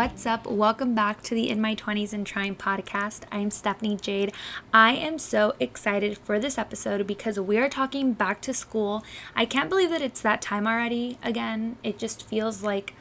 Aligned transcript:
What's 0.00 0.24
up? 0.24 0.46
Welcome 0.46 0.94
back 0.94 1.20
to 1.24 1.34
the 1.34 1.50
In 1.50 1.60
My 1.60 1.74
20s 1.74 2.14
and 2.14 2.26
Trying 2.26 2.56
podcast. 2.56 3.24
I'm 3.30 3.50
Stephanie 3.50 3.96
Jade. 3.96 4.32
I 4.72 4.92
am 4.92 5.18
so 5.18 5.52
excited 5.60 6.16
for 6.16 6.38
this 6.38 6.56
episode 6.56 7.06
because 7.06 7.38
we 7.38 7.58
are 7.58 7.68
talking 7.68 8.14
back 8.14 8.40
to 8.40 8.54
school. 8.54 9.04
I 9.36 9.44
can't 9.44 9.68
believe 9.68 9.90
that 9.90 10.00
it's 10.00 10.22
that 10.22 10.40
time 10.40 10.66
already 10.66 11.18
again. 11.22 11.76
It 11.82 11.98
just 11.98 12.26
feels 12.26 12.62
like 12.62 12.94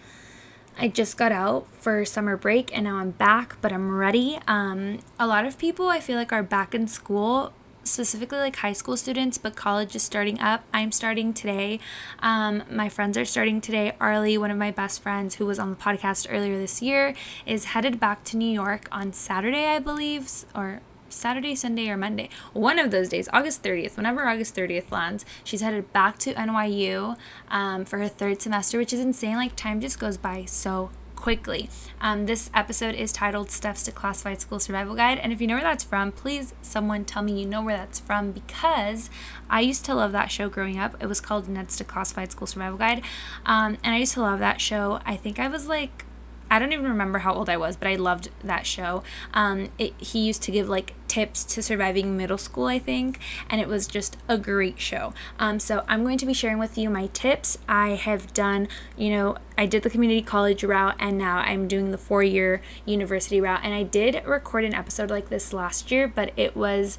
I 0.78 0.90
just 0.90 1.16
got 1.16 1.32
out 1.32 1.68
for 1.72 2.04
summer 2.04 2.36
break 2.36 2.76
and 2.76 2.84
now 2.84 2.98
I'm 2.98 3.12
back, 3.12 3.56
but 3.62 3.72
I'm 3.72 3.96
ready. 3.96 4.38
Um, 4.46 5.00
a 5.18 5.26
lot 5.26 5.46
of 5.46 5.58
people 5.58 5.88
I 5.88 6.02
feel 6.02 6.18
like 6.18 6.34
are 6.34 6.44
back 6.44 6.76
in 6.76 6.86
school 6.90 7.54
specifically 7.84 8.40
like 8.40 8.58
high 8.58 8.74
school 8.74 8.98
students, 8.98 9.38
but 9.38 9.56
college 9.56 9.96
is 9.96 10.04
starting 10.04 10.40
up. 10.40 10.64
I'm 10.74 10.92
starting 10.92 11.34
today. 11.34 11.80
Um, 12.20 12.64
my 12.70 12.90
friends 12.90 13.18
are 13.18 13.26
starting 13.26 13.62
today. 13.62 13.94
Arlie, 14.00 14.38
one 14.38 14.52
of 14.52 14.58
my 14.58 14.72
best 14.72 15.02
friends 15.02 15.36
who 15.36 15.46
was 15.46 15.60
on 15.60 15.70
the 15.70 15.76
podcast 15.76 16.28
earlier 16.30 16.58
this 16.58 16.82
year, 16.82 17.14
is 17.46 17.66
headed 17.66 18.00
back 18.00 18.24
to 18.26 18.38
New 18.38 18.50
York 18.50 18.88
on 18.92 19.14
Saturday, 19.14 19.66
I 19.66 19.80
believe, 19.80 20.30
or 20.56 20.82
Saturday, 21.10 21.56
Sunday, 21.56 21.90
or 21.90 21.98
Monday. 21.98 22.30
One 22.54 22.80
of 22.80 22.92
those 22.92 23.10
days, 23.10 23.28
August 23.34 23.64
30th, 23.64 23.98
whenever 23.98 24.28
August 24.28 24.56
30th 24.56 24.92
lands, 24.92 25.26
she's 25.44 25.62
headed 25.62 25.92
back 25.92 26.18
to 26.20 26.34
NYU 26.34 27.18
um, 27.50 27.86
for 27.86 27.98
her 27.98 28.08
third 28.08 28.42
semester, 28.42 28.78
which 28.78 28.94
is 28.94 29.00
insane. 29.00 29.36
Like, 29.36 29.56
time 29.56 29.82
just 29.82 30.00
goes 30.00 30.18
by 30.18 30.46
so 30.46 30.92
quickly. 31.20 31.70
Um, 32.00 32.28
this 32.28 32.50
episode 32.54 32.96
is 32.96 33.12
titled 33.12 33.52
Steph's 33.52 33.88
Declassified 33.88 34.40
School 34.40 34.58
Survival 34.58 34.96
Guide. 34.96 35.18
And 35.18 35.34
if 35.34 35.42
you 35.42 35.48
know 35.48 35.56
where 35.56 35.64
that's 35.64 35.84
from, 35.84 36.14
please 36.14 36.54
someone 36.62 37.04
tell 37.04 37.22
me 37.22 37.38
you 37.38 37.46
know 37.46 37.62
where 37.62 37.76
that's 37.76 38.00
from 38.00 38.32
because 38.32 39.10
I 39.50 39.60
used 39.60 39.84
to 39.86 39.96
love 39.96 40.14
that 40.14 40.32
show 40.32 40.48
growing 40.48 40.80
up. 40.80 40.96
It 41.02 41.08
was 41.08 41.20
called 41.20 41.50
Ned's 41.50 41.80
Declassified 41.80 42.32
School 42.32 42.48
Survival 42.48 42.78
Guide. 42.78 43.04
Um, 43.46 43.78
and 43.84 43.94
I 43.94 43.98
used 43.98 44.14
to 44.14 44.22
love 44.22 44.40
that 44.40 44.62
show. 44.62 45.02
I 45.06 45.18
think 45.18 45.40
I 45.40 45.50
was 45.50 45.68
like 45.68 46.06
I 46.52 46.58
don't 46.58 46.74
even 46.74 46.86
remember 46.86 47.20
how 47.20 47.36
old 47.36 47.48
I 47.48 47.58
was, 47.58 47.76
but 47.76 47.88
I 47.88 47.96
loved 47.96 48.30
that 48.44 48.66
show. 48.66 49.04
Um, 49.36 49.70
it, 49.78 49.94
he 50.00 50.26
used 50.26 50.42
to 50.44 50.52
give 50.52 50.68
like 50.68 50.96
tips 51.10 51.44
to 51.44 51.62
surviving 51.62 52.16
middle 52.16 52.38
school, 52.38 52.68
I 52.68 52.80
think, 52.80 53.20
and 53.50 53.60
it 53.60 53.68
was 53.68 53.88
just 53.88 54.16
a 54.28 54.38
great 54.38 54.80
show. 54.80 55.14
Um, 55.38 55.60
so 55.60 55.84
I'm 55.88 56.04
going 56.04 56.18
to 56.20 56.26
be 56.26 56.34
sharing 56.34 56.60
with 56.60 56.78
you 56.78 56.90
my 56.90 57.08
tips. 57.08 57.58
I 57.68 57.90
have 57.90 58.34
done, 58.34 58.70
you 58.96 59.10
know, 59.10 59.38
I 59.58 59.66
did 59.66 59.84
the 59.84 59.90
community 59.90 60.22
college 60.22 60.64
route, 60.64 60.96
and 61.00 61.18
now 61.18 61.40
I'm 61.40 61.68
doing 61.68 61.92
the 61.92 61.98
four 61.98 62.24
year 62.24 62.62
university 62.86 63.42
route. 63.42 63.60
And 63.64 63.74
I 63.74 63.84
did 63.84 64.24
record 64.26 64.64
an 64.64 64.74
episode 64.74 65.10
like 65.10 65.30
this 65.30 65.52
last 65.52 65.92
year, 65.92 66.08
but 66.08 66.32
it 66.38 66.56
was 66.56 66.98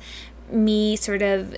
me 0.50 0.96
sort 0.96 1.22
of 1.22 1.56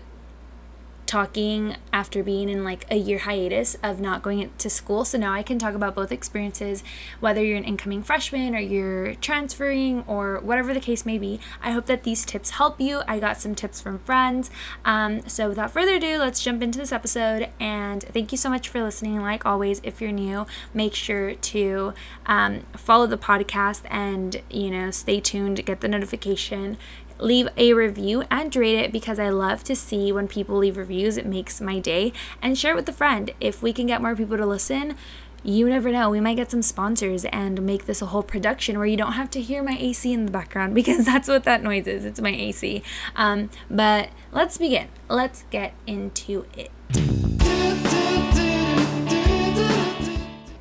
talking 1.12 1.76
after 1.92 2.22
being 2.22 2.48
in 2.48 2.64
like 2.64 2.86
a 2.90 2.96
year 2.96 3.18
hiatus 3.18 3.76
of 3.82 4.00
not 4.00 4.22
going 4.22 4.50
to 4.56 4.70
school. 4.70 5.04
So 5.04 5.18
now 5.18 5.34
I 5.34 5.42
can 5.42 5.58
talk 5.58 5.74
about 5.74 5.94
both 5.94 6.10
experiences, 6.10 6.82
whether 7.20 7.44
you're 7.44 7.58
an 7.58 7.64
incoming 7.64 8.02
freshman 8.02 8.54
or 8.54 8.60
you're 8.60 9.16
transferring 9.16 10.04
or 10.06 10.38
whatever 10.38 10.72
the 10.72 10.80
case 10.80 11.04
may 11.04 11.18
be. 11.18 11.38
I 11.62 11.72
hope 11.72 11.84
that 11.84 12.04
these 12.04 12.24
tips 12.24 12.52
help 12.52 12.80
you. 12.80 13.02
I 13.06 13.20
got 13.20 13.38
some 13.38 13.54
tips 13.54 13.78
from 13.78 13.98
friends. 13.98 14.50
Um, 14.86 15.28
so 15.28 15.50
without 15.50 15.70
further 15.70 15.96
ado, 15.96 16.16
let's 16.16 16.42
jump 16.42 16.62
into 16.62 16.78
this 16.78 16.92
episode. 16.92 17.50
And 17.60 18.02
thank 18.04 18.32
you 18.32 18.38
so 18.38 18.48
much 18.48 18.70
for 18.70 18.82
listening. 18.82 19.20
Like 19.20 19.44
always, 19.44 19.82
if 19.84 20.00
you're 20.00 20.12
new, 20.12 20.46
make 20.72 20.94
sure 20.94 21.34
to 21.34 21.92
um, 22.24 22.60
follow 22.74 23.06
the 23.06 23.18
podcast 23.18 23.82
and, 23.90 24.40
you 24.48 24.70
know, 24.70 24.90
stay 24.90 25.20
tuned, 25.20 25.62
get 25.66 25.82
the 25.82 25.88
notification 25.88 26.78
leave 27.22 27.48
a 27.56 27.72
review 27.72 28.24
and 28.30 28.54
rate 28.54 28.78
it 28.78 28.92
because 28.92 29.18
I 29.18 29.28
love 29.28 29.64
to 29.64 29.76
see 29.76 30.12
when 30.12 30.28
people 30.28 30.56
leave 30.56 30.76
reviews. 30.76 31.16
It 31.16 31.26
makes 31.26 31.60
my 31.60 31.78
day. 31.78 32.12
And 32.40 32.58
share 32.58 32.72
it 32.72 32.76
with 32.76 32.88
a 32.88 32.92
friend. 32.92 33.30
If 33.40 33.62
we 33.62 33.72
can 33.72 33.86
get 33.86 34.02
more 34.02 34.16
people 34.16 34.36
to 34.36 34.46
listen, 34.46 34.96
you 35.44 35.68
never 35.68 35.90
know. 35.90 36.10
We 36.10 36.20
might 36.20 36.36
get 36.36 36.50
some 36.50 36.62
sponsors 36.62 37.24
and 37.26 37.62
make 37.62 37.86
this 37.86 38.02
a 38.02 38.06
whole 38.06 38.22
production 38.22 38.78
where 38.78 38.86
you 38.86 38.96
don't 38.96 39.12
have 39.12 39.30
to 39.30 39.40
hear 39.40 39.62
my 39.62 39.76
AC 39.78 40.12
in 40.12 40.26
the 40.26 40.32
background 40.32 40.74
because 40.76 41.04
that's 41.04 41.28
what 41.28 41.44
that 41.44 41.62
noise 41.62 41.86
is. 41.86 42.04
It's 42.04 42.20
my 42.20 42.30
AC. 42.30 42.82
Um, 43.16 43.50
but 43.70 44.10
let's 44.32 44.58
begin. 44.58 44.88
Let's 45.08 45.44
get 45.50 45.74
into 45.86 46.46
it. 46.56 46.70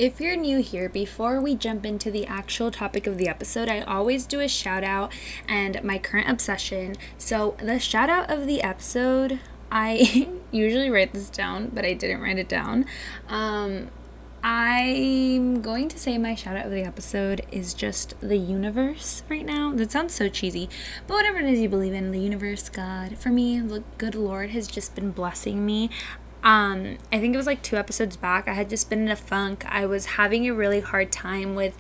If 0.02 0.20
you're 0.20 0.36
new 0.36 0.64
here, 0.64 0.90
before 0.90 1.40
we 1.40 1.54
jump 1.54 1.86
into 1.86 2.10
the 2.10 2.26
actual 2.26 2.72
topic 2.72 3.06
of 3.06 3.20
the 3.20 3.28
episode, 3.28 3.70
I 3.70 3.82
always 3.82 4.26
do 4.26 4.40
a 4.40 4.48
shout 4.48 4.84
out 4.84 5.14
and 5.48 5.80
my 5.84 6.00
current 6.00 6.28
obsession. 6.28 6.96
So, 7.20 7.56
the 7.60 7.80
shout 7.80 8.10
out 8.10 8.32
of 8.32 8.48
the 8.48 8.64
episode, 8.64 9.40
I 9.72 10.28
usually 10.52 10.90
write 10.90 11.14
this 11.14 11.30
down, 11.30 11.70
but 11.72 11.86
I 11.86 11.94
didn't 11.94 12.20
write 12.20 12.40
it 12.40 12.50
down. 12.50 12.88
Um, 13.30 13.92
I'm 14.44 15.62
going 15.62 15.88
to 15.90 16.00
say 16.00 16.18
my 16.18 16.34
shout 16.34 16.58
out 16.58 16.66
of 16.66 16.72
the 16.72 16.82
episode 16.82 17.46
is 17.52 17.76
just 17.76 18.20
the 18.22 18.38
universe 18.38 19.22
right 19.30 19.46
now. 19.46 19.72
That 19.72 19.92
sounds 19.92 20.16
so 20.16 20.30
cheesy, 20.30 20.68
but 21.06 21.14
whatever 21.14 21.38
it 21.38 21.46
is 21.46 21.60
you 21.60 21.70
believe 21.70 21.94
in, 21.94 22.10
the 22.10 22.20
universe, 22.20 22.68
God. 22.70 23.20
For 23.20 23.30
me, 23.30 23.60
the 23.60 23.84
good 24.00 24.16
Lord 24.16 24.50
has 24.50 24.68
just 24.68 24.96
been 24.96 25.12
blessing 25.12 25.64
me 25.64 25.92
um, 26.44 26.98
I 27.12 27.20
think 27.20 27.34
it 27.34 27.38
was 27.38 27.46
like 27.46 27.62
two 27.62 27.78
episodes 27.78 28.18
back. 28.18 28.48
I 28.48 28.54
had 28.54 28.70
just 28.70 28.90
been 28.90 29.04
in 29.04 29.10
a 29.10 29.16
funk. 29.16 29.66
I 29.68 29.86
was 29.86 30.06
having 30.06 30.48
a 30.48 30.54
really 30.54 30.80
hard 30.80 31.12
time 31.12 31.56
with 31.56 31.78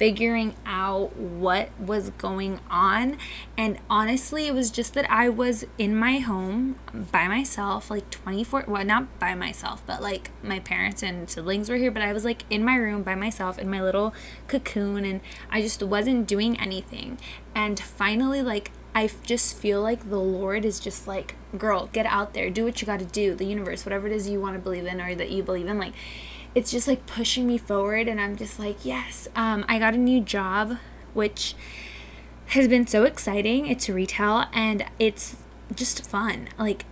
figuring 0.00 0.54
out 0.64 1.14
what 1.14 1.68
was 1.78 2.08
going 2.16 2.58
on. 2.70 3.18
And 3.58 3.78
honestly, 3.90 4.46
it 4.46 4.54
was 4.54 4.70
just 4.70 4.94
that 4.94 5.08
I 5.10 5.28
was 5.28 5.66
in 5.76 5.94
my 5.94 6.20
home 6.20 6.76
by 7.12 7.28
myself, 7.28 7.90
like 7.90 8.08
24, 8.08 8.64
well, 8.66 8.82
not 8.82 9.18
by 9.18 9.34
myself, 9.34 9.82
but 9.86 10.00
like 10.00 10.30
my 10.42 10.58
parents 10.58 11.02
and 11.02 11.28
siblings 11.28 11.68
were 11.68 11.76
here, 11.76 11.90
but 11.90 12.00
I 12.00 12.14
was 12.14 12.24
like 12.24 12.44
in 12.48 12.64
my 12.64 12.76
room 12.76 13.02
by 13.02 13.14
myself 13.14 13.58
in 13.58 13.68
my 13.68 13.82
little 13.82 14.14
cocoon 14.48 15.04
and 15.04 15.20
I 15.50 15.60
just 15.60 15.82
wasn't 15.82 16.26
doing 16.26 16.58
anything. 16.58 17.18
And 17.54 17.78
finally, 17.78 18.40
like, 18.40 18.70
I 18.94 19.10
just 19.24 19.56
feel 19.56 19.80
like 19.80 20.10
the 20.10 20.18
Lord 20.18 20.64
is 20.64 20.80
just 20.80 21.06
like, 21.06 21.36
girl, 21.56 21.88
get 21.92 22.06
out 22.06 22.34
there, 22.34 22.50
do 22.50 22.64
what 22.64 22.80
you 22.80 22.86
got 22.86 22.98
to 22.98 23.04
do. 23.04 23.34
The 23.34 23.44
universe, 23.44 23.84
whatever 23.84 24.06
it 24.06 24.12
is 24.12 24.28
you 24.28 24.40
want 24.40 24.56
to 24.56 24.60
believe 24.60 24.86
in 24.86 25.00
or 25.00 25.14
that 25.14 25.30
you 25.30 25.42
believe 25.42 25.66
in, 25.66 25.78
like, 25.78 25.94
it's 26.54 26.70
just 26.70 26.88
like 26.88 27.06
pushing 27.06 27.46
me 27.46 27.56
forward. 27.56 28.08
And 28.08 28.20
I'm 28.20 28.36
just 28.36 28.58
like, 28.58 28.84
yes. 28.84 29.28
Um, 29.36 29.64
I 29.68 29.78
got 29.78 29.94
a 29.94 29.98
new 29.98 30.20
job, 30.20 30.78
which 31.14 31.54
has 32.46 32.66
been 32.66 32.86
so 32.86 33.04
exciting. 33.04 33.66
It's 33.66 33.88
retail 33.88 34.46
and 34.52 34.84
it's 34.98 35.36
just 35.74 36.04
fun. 36.04 36.48
Like, 36.58 36.84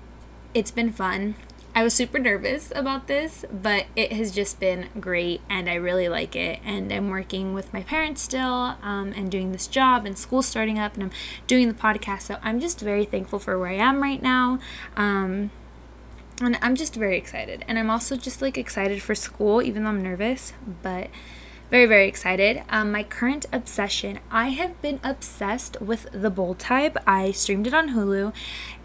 it's 0.55 0.71
been 0.71 0.93
fun. 0.93 1.35
I 1.79 1.85
was 1.85 1.95
super 1.95 2.19
nervous 2.19 2.73
about 2.75 3.07
this, 3.07 3.45
but 3.53 3.87
it 3.95 4.13
has 4.13 4.33
just 4.33 4.59
been 4.59 4.89
great 4.99 5.43
and 5.49 5.71
I 5.71 5.75
really 5.75 6.09
like 6.09 6.35
it. 6.35 6.59
And 6.65 6.93
I'm 6.93 7.09
working 7.09 7.55
with 7.55 7.73
my 7.73 7.85
parents 7.85 8.21
still 8.21 8.75
um, 8.83 9.13
and 9.15 9.31
doing 9.31 9.53
this 9.53 9.69
job 9.69 10.05
and 10.05 10.19
school 10.19 10.43
starting 10.43 10.77
up 10.77 10.95
and 10.95 11.05
I'm 11.05 11.11
doing 11.47 11.69
the 11.69 11.75
podcast. 11.75 12.23
So 12.23 12.39
I'm 12.43 12.59
just 12.59 12.81
very 12.81 13.05
thankful 13.05 13.39
for 13.39 13.57
where 13.57 13.69
I 13.69 13.75
am 13.75 14.03
right 14.03 14.21
now. 14.21 14.59
Um, 14.97 15.53
and 16.43 16.59
I'm 16.61 16.75
just 16.75 16.97
very 16.97 17.17
excited. 17.17 17.65
And 17.69 17.79
I'm 17.79 17.91
also 17.91 18.17
just 18.17 18.43
like 18.43 18.59
excited 18.59 19.01
for 19.01 19.15
school, 19.15 19.63
even 19.63 19.85
though 19.85 19.91
I'm 19.91 20.03
nervous, 20.03 20.55
but 20.83 21.11
very, 21.71 21.85
very 21.85 22.09
excited. 22.09 22.63
Um, 22.71 22.91
my 22.91 23.03
current 23.03 23.45
obsession 23.53 24.21
I 24.31 24.49
have 24.49 24.81
been 24.81 25.01
obsessed 25.05 25.81
with 25.81 26.07
The 26.13 26.31
Bold 26.31 26.59
Type. 26.59 26.97
I 27.07 27.31
streamed 27.33 27.67
it 27.67 27.75
on 27.75 27.91
Hulu. 27.91 28.33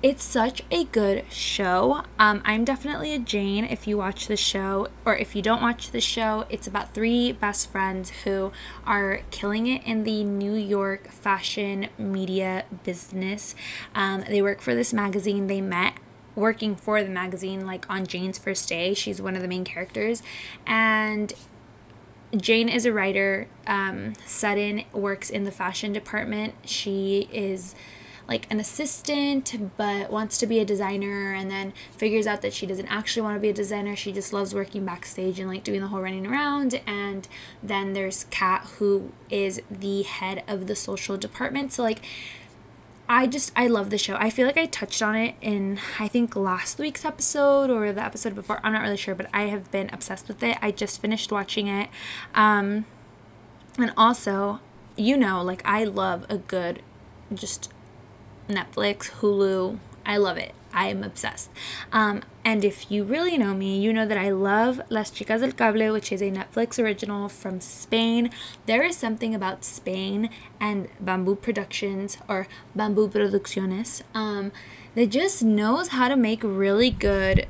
It's 0.02 0.24
such 0.24 0.64
a 0.70 0.84
good 0.84 1.24
show. 1.32 2.04
Um, 2.20 2.42
I'm 2.44 2.66
definitely 2.66 3.14
a 3.14 3.20
Jane 3.20 3.64
if 3.64 3.88
you 3.88 3.98
watch 3.98 4.28
the 4.28 4.36
show, 4.36 4.90
or 5.06 5.16
if 5.16 5.34
you 5.34 5.42
don't 5.42 5.62
watch 5.62 5.92
the 5.92 6.02
show, 6.02 6.46
it's 6.50 6.68
about 6.68 6.94
three 6.94 7.32
best 7.32 7.72
friends 7.72 8.12
who 8.26 8.52
are 8.86 9.22
killing 9.32 9.66
it 9.68 9.82
in 9.86 10.04
the 10.04 10.26
New 10.26 10.56
York 10.56 11.10
fashion 11.10 11.88
media 11.98 12.66
business. 12.84 13.56
Um, 13.96 14.26
they 14.28 14.42
work 14.42 14.60
for 14.60 14.76
this 14.76 14.92
magazine. 14.92 15.48
They 15.48 15.62
met 15.62 15.94
working 16.36 16.76
for 16.76 17.04
the 17.04 17.10
magazine 17.10 17.66
like 17.66 17.90
on 17.90 18.06
Jane's 18.06 18.38
first 18.38 18.68
day. 18.68 18.94
She's 18.94 19.22
one 19.22 19.36
of 19.36 19.42
the 19.42 19.48
main 19.48 19.64
characters. 19.64 20.22
And 20.66 21.34
Jane 22.36 22.70
is 22.70 22.86
a 22.86 22.94
writer. 22.94 23.48
Um, 23.68 24.14
Sutton 24.26 24.84
works 24.92 25.30
in 25.30 25.44
the 25.44 25.52
fashion 25.52 25.94
department. 25.94 26.56
She 26.66 27.28
is 27.32 27.76
like 28.28 28.50
an 28.50 28.60
assistant 28.60 29.76
but 29.78 30.10
wants 30.10 30.38
to 30.38 30.48
be 30.48 30.60
a 30.60 30.66
designer 30.66 31.34
and 31.34 31.52
then 31.52 31.74
figures 31.92 32.26
out 32.26 32.42
that 32.42 32.54
she 32.54 32.66
doesn't 32.66 32.88
actually 32.88 33.22
want 33.22 33.36
to 33.36 33.40
be 33.40 33.50
a 33.50 33.54
designer 33.54 33.96
she 33.96 34.12
just 34.12 34.32
loves 34.32 34.56
working 34.56 34.86
backstage 34.86 35.40
and 35.40 35.50
like 35.50 35.64
doing 35.64 35.82
the 35.82 35.88
whole 35.88 36.02
running 36.02 36.26
around 36.26 36.80
and 36.88 37.28
then 37.62 37.94
there's 37.94 38.26
kat 38.30 38.66
who 38.78 39.12
is 39.30 39.62
the 39.70 40.04
head 40.04 40.44
of 40.48 40.68
the 40.68 40.76
social 40.76 41.18
department 41.18 41.74
so 41.74 41.84
like 41.84 42.02
I 43.14 43.28
just 43.28 43.52
I 43.56 43.68
love 43.68 43.92
the 43.92 44.00
show. 44.00 44.16
I 44.16 44.32
feel 44.32 44.48
like 44.48 44.58
I 44.58 44.66
touched 44.66 45.04
on 45.04 45.16
it 45.16 45.36
in 45.40 45.80
I 46.00 46.08
think 46.08 46.36
last 46.36 46.80
week's 46.80 47.06
episode 47.06 47.70
or 47.70 47.92
the 47.92 48.04
episode 48.04 48.34
before. 48.34 48.60
I'm 48.64 48.74
not 48.74 48.82
really 48.82 48.98
sure, 48.98 49.14
but 49.14 49.30
I 49.32 49.44
have 49.44 49.70
been 49.70 49.92
obsessed 49.94 50.28
with 50.28 50.42
it. 50.42 50.58
I 50.64 50.72
just 50.72 51.00
finished 51.00 51.32
watching 51.32 51.68
it. 51.68 51.90
Um 52.34 52.88
and 53.78 53.94
also, 53.96 54.62
you 54.96 55.16
know, 55.16 55.44
like 55.44 55.62
I 55.64 55.84
love 55.84 56.26
a 56.28 56.40
good 56.40 56.82
just 57.32 57.72
Netflix, 58.50 59.12
Hulu. 59.20 59.78
I 60.04 60.18
love 60.18 60.38
it. 60.38 60.56
I 60.74 60.88
am 60.88 61.04
obsessed. 61.04 61.52
Um 61.92 62.24
And 62.46 62.66
if 62.66 62.92
you 62.92 63.06
really 63.06 63.38
know 63.38 63.54
me, 63.54 63.80
you 63.80 63.94
know 63.94 64.06
that 64.06 64.18
I 64.18 64.30
love 64.32 64.82
Las 64.90 65.12
Chicas 65.12 65.40
del 65.40 65.54
Cable, 65.54 65.94
which 65.94 66.12
is 66.12 66.22
a 66.22 66.30
Netflix 66.30 66.78
original 66.78 67.30
from 67.30 67.62
Spain. 67.62 68.32
There 68.66 68.84
is 68.84 68.98
something 68.98 69.34
about 69.34 69.64
Spain 69.64 70.30
and 70.60 70.90
Bamboo 71.00 71.36
Productions 71.36 72.18
or 72.28 72.48
Bamboo 72.76 73.08
Producciones 73.08 74.02
um, 74.14 74.52
that 74.96 75.10
just 75.10 75.42
knows 75.42 75.90
how 75.90 76.10
to 76.10 76.18
make 76.18 76.44
really 76.44 76.92
good 76.92 77.48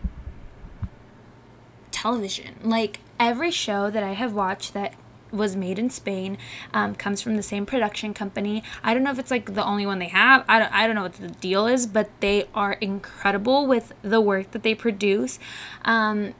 television. 1.89 2.55
Like 2.61 2.99
every 3.19 3.51
show 3.51 3.89
that 3.89 4.03
I 4.03 4.13
have 4.13 4.33
watched 4.33 4.73
that 4.73 4.93
was 5.33 5.55
made 5.55 5.79
in 5.79 5.89
Spain, 5.89 6.37
um, 6.73 6.95
comes 6.95 7.21
from 7.21 7.35
the 7.35 7.43
same 7.43 7.65
production 7.65 8.13
company. 8.13 8.63
I 8.83 8.93
don't 8.93 9.03
know 9.03 9.11
if 9.11 9.19
it's 9.19 9.31
like 9.31 9.55
the 9.55 9.65
only 9.65 9.85
one 9.85 9.99
they 9.99 10.07
have. 10.07 10.45
I 10.47 10.59
don't, 10.59 10.73
I 10.73 10.85
don't 10.85 10.95
know 10.95 11.03
what 11.03 11.13
the 11.13 11.29
deal 11.29 11.67
is, 11.67 11.87
but 11.87 12.09
they 12.19 12.47
are 12.53 12.73
incredible 12.73 13.65
with 13.65 13.93
the 14.01 14.21
work 14.21 14.51
that 14.51 14.63
they 14.63 14.75
produce. 14.75 15.39
Um, 15.83 16.35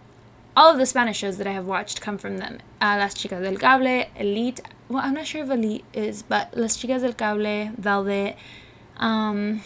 all 0.56 0.72
of 0.72 0.78
the 0.78 0.86
Spanish 0.86 1.18
shows 1.18 1.38
that 1.38 1.48
I 1.48 1.52
have 1.52 1.66
watched 1.66 2.00
come 2.00 2.18
from 2.18 2.38
them. 2.38 2.60
Uh, 2.80 2.98
Las 3.00 3.16
Chicas 3.16 3.42
del 3.42 3.58
Cable, 3.58 4.06
Elite. 4.16 4.62
Well, 4.88 5.02
I'm 5.04 5.16
not 5.16 5.26
sure 5.26 5.44
if 5.44 5.50
Elite 5.50 5.86
is, 5.94 6.22
but 6.22 6.56
Las 6.56 6.78
Chicas 6.78 7.02
del 7.02 7.14
Cable, 7.14 7.72
Velvet. 7.78 8.38
Um, 8.98 9.62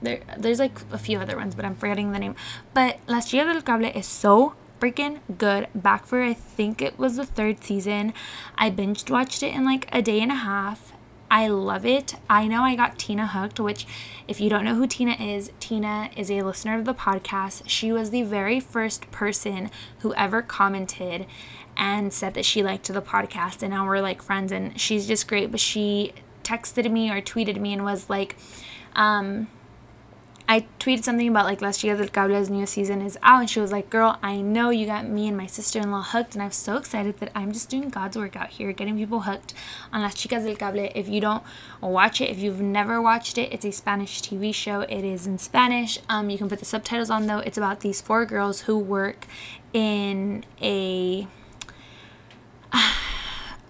there, 0.00 0.20
there's 0.38 0.58
like 0.58 0.78
a 0.90 0.98
few 0.98 1.18
other 1.18 1.36
ones, 1.36 1.54
but 1.54 1.64
I'm 1.64 1.74
forgetting 1.74 2.12
the 2.12 2.18
name. 2.18 2.34
But 2.72 3.00
Las 3.06 3.30
Chicas 3.30 3.52
del 3.52 3.62
Cable 3.62 3.92
is 3.94 4.06
so 4.06 4.54
freaking 4.80 5.20
good. 5.38 5.68
Back 5.74 6.06
for 6.06 6.22
I 6.22 6.34
think 6.34 6.82
it 6.82 6.98
was 6.98 7.16
the 7.16 7.26
third 7.26 7.62
season. 7.62 8.12
I 8.56 8.70
binged 8.70 9.10
watched 9.10 9.42
it 9.42 9.54
in 9.54 9.64
like 9.64 9.88
a 9.92 10.02
day 10.02 10.20
and 10.20 10.32
a 10.32 10.36
half. 10.36 10.92
I 11.30 11.48
love 11.48 11.84
it. 11.84 12.14
I 12.30 12.46
know 12.46 12.62
I 12.62 12.76
got 12.76 12.98
Tina 12.98 13.26
hooked, 13.26 13.58
which, 13.58 13.86
if 14.28 14.40
you 14.40 14.48
don't 14.48 14.64
know 14.64 14.76
who 14.76 14.86
Tina 14.86 15.12
is, 15.14 15.50
Tina 15.58 16.08
is 16.16 16.30
a 16.30 16.42
listener 16.42 16.78
of 16.78 16.84
the 16.84 16.94
podcast. 16.94 17.62
She 17.66 17.90
was 17.90 18.10
the 18.10 18.22
very 18.22 18.60
first 18.60 19.10
person 19.10 19.70
who 20.00 20.14
ever 20.14 20.40
commented 20.40 21.26
and 21.76 22.12
said 22.12 22.34
that 22.34 22.44
she 22.44 22.62
liked 22.62 22.86
the 22.86 23.02
podcast, 23.02 23.62
and 23.62 23.72
now 23.72 23.84
we're 23.86 24.00
like 24.00 24.22
friends, 24.22 24.52
and 24.52 24.80
she's 24.80 25.06
just 25.06 25.26
great. 25.26 25.50
But 25.50 25.60
she 25.60 26.12
texted 26.44 26.90
me 26.90 27.10
or 27.10 27.20
tweeted 27.20 27.60
me 27.60 27.72
and 27.72 27.84
was 27.84 28.08
like, 28.08 28.36
um, 28.94 29.48
I 30.48 30.64
tweeted 30.78 31.02
something 31.02 31.26
about 31.26 31.44
like 31.44 31.60
Las 31.60 31.78
Chicas 31.78 31.98
del 31.98 32.06
Cable's 32.06 32.48
new 32.48 32.66
season 32.66 33.02
is 33.02 33.18
out, 33.22 33.40
and 33.40 33.50
she 33.50 33.58
was 33.58 33.72
like, 33.72 33.90
"Girl, 33.90 34.16
I 34.22 34.40
know 34.40 34.70
you 34.70 34.86
got 34.86 35.08
me 35.08 35.26
and 35.26 35.36
my 35.36 35.46
sister-in-law 35.46 36.02
hooked, 36.02 36.34
and 36.34 36.42
I'm 36.42 36.52
so 36.52 36.76
excited 36.76 37.18
that 37.18 37.32
I'm 37.34 37.50
just 37.50 37.68
doing 37.68 37.88
God's 37.88 38.16
work 38.16 38.36
out 38.36 38.50
here, 38.50 38.72
getting 38.72 38.96
people 38.96 39.22
hooked 39.22 39.54
on 39.92 40.02
Las 40.02 40.14
Chicas 40.14 40.44
del 40.44 40.54
Cable. 40.54 40.88
If 40.94 41.08
you 41.08 41.20
don't 41.20 41.42
watch 41.80 42.20
it, 42.20 42.30
if 42.30 42.38
you've 42.38 42.60
never 42.60 43.02
watched 43.02 43.38
it, 43.38 43.52
it's 43.52 43.64
a 43.64 43.72
Spanish 43.72 44.22
TV 44.22 44.54
show. 44.54 44.82
It 44.82 45.04
is 45.04 45.26
in 45.26 45.38
Spanish. 45.38 45.98
Um, 46.08 46.30
you 46.30 46.38
can 46.38 46.48
put 46.48 46.60
the 46.60 46.64
subtitles 46.64 47.10
on 47.10 47.26
though. 47.26 47.40
It's 47.40 47.58
about 47.58 47.80
these 47.80 48.00
four 48.00 48.24
girls 48.24 48.62
who 48.62 48.78
work 48.78 49.26
in 49.72 50.44
a 50.62 51.26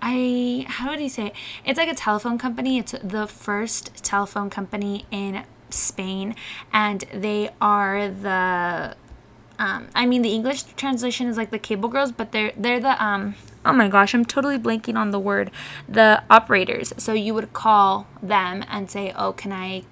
I 0.02 0.66
how 0.68 0.90
would 0.90 1.00
you 1.00 1.08
say 1.08 1.28
it? 1.28 1.32
It's 1.64 1.78
like 1.78 1.88
a 1.88 1.94
telephone 1.94 2.36
company. 2.36 2.78
It's 2.78 2.92
the 3.02 3.26
first 3.26 4.04
telephone 4.04 4.50
company 4.50 5.06
in 5.10 5.44
Spain, 5.70 6.34
and 6.72 7.04
they 7.12 7.50
are 7.60 8.08
the. 8.08 8.96
Um, 9.58 9.88
I 9.94 10.04
mean, 10.04 10.20
the 10.20 10.34
English 10.34 10.64
translation 10.76 11.28
is 11.28 11.38
like 11.38 11.50
the 11.50 11.58
cable 11.58 11.88
girls, 11.88 12.12
but 12.12 12.32
they're 12.32 12.52
they're 12.56 12.80
the 12.80 13.02
um. 13.02 13.34
Oh 13.64 13.72
my 13.72 13.88
gosh, 13.88 14.14
I'm 14.14 14.24
totally 14.24 14.58
blanking 14.58 14.96
on 14.96 15.10
the 15.10 15.18
word. 15.18 15.50
The 15.88 16.22
operators. 16.30 16.92
So 16.98 17.12
you 17.14 17.34
would 17.34 17.52
call 17.52 18.06
them 18.22 18.64
and 18.68 18.90
say, 18.90 19.12
"Oh, 19.16 19.32
can 19.32 19.52
I 19.52 19.84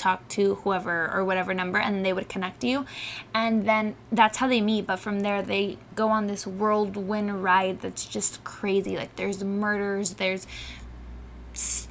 talk 0.00 0.26
to 0.28 0.54
whoever 0.56 1.10
or 1.12 1.22
whatever 1.22 1.52
number 1.52 1.78
and 1.78 2.04
they 2.06 2.12
would 2.12 2.26
connect 2.26 2.64
you 2.64 2.86
and 3.34 3.68
then 3.68 3.94
that's 4.10 4.38
how 4.38 4.48
they 4.48 4.60
meet 4.62 4.86
but 4.86 4.98
from 4.98 5.20
there 5.20 5.42
they 5.42 5.76
go 5.94 6.08
on 6.08 6.26
this 6.26 6.46
whirlwind 6.46 7.42
ride 7.44 7.82
that's 7.82 8.06
just 8.06 8.42
crazy 8.42 8.96
like 8.96 9.14
there's 9.16 9.44
murders 9.44 10.14
there's 10.14 10.46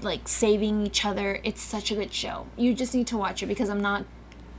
like 0.01 0.27
saving 0.27 0.86
each 0.86 1.06
other. 1.06 1.39
It's 1.44 1.62
such 1.62 1.92
a 1.92 1.95
good 1.95 2.13
show. 2.13 2.48
You 2.57 2.74
just 2.74 2.94
need 2.94 3.07
to 3.07 3.18
watch 3.18 3.44
it 3.44 3.48
because 3.48 3.69
I'm 3.69 3.81
not 3.81 4.06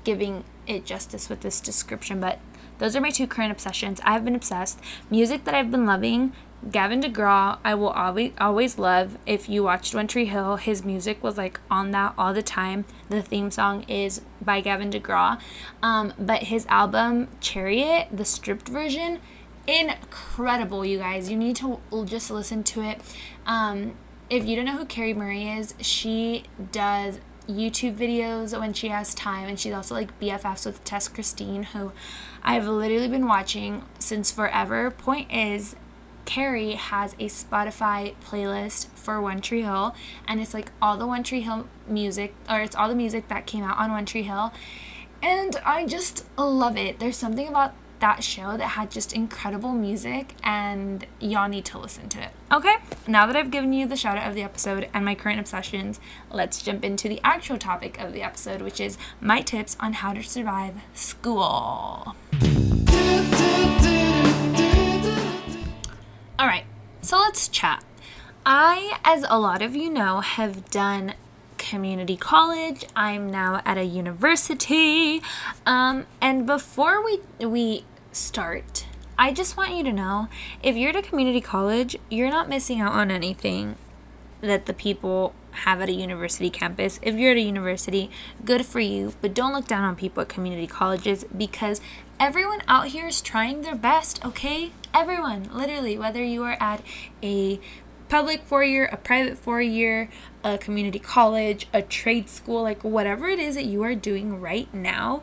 giving 0.05 0.45
it 0.67 0.85
justice 0.87 1.29
with 1.29 1.41
this 1.41 1.61
description, 1.61 2.21
but 2.21 2.39
those 2.79 2.97
are 2.97 3.01
my 3.01 3.11
two 3.11 3.27
current 3.27 3.53
obsessions. 3.53 4.01
I've 4.05 4.25
been 4.25 4.35
obsessed. 4.35 4.81
Music 5.11 5.45
that 5.45 5.55
I've 5.55 5.71
been 5.71 5.85
loving, 5.85 6.33
Gavin 6.71 7.01
DeGraw, 7.01 7.59
I 7.65 7.75
will 7.75 7.91
always 7.91 8.33
always 8.39 8.79
love. 8.79 9.19
If 9.27 9.49
you 9.49 9.62
watched 9.62 9.95
One 9.95 10.07
Tree 10.07 10.27
Hill, 10.27 10.57
his 10.57 10.85
music 10.85 11.23
was 11.23 11.39
like 11.39 11.61
on 11.71 11.91
that 11.93 12.15
all 12.19 12.35
the 12.35 12.43
time. 12.43 12.85
The 13.09 13.23
theme 13.23 13.51
song 13.51 13.85
is 13.85 14.23
by 14.41 14.61
Gavin 14.61 14.91
DeGraw. 14.91 15.41
Um, 15.83 16.12
but 16.19 16.45
his 16.45 16.67
album 16.67 17.29
Chariot, 17.41 18.09
the 18.12 18.25
stripped 18.25 18.69
version, 18.69 19.21
incredible, 19.67 20.85
you 20.85 20.99
guys. 20.99 21.31
You 21.31 21.37
need 21.37 21.57
to 21.57 21.81
just 22.05 22.31
listen 22.31 22.62
to 22.65 22.83
it. 22.83 23.01
Um, 23.47 23.95
if 24.31 24.47
you 24.47 24.55
don't 24.56 24.65
know 24.65 24.79
who 24.79 24.87
Carrie 24.87 25.12
Murray 25.12 25.49
is, 25.49 25.75
she 25.81 26.44
does 26.71 27.19
YouTube 27.49 27.97
videos 27.97 28.59
when 28.59 28.73
she 28.73 28.88
has 28.88 29.12
time, 29.12 29.49
and 29.49 29.59
she's 29.59 29.75
also 29.75 29.94
like 29.94 30.19
BFFs 30.21 30.65
with 30.65 30.85
Tess 30.85 31.09
Christine, 31.09 31.65
who 31.65 31.93
I've 32.43 32.69
literally 32.69 33.09
been 33.09 33.27
watching 33.27 33.82
since 33.99 34.31
forever. 34.31 34.88
Point 34.93 35.32
is, 35.32 35.75
Carrie 36.27 36.75
has 36.75 37.15
a 37.15 37.27
Spotify 37.27 38.15
playlist 38.25 38.87
for 38.94 39.21
One 39.21 39.41
Tree 39.41 39.62
Hill, 39.62 39.97
and 40.29 40.41
it's 40.41 40.55
like 40.55 40.71
all 40.81 40.97
the 40.97 41.09
One 41.09 41.25
Tree 41.25 41.41
Hill 41.41 41.67
music, 41.88 42.33
or 42.49 42.61
it's 42.61 42.76
all 42.76 42.88
the 42.88 42.94
music 42.94 43.26
that 43.29 43.47
came 43.47 43.65
out 43.65 43.79
on 43.79 43.91
One 43.91 44.06
Tree 44.06 44.23
Hill, 44.23 44.53
and 45.21 45.56
I 45.65 45.87
just 45.87 46.25
love 46.38 46.76
it. 46.76 47.00
There's 47.00 47.17
something 47.17 47.49
about 47.49 47.75
that 48.00 48.25
show 48.25 48.56
that 48.56 48.69
had 48.69 48.91
just 48.91 49.12
incredible 49.12 49.73
music, 49.73 50.35
and 50.43 51.06
y'all 51.20 51.49
need 51.49 51.64
to 51.67 51.79
listen 51.79 52.08
to 52.11 52.23
it. 52.23 52.31
Okay, 52.52 52.76
now 53.06 53.26
that 53.26 53.37
I've 53.37 53.50
given 53.50 53.73
you 53.73 53.87
the 53.87 53.97
shout 53.97 54.19
out 54.19 54.29
of 54.29 54.35
the 54.35 54.43
episode 54.43 54.88
and 54.93 55.05
my 55.05 55.14
current 55.14 55.38
obsessions, 55.38 56.00
let's 56.31 56.62
jump 56.62 56.85
into 56.85 57.08
the 57.08 57.20
actual 57.23 57.58
topic 57.58 57.99
of 58.00 58.12
the 58.12 58.23
episode, 58.23 58.62
which 58.62 58.81
is 58.81 58.99
my 59.20 59.41
tips 59.41 59.76
on 59.81 59.94
how 59.94 60.12
to 60.12 60.23
survive 60.23 60.75
school. 60.94 62.17
All 66.38 66.47
right, 66.47 66.64
so 67.02 67.19
let's 67.19 67.49
chat. 67.49 67.85
I, 68.44 68.99
as 69.05 69.25
a 69.29 69.38
lot 69.38 69.62
of 69.62 69.76
you 69.76 69.91
know, 69.91 70.20
have 70.20 70.70
done 70.70 71.14
community 71.61 72.17
college. 72.17 72.85
I'm 72.97 73.31
now 73.31 73.61
at 73.64 73.76
a 73.76 73.85
university. 73.85 75.23
Um, 75.67 76.06
and 76.20 76.47
before 76.47 77.05
we 77.05 77.20
we 77.47 77.85
start, 78.12 78.87
I 79.19 79.33
just 79.33 79.57
want 79.57 79.75
you 79.75 79.85
to 79.85 79.93
know 79.93 80.29
if 80.62 80.76
you're 80.76 80.90
at 80.90 80.97
a 80.97 81.02
community 81.02 81.40
college, 81.40 81.97
you're 82.11 82.31
not 82.31 82.49
missing 82.49 82.81
out 82.81 82.93
on 82.93 83.11
anything 83.11 83.76
that 84.40 84.67
the 84.67 84.73
people 84.73 85.35
have 85.52 85.81
at 85.81 85.88
a 85.88 85.93
university 85.93 86.49
campus. 86.49 86.99
If 87.02 87.17
you're 87.17 87.33
at 87.33 87.37
a 87.37 87.43
university, 87.43 88.11
good 88.45 88.64
for 88.64 88.81
you, 88.81 89.12
but 89.21 89.35
don't 89.35 89.52
look 89.52 89.67
down 89.67 89.85
on 89.85 89.97
people 89.97 90.23
at 90.23 90.29
community 90.29 90.67
colleges 90.67 91.25
because 91.37 91.81
everyone 92.19 92.62
out 92.67 92.88
here 92.88 93.09
is 93.09 93.21
trying 93.21 93.62
their 93.62 93.75
best, 93.75 94.25
okay? 94.25 94.73
Everyone, 94.95 95.50
literally, 95.52 95.99
whether 95.99 96.25
you 96.25 96.43
are 96.45 96.57
at 96.61 96.83
a 97.23 97.61
public 98.09 98.43
four 98.45 98.64
year, 98.64 98.88
a 98.90 98.97
private 98.97 99.38
four 99.38 99.61
year, 99.61 100.11
a 100.43 100.59
community 100.59 100.99
college, 100.99 101.69
a 101.73 101.83
trade 101.83 102.29
school, 102.29 102.62
like 102.62 102.83
whatever 102.83 103.29
it 103.29 103.38
is 103.38 103.55
that 103.55 103.67
you 103.67 103.83
are 103.83 103.95
doing 103.95 104.40
right 104.40 104.73
now, 104.75 105.23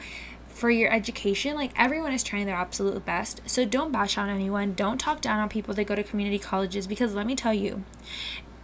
for 0.57 0.71
your 0.71 0.91
education, 0.91 1.55
like 1.55 1.71
everyone 1.75 2.11
is 2.11 2.23
trying 2.23 2.47
their 2.47 2.55
absolute 2.55 3.05
best. 3.05 3.47
So 3.47 3.63
don't 3.63 3.91
bash 3.91 4.17
on 4.17 4.27
anyone. 4.27 4.73
Don't 4.73 4.97
talk 4.97 5.21
down 5.21 5.39
on 5.39 5.49
people 5.49 5.75
that 5.75 5.85
go 5.85 5.93
to 5.93 6.03
community 6.03 6.39
colleges 6.39 6.87
because 6.87 7.13
let 7.13 7.27
me 7.27 7.35
tell 7.35 7.53
you, 7.53 7.83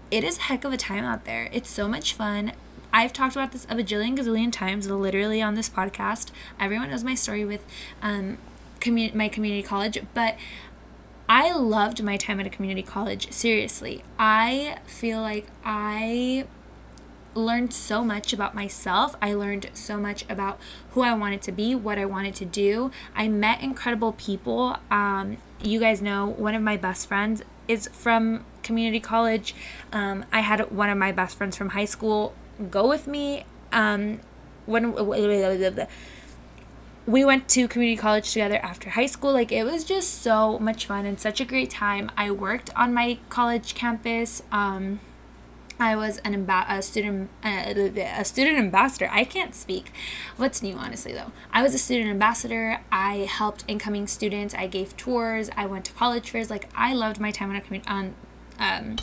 it 0.09 0.23
is 0.23 0.39
a 0.39 0.41
heck 0.41 0.63
of 0.63 0.73
a 0.73 0.77
time 0.77 1.03
out 1.03 1.25
there. 1.25 1.49
It's 1.53 1.69
so 1.69 1.87
much 1.87 2.15
fun. 2.15 2.53
I've 2.91 3.13
talked 3.13 3.35
about 3.35 3.51
this 3.51 3.65
a 3.65 3.75
bajillion 3.75 4.17
gazillion 4.17 4.51
times, 4.51 4.89
literally 4.89 5.39
on 5.39 5.53
this 5.53 5.69
podcast. 5.69 6.31
Everyone 6.59 6.89
knows 6.89 7.03
my 7.03 7.13
story 7.13 7.45
with 7.45 7.63
um, 8.01 8.39
commu- 8.79 9.13
my 9.13 9.29
community 9.29 9.61
college, 9.61 9.99
but 10.15 10.35
I 11.29 11.53
loved 11.53 12.01
my 12.01 12.17
time 12.17 12.39
at 12.39 12.47
a 12.47 12.49
community 12.49 12.81
college. 12.81 13.31
Seriously, 13.31 14.03
I 14.17 14.79
feel 14.87 15.21
like 15.21 15.45
I 15.63 16.47
learned 17.35 17.73
so 17.73 18.03
much 18.03 18.33
about 18.33 18.55
myself. 18.55 19.15
I 19.21 19.33
learned 19.33 19.69
so 19.73 19.97
much 19.97 20.25
about 20.29 20.59
who 20.91 21.01
I 21.01 21.13
wanted 21.13 21.41
to 21.43 21.51
be, 21.51 21.75
what 21.75 21.97
I 21.97 22.05
wanted 22.05 22.35
to 22.35 22.45
do. 22.45 22.91
I 23.15 23.27
met 23.27 23.61
incredible 23.61 24.13
people. 24.13 24.77
Um, 24.91 25.37
you 25.61 25.79
guys 25.79 26.01
know 26.01 26.27
one 26.27 26.55
of 26.55 26.61
my 26.61 26.77
best 26.77 27.07
friends 27.07 27.41
is 27.67 27.89
from 27.93 28.45
community 28.61 28.99
college. 28.99 29.55
Um, 29.91 30.25
I 30.31 30.41
had 30.41 30.71
one 30.71 30.89
of 30.89 30.97
my 30.97 31.11
best 31.11 31.37
friends 31.37 31.55
from 31.57 31.69
high 31.69 31.85
school 31.85 32.33
go 32.69 32.87
with 32.87 33.07
me. 33.07 33.45
Um, 33.71 34.19
when 34.65 34.93
we 37.05 37.25
went 37.25 37.49
to 37.49 37.67
community 37.67 37.99
college 37.99 38.31
together 38.31 38.59
after 38.63 38.91
high 38.91 39.07
school, 39.07 39.33
like 39.33 39.51
it 39.51 39.63
was 39.65 39.83
just 39.83 40.21
so 40.21 40.57
much 40.59 40.85
fun 40.85 41.05
and 41.05 41.19
such 41.19 41.41
a 41.41 41.45
great 41.45 41.69
time. 41.69 42.09
I 42.15 42.31
worked 42.31 42.69
on 42.75 42.93
my 42.93 43.19
college 43.29 43.75
campus. 43.75 44.41
Um, 44.51 44.99
I 45.79 45.95
was 45.95 46.19
an 46.19 46.33
amb- 46.33 46.69
a 46.69 46.81
student 46.81 47.29
uh, 47.43 47.73
a 48.19 48.25
student 48.25 48.57
ambassador. 48.57 49.09
I 49.11 49.23
can't 49.23 49.55
speak. 49.55 49.91
What's 50.37 50.61
new, 50.61 50.75
honestly 50.75 51.13
though? 51.13 51.31
I 51.51 51.63
was 51.63 51.73
a 51.73 51.79
student 51.79 52.09
ambassador. 52.09 52.79
I 52.91 53.27
helped 53.29 53.63
incoming 53.67 54.07
students. 54.07 54.53
I 54.53 54.67
gave 54.67 54.95
tours. 54.97 55.49
I 55.55 55.65
went 55.65 55.85
to 55.85 55.93
college 55.93 56.29
fairs. 56.29 56.49
Like 56.49 56.69
I 56.75 56.93
loved 56.93 57.19
my 57.19 57.31
time 57.31 57.49
on 57.49 57.55
a 57.55 57.61
community 57.61 57.89
on 57.89 58.15
um, 58.59 58.97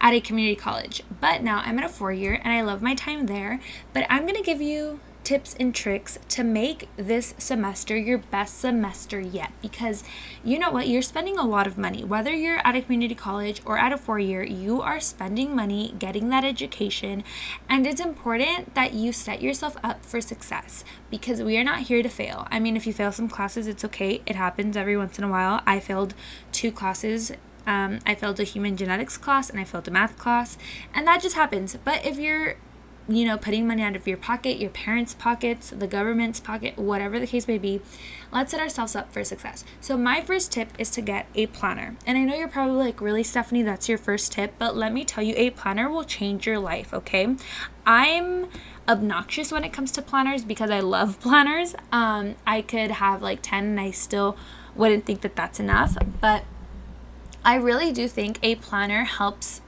at 0.00 0.14
a 0.14 0.20
community 0.20 0.56
college. 0.56 1.02
But 1.20 1.42
now 1.42 1.62
I'm 1.64 1.78
at 1.78 1.84
a 1.84 1.88
four 1.88 2.12
year, 2.12 2.40
and 2.42 2.52
I 2.52 2.62
love 2.62 2.82
my 2.82 2.94
time 2.94 3.26
there. 3.26 3.60
But 3.92 4.06
I'm 4.08 4.26
gonna 4.26 4.42
give 4.42 4.60
you 4.60 5.00
tips 5.26 5.56
and 5.58 5.74
tricks 5.74 6.20
to 6.28 6.44
make 6.44 6.88
this 6.96 7.34
semester 7.36 7.96
your 7.96 8.16
best 8.16 8.60
semester 8.60 9.18
yet. 9.18 9.50
Because 9.60 10.04
you 10.44 10.56
know 10.56 10.70
what? 10.70 10.86
You're 10.86 11.02
spending 11.02 11.36
a 11.36 11.44
lot 11.44 11.66
of 11.66 11.76
money. 11.76 12.04
Whether 12.04 12.32
you're 12.32 12.64
at 12.64 12.76
a 12.76 12.80
community 12.80 13.16
college 13.16 13.60
or 13.64 13.76
at 13.76 13.92
a 13.92 13.96
four 13.96 14.20
year 14.20 14.44
you 14.44 14.80
are 14.80 15.00
spending 15.00 15.56
money 15.56 15.96
getting 15.98 16.28
that 16.28 16.44
education. 16.44 17.24
And 17.68 17.88
it's 17.88 18.00
important 18.00 18.76
that 18.76 18.94
you 18.94 19.12
set 19.12 19.42
yourself 19.42 19.76
up 19.82 20.06
for 20.06 20.20
success 20.20 20.84
because 21.10 21.42
we 21.42 21.58
are 21.58 21.64
not 21.64 21.80
here 21.80 22.04
to 22.04 22.08
fail. 22.08 22.46
I 22.52 22.60
mean 22.60 22.76
if 22.76 22.86
you 22.86 22.92
fail 22.92 23.10
some 23.10 23.28
classes 23.28 23.66
it's 23.66 23.84
okay. 23.84 24.22
It 24.26 24.36
happens 24.36 24.76
every 24.76 24.96
once 24.96 25.18
in 25.18 25.24
a 25.24 25.28
while. 25.28 25.60
I 25.66 25.80
failed 25.80 26.14
two 26.52 26.70
classes 26.70 27.32
um, 27.66 27.98
I 28.06 28.14
failed 28.14 28.38
a 28.38 28.44
human 28.44 28.76
genetics 28.76 29.16
class 29.16 29.50
and 29.50 29.58
I 29.58 29.64
failed 29.64 29.88
a 29.88 29.90
math 29.90 30.16
class, 30.16 30.56
and 30.94 31.04
that 31.08 31.20
just 31.20 31.34
happens. 31.34 31.76
But 31.84 32.06
if 32.06 32.16
you're 32.16 32.58
you 33.08 33.24
know, 33.24 33.36
putting 33.36 33.66
money 33.66 33.82
out 33.82 33.94
of 33.94 34.06
your 34.06 34.16
pocket, 34.16 34.58
your 34.58 34.70
parents' 34.70 35.14
pockets, 35.14 35.70
the 35.70 35.86
government's 35.86 36.40
pocket, 36.40 36.76
whatever 36.76 37.20
the 37.20 37.26
case 37.26 37.46
may 37.46 37.58
be, 37.58 37.80
let's 38.32 38.50
set 38.50 38.60
ourselves 38.60 38.96
up 38.96 39.12
for 39.12 39.22
success. 39.22 39.64
So, 39.80 39.96
my 39.96 40.20
first 40.20 40.50
tip 40.50 40.68
is 40.78 40.90
to 40.90 41.00
get 41.00 41.26
a 41.34 41.46
planner. 41.46 41.96
And 42.06 42.18
I 42.18 42.24
know 42.24 42.34
you're 42.34 42.48
probably 42.48 42.76
like, 42.76 43.00
really, 43.00 43.22
Stephanie, 43.22 43.62
that's 43.62 43.88
your 43.88 43.98
first 43.98 44.32
tip, 44.32 44.54
but 44.58 44.76
let 44.76 44.92
me 44.92 45.04
tell 45.04 45.22
you, 45.22 45.34
a 45.36 45.50
planner 45.50 45.88
will 45.88 46.04
change 46.04 46.46
your 46.46 46.58
life, 46.58 46.92
okay? 46.92 47.36
I'm 47.86 48.48
obnoxious 48.88 49.52
when 49.52 49.64
it 49.64 49.72
comes 49.72 49.92
to 49.92 50.02
planners 50.02 50.44
because 50.44 50.70
I 50.70 50.80
love 50.80 51.20
planners. 51.20 51.74
Um, 51.92 52.34
I 52.46 52.62
could 52.62 52.92
have 52.92 53.22
like 53.22 53.40
10 53.42 53.64
and 53.64 53.80
I 53.80 53.90
still 53.92 54.36
wouldn't 54.74 55.04
think 55.06 55.20
that 55.22 55.36
that's 55.36 55.60
enough, 55.60 55.96
but 56.20 56.44
I 57.44 57.54
really 57.54 57.92
do 57.92 58.08
think 58.08 58.38
a 58.42 58.56
planner 58.56 59.04
helps 59.04 59.60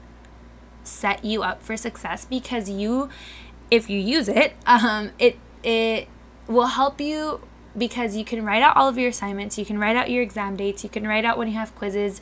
set 0.89 1.23
you 1.23 1.43
up 1.43 1.61
for 1.61 1.77
success 1.77 2.25
because 2.25 2.69
you 2.69 3.09
if 3.71 3.89
you 3.89 3.99
use 3.99 4.27
it 4.27 4.53
um, 4.65 5.11
it 5.19 5.37
it 5.63 6.07
will 6.47 6.67
help 6.67 6.99
you 6.99 7.41
because 7.77 8.15
you 8.15 8.25
can 8.25 8.43
write 8.43 8.63
out 8.63 8.75
all 8.75 8.89
of 8.89 8.97
your 8.97 9.09
assignments 9.09 9.57
you 9.57 9.65
can 9.65 9.77
write 9.77 9.95
out 9.95 10.09
your 10.09 10.23
exam 10.23 10.55
dates 10.55 10.83
you 10.83 10.89
can 10.89 11.07
write 11.07 11.23
out 11.23 11.37
when 11.37 11.47
you 11.47 11.53
have 11.53 11.73
quizzes 11.75 12.19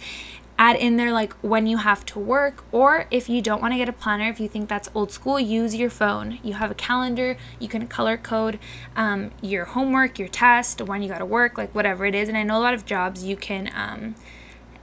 add 0.60 0.76
in 0.76 0.98
there 0.98 1.12
like 1.12 1.34
when 1.36 1.68
you 1.68 1.78
have 1.78 2.06
to 2.06 2.20
work 2.20 2.64
or 2.72 3.06
if 3.12 3.30
you 3.30 3.42
don't 3.42 3.62
want 3.62 3.74
to 3.74 3.78
get 3.78 3.88
a 3.88 3.94
planner 3.94 4.30
if 4.30 4.40
you 4.40 4.48
think 4.48 4.68
that's 4.68 4.90
old 4.96 5.12
school 5.12 5.40
use 5.40 5.76
your 5.76 5.90
phone. 5.90 6.40
You 6.44 6.54
have 6.54 6.72
a 6.72 6.76
calendar 6.76 7.38
you 7.60 7.68
can 7.68 7.88
color 7.88 8.18
code 8.18 8.60
um, 8.96 9.32
your 9.42 9.66
homework 9.66 10.18
your 10.18 10.28
test 10.28 10.82
when 10.82 11.02
you 11.04 11.10
got 11.10 11.20
to 11.20 11.26
work 11.26 11.58
like 11.58 11.74
whatever 11.76 12.06
it 12.06 12.16
is. 12.16 12.28
And 12.28 12.38
i 12.38 12.44
know 12.44 12.58
a 12.58 12.62
lot 12.62 12.74
of 12.74 12.86
jobs 12.86 13.24
you 13.24 13.36
can 13.36 13.72
um, 13.76 14.16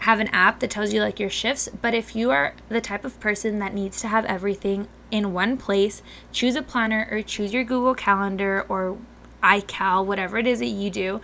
have 0.05 0.21
an 0.21 0.29
app 0.29 0.61
that 0.61 0.69
tells 0.69 0.93
you 0.93 1.01
like 1.01 1.19
your 1.19 1.31
shifts, 1.31 1.67
but 1.81 1.95
if 1.95 2.15
you 2.15 2.31
are 2.31 2.53
the 2.69 2.81
type 2.81 3.07
of 3.07 3.19
person 3.21 3.59
that 3.59 3.73
needs 3.73 4.03
to 4.03 4.09
have 4.09 4.27
everything 4.27 4.87
in 5.11 5.33
one 5.33 5.57
place, 5.57 6.03
choose 6.31 6.57
a 6.57 6.63
planner 6.63 7.09
or 7.11 7.23
choose 7.23 7.55
your 7.55 7.65
Google 7.65 7.95
Calendar 7.95 8.67
or 8.69 8.99
iCal, 9.43 10.05
whatever 10.05 10.37
it 10.37 10.47
is 10.47 10.59
that 10.59 10.67
you 10.67 10.91
do, 10.91 11.23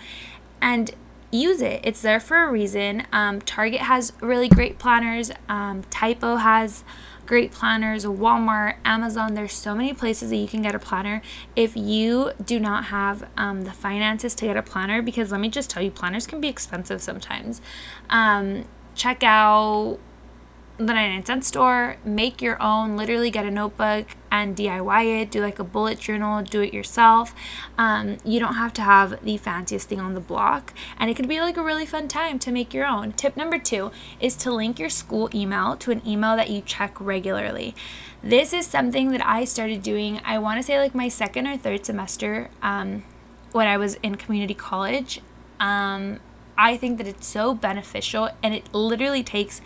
and 0.62 0.92
use 1.30 1.60
it. 1.60 1.82
It's 1.84 2.00
there 2.00 2.20
for 2.20 2.42
a 2.42 2.50
reason. 2.50 3.06
Um, 3.12 3.42
Target 3.42 3.82
has 3.82 4.14
really 4.22 4.48
great 4.48 4.78
planners. 4.78 5.30
Um, 5.46 5.82
Typo 5.90 6.36
has 6.36 6.82
great 7.30 7.52
planners, 7.52 8.04
Walmart, 8.04 8.74
Amazon. 8.84 9.34
There's 9.34 9.52
so 9.52 9.72
many 9.72 9.94
places 9.94 10.30
that 10.30 10.36
you 10.36 10.48
can 10.48 10.62
get 10.62 10.74
a 10.74 10.80
planner. 10.80 11.22
If 11.54 11.76
you 11.76 12.32
do 12.44 12.58
not 12.58 12.86
have 12.86 13.28
um, 13.36 13.62
the 13.62 13.70
finances 13.70 14.34
to 14.34 14.46
get 14.46 14.56
a 14.56 14.64
planner, 14.64 15.00
because 15.00 15.30
let 15.30 15.40
me 15.40 15.48
just 15.48 15.70
tell 15.70 15.80
you, 15.80 15.92
planners 15.92 16.26
can 16.26 16.40
be 16.40 16.48
expensive 16.48 17.00
sometimes. 17.00 17.62
Um, 18.10 18.64
check 18.96 19.22
out 19.22 20.00
the 20.86 20.94
99 20.94 21.26
cent 21.26 21.44
store, 21.44 21.96
make 22.04 22.40
your 22.40 22.60
own, 22.60 22.96
literally 22.96 23.30
get 23.30 23.44
a 23.44 23.50
notebook 23.50 24.06
and 24.30 24.56
DIY 24.56 25.22
it, 25.22 25.30
do 25.30 25.42
like 25.42 25.58
a 25.58 25.64
bullet 25.64 25.98
journal, 25.98 26.42
do 26.42 26.62
it 26.62 26.72
yourself. 26.72 27.34
Um, 27.76 28.16
you 28.24 28.40
don't 28.40 28.54
have 28.54 28.72
to 28.74 28.82
have 28.82 29.22
the 29.22 29.36
fanciest 29.36 29.88
thing 29.88 30.00
on 30.00 30.14
the 30.14 30.20
block, 30.20 30.72
and 30.98 31.10
it 31.10 31.14
could 31.14 31.28
be 31.28 31.40
like 31.40 31.58
a 31.58 31.62
really 31.62 31.84
fun 31.84 32.08
time 32.08 32.38
to 32.40 32.50
make 32.50 32.72
your 32.72 32.86
own. 32.86 33.12
Tip 33.12 33.36
number 33.36 33.58
two 33.58 33.90
is 34.20 34.36
to 34.36 34.50
link 34.50 34.78
your 34.78 34.88
school 34.88 35.28
email 35.34 35.76
to 35.76 35.90
an 35.90 36.00
email 36.06 36.34
that 36.36 36.48
you 36.48 36.62
check 36.62 36.98
regularly. 36.98 37.74
This 38.22 38.52
is 38.52 38.66
something 38.66 39.10
that 39.10 39.26
I 39.26 39.44
started 39.44 39.82
doing, 39.82 40.20
I 40.24 40.38
want 40.38 40.58
to 40.58 40.62
say 40.62 40.78
like 40.78 40.94
my 40.94 41.08
second 41.08 41.46
or 41.46 41.58
third 41.58 41.84
semester 41.84 42.48
um, 42.62 43.04
when 43.52 43.66
I 43.66 43.76
was 43.76 43.96
in 43.96 44.14
community 44.14 44.54
college. 44.54 45.20
Um, 45.58 46.20
I 46.56 46.76
think 46.76 46.98
that 46.98 47.06
it's 47.06 47.26
so 47.26 47.54
beneficial, 47.54 48.30
and 48.42 48.54
it 48.54 48.72
literally 48.74 49.22
takes 49.22 49.60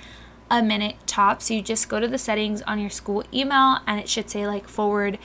a 0.59 0.63
minute 0.63 0.97
top. 1.07 1.43
So 1.43 1.55
you 1.55 1.63
just 1.63 1.89
go 1.89 2.01
to 2.01 2.09
the 2.09 2.19
settings 2.19 2.63
on 2.63 2.79
your 2.79 2.91
school 2.91 3.25
email 3.33 3.79
and 3.87 3.99
it 4.01 4.09
should 4.09 4.31
say 4.31 4.47
like 4.47 4.69
forward 4.69 5.19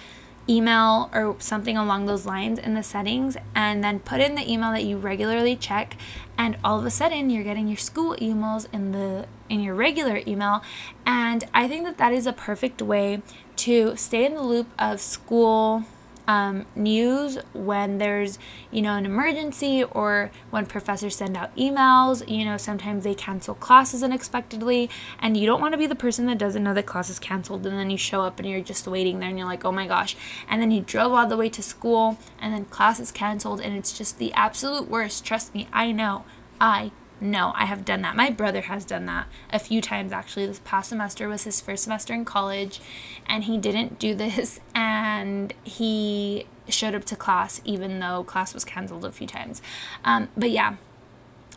email 0.50 1.12
or 1.14 1.36
something 1.40 1.78
along 1.78 2.08
those 2.08 2.26
lines 2.26 2.58
in 2.58 2.74
the 2.74 2.82
settings 2.82 3.38
and 3.54 3.84
then 3.84 4.00
put 4.00 4.20
in 4.20 4.34
the 4.34 4.52
email 4.52 4.72
that 4.72 4.84
you 4.84 4.98
regularly 4.98 5.56
check 5.56 5.96
and 6.40 6.58
all 6.64 6.80
of 6.80 6.86
a 6.86 6.90
sudden 6.90 7.30
you're 7.30 7.44
getting 7.44 7.68
your 7.68 7.78
school 7.78 8.16
emails 8.16 8.66
in 8.74 8.92
the 8.92 9.28
in 9.48 9.60
your 9.60 9.76
regular 9.76 10.22
email 10.26 10.64
and 11.06 11.44
I 11.54 11.68
think 11.68 11.86
that 11.86 12.00
that 12.00 12.12
is 12.12 12.26
a 12.26 12.34
perfect 12.34 12.82
way 12.82 13.22
to 13.58 13.96
stay 13.96 14.26
in 14.26 14.34
the 14.34 14.42
loop 14.42 14.68
of 14.80 15.00
school 15.00 15.84
um, 16.30 16.68
news 16.76 17.40
when 17.54 17.98
there's 17.98 18.38
you 18.70 18.84
know 18.84 18.96
an 18.96 19.04
emergency 19.04 19.84
or 19.84 20.30
when 20.52 20.68
professors 20.68 21.16
send 21.16 21.36
out 21.36 21.56
emails. 21.58 22.26
You 22.30 22.46
know 22.46 22.56
sometimes 22.56 23.04
they 23.04 23.16
cancel 23.16 23.56
classes 23.56 24.04
unexpectedly 24.04 24.92
and 25.18 25.36
you 25.36 25.48
don't 25.48 25.60
want 25.60 25.74
to 25.74 25.78
be 25.80 25.88
the 25.88 25.96
person 25.96 26.28
that 26.28 26.38
doesn't 26.38 26.64
know 26.64 26.76
that 26.76 26.86
class 26.86 27.10
is 27.10 27.18
canceled 27.18 27.66
and 27.66 27.76
then 27.76 27.90
you 27.90 27.98
show 27.98 28.22
up 28.22 28.38
and 28.38 28.48
you're 28.48 28.62
just 28.62 28.88
waiting 28.88 29.20
there 29.20 29.30
and 29.30 29.40
you're 29.40 29.48
like 29.48 29.66
oh 29.66 29.72
my 29.72 29.88
gosh. 29.88 30.16
And 30.48 30.62
then 30.62 30.70
you 30.70 30.82
drove 30.82 31.14
all 31.14 31.26
the 31.26 31.36
way 31.36 31.50
to 31.50 31.64
school 31.64 32.20
and 32.40 32.54
then 32.54 32.66
class 32.66 33.00
is 33.00 33.12
canceled 33.12 33.60
and 33.60 33.76
it's 33.76 33.98
just 33.98 34.20
the 34.20 34.32
absolute 34.34 34.88
worst. 34.88 35.26
Trust 35.26 35.56
me 35.56 35.68
i 35.74 35.92
know. 35.92 36.26
I 36.62 36.92
no, 37.22 37.52
I 37.56 37.66
have 37.66 37.86
done 37.86 38.02
that. 38.02 38.16
My 38.16 38.30
brother 38.30 38.62
has 38.62 38.86
done 38.86 39.06
that 39.06 39.28
a 39.52 39.60
few 39.60 39.82
times 39.82 40.12
actually. 40.12 40.46
This 40.46 40.62
past 40.64 40.90
semester 40.90 41.28
was 41.28 41.44
his 41.44 41.62
first 41.62 41.84
semester 41.84 42.14
in 42.14 42.26
college, 42.26 42.80
and 43.28 43.44
he 43.44 43.58
didn't 43.58 44.00
do 44.00 44.16
this, 44.16 44.60
and 44.76 45.54
he 45.64 46.46
showed 46.68 46.94
up 46.94 47.04
to 47.04 47.16
class 47.16 47.62
even 47.66 48.00
though 48.00 48.24
class 48.24 48.54
was 48.54 48.64
canceled 48.64 49.06
a 49.06 49.12
few 49.12 49.28
times. 49.28 49.62
Um, 50.06 50.30
but 50.38 50.52
yeah, 50.52 50.76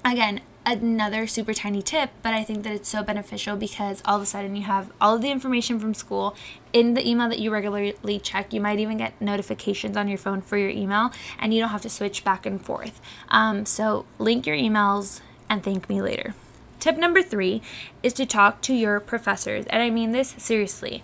again, 0.04 0.40
another 0.64 1.26
super 1.26 1.52
tiny 1.52 1.82
tip, 1.82 2.10
but 2.22 2.32
I 2.32 2.44
think 2.44 2.62
that 2.64 2.72
it's 2.72 2.88
so 2.88 3.02
beneficial 3.02 3.56
because 3.56 4.02
all 4.04 4.16
of 4.16 4.22
a 4.22 4.26
sudden 4.26 4.56
you 4.56 4.62
have 4.62 4.92
all 5.00 5.16
of 5.16 5.22
the 5.22 5.30
information 5.30 5.78
from 5.78 5.92
school 5.94 6.36
in 6.72 6.94
the 6.94 7.06
email 7.06 7.28
that 7.28 7.38
you 7.38 7.50
regularly 7.50 8.18
check. 8.20 8.52
You 8.52 8.60
might 8.60 8.78
even 8.78 8.96
get 8.96 9.20
notifications 9.20 9.96
on 9.96 10.08
your 10.08 10.18
phone 10.18 10.40
for 10.40 10.56
your 10.56 10.70
email, 10.70 11.10
and 11.38 11.52
you 11.52 11.60
don't 11.60 11.70
have 11.70 11.82
to 11.82 11.90
switch 11.90 12.24
back 12.24 12.46
and 12.46 12.64
forth. 12.64 13.00
Um, 13.28 13.66
so, 13.66 14.06
link 14.18 14.46
your 14.46 14.56
emails 14.56 15.20
and 15.52 15.62
thank 15.62 15.86
me 15.88 16.00
later. 16.00 16.34
Tip 16.80 16.96
number 16.96 17.22
three 17.22 17.60
is 18.02 18.14
to 18.14 18.24
talk 18.24 18.62
to 18.62 18.74
your 18.74 18.98
professors, 19.00 19.66
and 19.66 19.82
I 19.82 19.90
mean 19.90 20.12
this 20.12 20.34
seriously. 20.38 21.02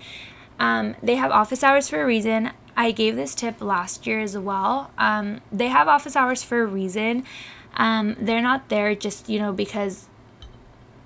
Um, 0.59 0.97
they 1.03 1.17
have 1.17 1.31
office 1.31 1.63
hours 1.63 1.89
for 1.89 2.03
a 2.03 2.07
reason. 2.07 2.51
I 2.75 2.91
gave 2.91 3.15
this 3.15 3.35
tip 3.35 3.61
last 3.61 4.07
year 4.07 4.21
as 4.21 4.39
well. 4.39 4.91
Um, 4.97 5.41
they 5.53 5.69
have 5.69 5.87
office 5.87 6.17
hours 6.17 6.43
for 6.43 6.63
a 6.63 6.67
reason. 6.67 7.25
Um, 7.77 8.17
they're 8.19 8.43
not 8.43 8.71
there 8.71 8.95
just, 8.95 9.29
you 9.29 9.39
know, 9.39 9.53
because 9.53 10.07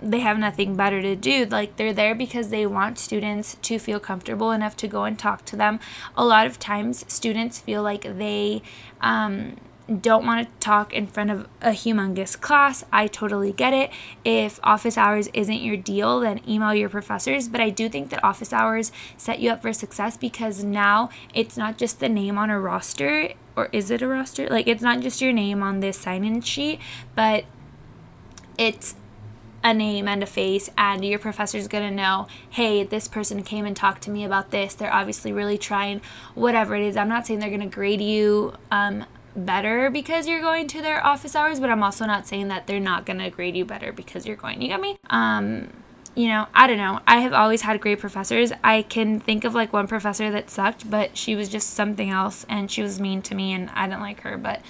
they 0.01 0.21
have 0.21 0.39
nothing 0.39 0.77
better 0.77 1.03
to 1.03 1.17
do. 1.17 1.45
Like 1.45 1.77
they're 1.77 1.93
there 1.93 2.15
because 2.15 2.51
they 2.51 2.65
want 2.65 2.99
students 2.99 3.57
to 3.63 3.79
feel 3.79 3.99
comfortable 3.99 4.53
enough 4.53 4.77
to 4.79 4.89
go 4.89 5.05
and 5.05 5.19
talk 5.19 5.45
to 5.47 5.57
them. 5.57 5.81
A 6.17 6.25
lot 6.25 6.47
of 6.47 6.59
times, 6.59 7.05
students 7.09 7.59
feel 7.59 7.83
like 7.83 8.03
they, 8.03 8.63
um, 9.01 9.57
don't 10.01 10.25
want 10.25 10.47
to 10.47 10.55
talk 10.61 10.93
in 10.93 11.07
front 11.07 11.31
of 11.31 11.49
a 11.61 11.71
humongous 11.71 12.41
class, 12.41 12.85
I 12.93 13.07
totally 13.07 13.53
get 13.53 13.73
it. 13.73 13.91
If 14.25 14.61
office 14.63 14.97
hours 14.97 15.29
isn't 15.35 15.63
your 15.63 15.77
deal, 15.77 16.21
then 16.21 16.41
email 16.49 16.75
your 16.75 16.89
professors. 16.89 17.49
But 17.49 17.61
I 17.61 17.71
do 17.71 17.89
think 17.89 18.11
that 18.11 18.23
office 18.25 18.53
hours 18.53 18.93
set 19.17 19.41
you 19.41 19.51
up 19.51 19.63
for 19.63 19.73
success 19.73 20.17
because 20.17 20.65
now 20.65 21.11
it's 21.35 21.57
not 21.57 21.79
just 21.79 22.01
the 22.01 22.09
name 22.09 22.39
on 22.39 22.51
a 22.51 22.59
roster, 22.59 23.31
or 23.57 23.69
is 23.73 23.91
it 23.91 24.03
a 24.03 24.09
roster? 24.09 24.49
Like, 24.49 24.67
it's 24.67 24.83
not 24.83 25.01
just 25.01 25.21
your 25.21 25.33
name 25.33 25.63
on 25.63 25.81
this 25.81 25.99
sign 25.99 26.25
in 26.25 26.41
sheet, 26.41 26.81
but 27.15 27.45
it's 28.59 28.95
a 29.65 29.73
name 29.73 30.09
and 30.09 30.23
a 30.23 30.27
face, 30.27 30.71
and 30.77 31.05
your 31.05 31.19
professor's 31.19 31.69
gonna 31.69 31.91
know, 31.91 32.27
hey, 32.51 32.83
this 32.83 33.07
person 33.07 33.43
came 33.43 33.65
and 33.65 33.77
talked 33.77 34.03
to 34.03 34.11
me 34.11 34.25
about 34.25 34.51
this. 34.51 34.75
They're 34.75 34.93
obviously 34.93 35.33
really 35.33 35.57
trying, 35.57 36.01
whatever 36.35 36.75
it 36.75 36.83
is. 36.83 36.97
I'm 36.97 37.09
not 37.09 37.27
saying 37.27 37.39
they're 37.39 37.51
gonna 37.51 37.67
grade 37.67 38.01
you. 38.01 38.55
Um, 38.71 39.05
better 39.35 39.91
because 39.91 40.27
you're 40.27 40.41
going 40.41 40.67
to 40.69 40.83
their 40.83 41.05
office 41.05 41.35
hours, 41.35 41.61
but 41.61 41.71
I'm 41.71 41.83
also 41.83 42.05
not 42.07 42.27
saying 42.27 42.49
that 42.49 42.67
they're 42.67 42.81
not 42.81 43.07
gonna 43.07 43.31
grade 43.31 43.57
you 43.57 43.65
better 43.65 43.93
because 43.93 44.27
you're 44.27 44.37
going. 44.37 44.63
You 44.63 44.69
get 44.69 44.81
me? 44.81 44.99
Um, 45.11 45.69
you 46.15 46.29
know, 46.29 46.47
I 46.55 46.67
don't 46.67 46.77
know. 46.77 47.01
I 47.07 47.21
have 47.21 47.33
always 47.33 47.63
had 47.63 47.81
great 47.81 47.99
professors. 47.99 48.53
I 48.63 48.83
can 48.83 49.19
think 49.19 49.45
of 49.45 49.55
like 49.55 49.73
one 49.73 49.87
professor 49.87 50.31
that 50.31 50.51
sucked, 50.51 50.91
but 50.91 51.17
she 51.17 51.35
was 51.35 51.49
just 51.49 51.71
something 51.71 52.11
else 52.11 52.45
and 52.49 52.71
she 52.71 52.83
was 52.83 53.01
mean 53.01 53.23
to 53.23 53.35
me 53.35 53.53
and 53.53 53.71
I 53.71 53.87
didn't 53.87 54.03
like 54.03 54.21
her. 54.21 54.37
But 54.37 54.61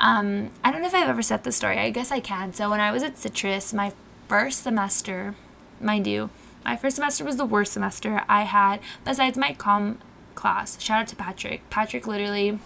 um, 0.00 0.50
I 0.64 0.72
don't 0.72 0.82
know 0.82 0.88
if 0.88 0.94
I've 0.94 1.08
ever 1.08 1.22
said 1.22 1.44
the 1.44 1.52
story. 1.52 1.78
I 1.78 1.90
guess 1.90 2.10
I 2.10 2.20
can. 2.20 2.52
So 2.52 2.68
when 2.68 2.80
I 2.80 2.90
was 2.90 3.04
at 3.04 3.16
Citrus, 3.16 3.72
my 3.72 3.92
first 4.28 4.64
semester, 4.64 5.36
mind 5.80 6.08
you, 6.08 6.30
my 6.64 6.76
first 6.76 6.96
semester 6.96 7.24
was 7.24 7.36
the 7.36 7.46
worst 7.46 7.72
semester 7.72 8.24
I 8.28 8.42
had 8.42 8.80
besides 9.04 9.38
my 9.38 9.54
com 9.54 9.98
class. 10.34 10.80
Shout 10.80 11.02
out 11.02 11.08
to 11.08 11.16
Patrick. 11.16 11.68
Patrick 11.70 12.06
literally 12.06 12.58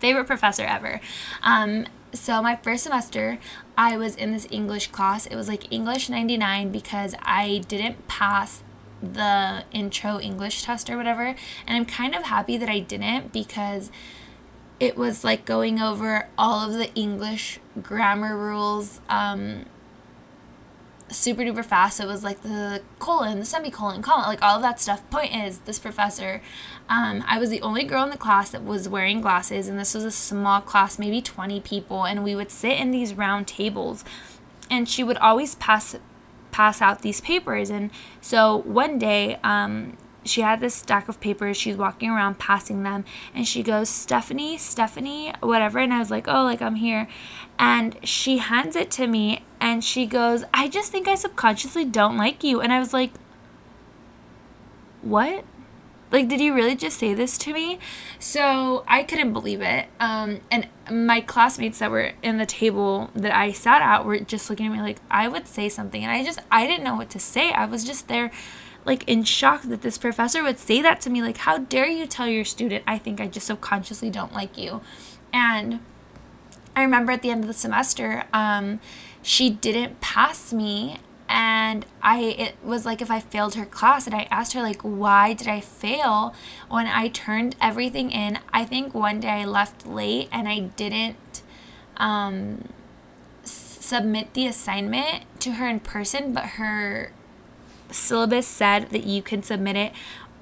favorite 0.00 0.26
professor 0.26 0.64
ever. 0.64 1.00
Um, 1.42 1.86
so 2.12 2.42
my 2.42 2.56
first 2.56 2.82
semester 2.82 3.38
i 3.78 3.96
was 3.96 4.16
in 4.16 4.32
this 4.32 4.46
english 4.50 4.88
class 4.88 5.26
it 5.26 5.36
was 5.36 5.48
like 5.48 5.72
english 5.72 6.08
99 6.08 6.70
because 6.72 7.14
i 7.22 7.62
didn't 7.68 8.08
pass 8.08 8.62
the 9.00 9.64
intro 9.72 10.18
english 10.18 10.62
test 10.62 10.90
or 10.90 10.96
whatever 10.96 11.34
and 11.66 11.76
i'm 11.76 11.84
kind 11.84 12.14
of 12.14 12.24
happy 12.24 12.56
that 12.56 12.68
i 12.68 12.80
didn't 12.80 13.32
because 13.32 13.90
it 14.78 14.96
was 14.96 15.22
like 15.22 15.44
going 15.44 15.80
over 15.80 16.28
all 16.36 16.66
of 16.68 16.74
the 16.74 16.92
english 16.94 17.60
grammar 17.80 18.36
rules 18.36 19.00
um, 19.08 19.64
super 21.10 21.42
duper 21.42 21.64
fast. 21.64 21.96
So 21.96 22.04
it 22.04 22.06
was 22.06 22.24
like 22.24 22.42
the 22.42 22.82
colon, 22.98 23.38
the 23.38 23.44
semicolon, 23.44 24.02
comma, 24.02 24.26
like 24.26 24.42
all 24.42 24.56
of 24.56 24.62
that 24.62 24.80
stuff. 24.80 25.08
Point 25.10 25.34
is, 25.34 25.58
this 25.60 25.78
professor, 25.78 26.42
um, 26.88 27.24
I 27.26 27.38
was 27.38 27.50
the 27.50 27.62
only 27.62 27.84
girl 27.84 28.04
in 28.04 28.10
the 28.10 28.16
class 28.16 28.50
that 28.50 28.64
was 28.64 28.88
wearing 28.88 29.20
glasses, 29.20 29.68
and 29.68 29.78
this 29.78 29.94
was 29.94 30.04
a 30.04 30.10
small 30.10 30.60
class, 30.60 30.98
maybe 30.98 31.20
20 31.20 31.60
people, 31.60 32.04
and 32.04 32.24
we 32.24 32.34
would 32.34 32.50
sit 32.50 32.78
in 32.78 32.90
these 32.90 33.14
round 33.14 33.46
tables, 33.46 34.04
and 34.70 34.88
she 34.88 35.04
would 35.04 35.18
always 35.18 35.54
pass 35.56 35.96
pass 36.50 36.82
out 36.82 37.02
these 37.02 37.20
papers. 37.20 37.70
And 37.70 37.90
so 38.20 38.56
one 38.56 38.98
day, 38.98 39.38
um, 39.44 39.96
she 40.24 40.42
had 40.42 40.60
this 40.60 40.74
stack 40.74 41.08
of 41.08 41.20
papers. 41.20 41.56
She's 41.56 41.76
walking 41.76 42.10
around 42.10 42.38
passing 42.38 42.82
them, 42.82 43.04
and 43.34 43.46
she 43.46 43.62
goes, 43.62 43.88
Stephanie, 43.88 44.58
Stephanie, 44.58 45.32
whatever. 45.40 45.78
And 45.78 45.92
I 45.92 45.98
was 45.98 46.10
like, 46.10 46.28
oh, 46.28 46.44
like 46.44 46.60
I'm 46.60 46.76
here. 46.76 47.08
And 47.58 47.96
she 48.06 48.38
hands 48.38 48.76
it 48.76 48.90
to 48.92 49.06
me, 49.06 49.44
and 49.60 49.84
she 49.84 50.06
goes, 50.06 50.44
I 50.54 50.68
just 50.68 50.90
think 50.90 51.06
I 51.06 51.14
subconsciously 51.14 51.84
don't 51.84 52.16
like 52.16 52.42
you. 52.42 52.60
And 52.60 52.72
I 52.72 52.78
was 52.78 52.92
like, 52.92 53.12
what? 55.02 55.44
Like, 56.10 56.28
did 56.28 56.40
you 56.40 56.54
really 56.54 56.74
just 56.74 56.98
say 56.98 57.14
this 57.14 57.38
to 57.38 57.52
me? 57.52 57.78
So 58.18 58.84
I 58.88 59.02
couldn't 59.04 59.32
believe 59.32 59.60
it. 59.60 59.86
Um, 60.00 60.40
and 60.50 60.68
my 60.90 61.20
classmates 61.20 61.78
that 61.78 61.90
were 61.90 62.12
in 62.22 62.38
the 62.38 62.46
table 62.46 63.10
that 63.14 63.34
I 63.34 63.52
sat 63.52 63.80
at 63.80 64.04
were 64.04 64.18
just 64.18 64.50
looking 64.50 64.66
at 64.66 64.72
me 64.72 64.80
like 64.80 64.98
I 65.10 65.28
would 65.28 65.46
say 65.46 65.68
something. 65.68 66.02
And 66.02 66.10
I 66.10 66.24
just, 66.24 66.40
I 66.50 66.66
didn't 66.66 66.84
know 66.84 66.96
what 66.96 67.10
to 67.10 67.20
say. 67.20 67.52
I 67.52 67.66
was 67.66 67.84
just 67.84 68.08
there 68.08 68.32
like 68.84 69.06
in 69.08 69.24
shock 69.24 69.62
that 69.62 69.82
this 69.82 69.98
professor 69.98 70.42
would 70.42 70.58
say 70.58 70.80
that 70.82 71.00
to 71.02 71.10
me 71.10 71.22
like 71.22 71.38
how 71.38 71.58
dare 71.58 71.86
you 71.86 72.06
tell 72.06 72.26
your 72.26 72.44
student 72.44 72.82
i 72.86 72.96
think 72.96 73.20
i 73.20 73.26
just 73.26 73.46
subconsciously 73.46 74.10
don't 74.10 74.32
like 74.32 74.56
you 74.56 74.80
and 75.32 75.80
i 76.74 76.82
remember 76.82 77.12
at 77.12 77.22
the 77.22 77.30
end 77.30 77.42
of 77.44 77.46
the 77.46 77.54
semester 77.54 78.24
um, 78.32 78.80
she 79.22 79.50
didn't 79.50 80.00
pass 80.00 80.52
me 80.52 80.98
and 81.28 81.86
i 82.02 82.20
it 82.20 82.56
was 82.64 82.84
like 82.84 83.00
if 83.00 83.10
i 83.10 83.20
failed 83.20 83.54
her 83.54 83.64
class 83.64 84.06
and 84.06 84.14
i 84.14 84.26
asked 84.30 84.52
her 84.52 84.62
like 84.62 84.80
why 84.82 85.32
did 85.32 85.46
i 85.46 85.60
fail 85.60 86.34
when 86.68 86.86
i 86.86 87.08
turned 87.08 87.54
everything 87.60 88.10
in 88.10 88.38
i 88.52 88.64
think 88.64 88.94
one 88.94 89.20
day 89.20 89.28
i 89.28 89.44
left 89.44 89.86
late 89.86 90.28
and 90.32 90.48
i 90.48 90.58
didn't 90.58 91.42
um, 91.98 92.68
submit 93.44 94.32
the 94.32 94.46
assignment 94.46 95.24
to 95.38 95.52
her 95.52 95.68
in 95.68 95.78
person 95.78 96.32
but 96.32 96.44
her 96.44 97.12
syllabus 97.90 98.46
said 98.46 98.90
that 98.90 99.04
you 99.04 99.22
can 99.22 99.42
submit 99.42 99.76
it 99.76 99.92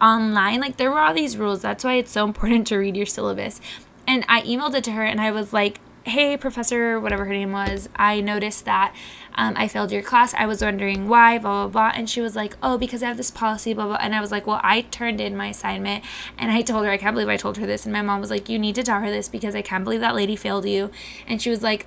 online. 0.01 0.61
Like 0.61 0.77
there 0.77 0.91
were 0.91 1.01
all 1.01 1.15
these 1.15 1.37
rules. 1.37 1.63
That's 1.63 1.85
why 1.85 1.95
it's 1.95 2.11
so 2.11 2.25
important 2.27 2.67
to 2.69 2.77
read 2.77 2.97
your 2.97 3.07
syllabus. 3.07 3.61
And 4.07 4.25
I 4.29 4.43
emailed 4.43 4.75
it 4.75 4.85
to 4.85 4.93
her 4.93 5.05
and 5.05 5.21
I 5.21 5.31
was 5.31 5.53
like, 5.53 5.81
hey, 6.09 6.37
professor, 6.37 6.99
whatever 6.99 7.25
her 7.27 7.33
name 7.33 7.53
was, 7.53 7.89
I 7.97 8.21
noticed 8.21 8.65
that 8.65 8.95
um, 9.35 9.55
I 9.57 9.69
failed 9.69 9.93
your 9.93 10.03
class. 10.03 10.35
I 10.35 10.47
was 10.47 10.61
wondering 10.61 11.09
why, 11.09 11.39
blah, 11.39 11.67
blah, 11.67 11.69
blah. 11.69 11.93
And 11.95 12.11
she 12.11 12.21
was 12.21 12.35
like, 12.35 12.57
oh, 12.63 12.77
because 12.77 13.03
I 13.03 13.07
have 13.07 13.17
this 13.17 13.31
policy, 13.31 13.73
blah, 13.73 13.87
blah. 13.87 13.99
And 14.01 14.15
I 14.15 14.21
was 14.21 14.33
like, 14.33 14.47
well, 14.47 14.61
I 14.65 14.81
turned 14.83 15.21
in 15.21 15.37
my 15.37 15.49
assignment 15.49 16.05
and 16.37 16.51
I 16.51 16.63
told 16.63 16.85
her, 16.85 16.91
I 16.91 16.97
can't 16.97 17.15
believe 17.15 17.29
I 17.29 17.37
told 17.37 17.57
her 17.59 17.67
this. 17.67 17.87
And 17.87 17.93
my 17.93 18.03
mom 18.03 18.21
was 18.21 18.31
like, 18.31 18.49
you 18.49 18.59
need 18.59 18.75
to 18.75 18.83
tell 18.83 19.01
her 19.01 19.11
this 19.11 19.29
because 19.29 19.55
I 19.55 19.63
can't 19.63 19.85
believe 19.85 20.01
that 20.01 20.15
lady 20.15 20.35
failed 20.35 20.67
you. 20.67 20.91
And 21.27 21.41
she 21.41 21.51
was 21.51 21.63
like, 21.63 21.87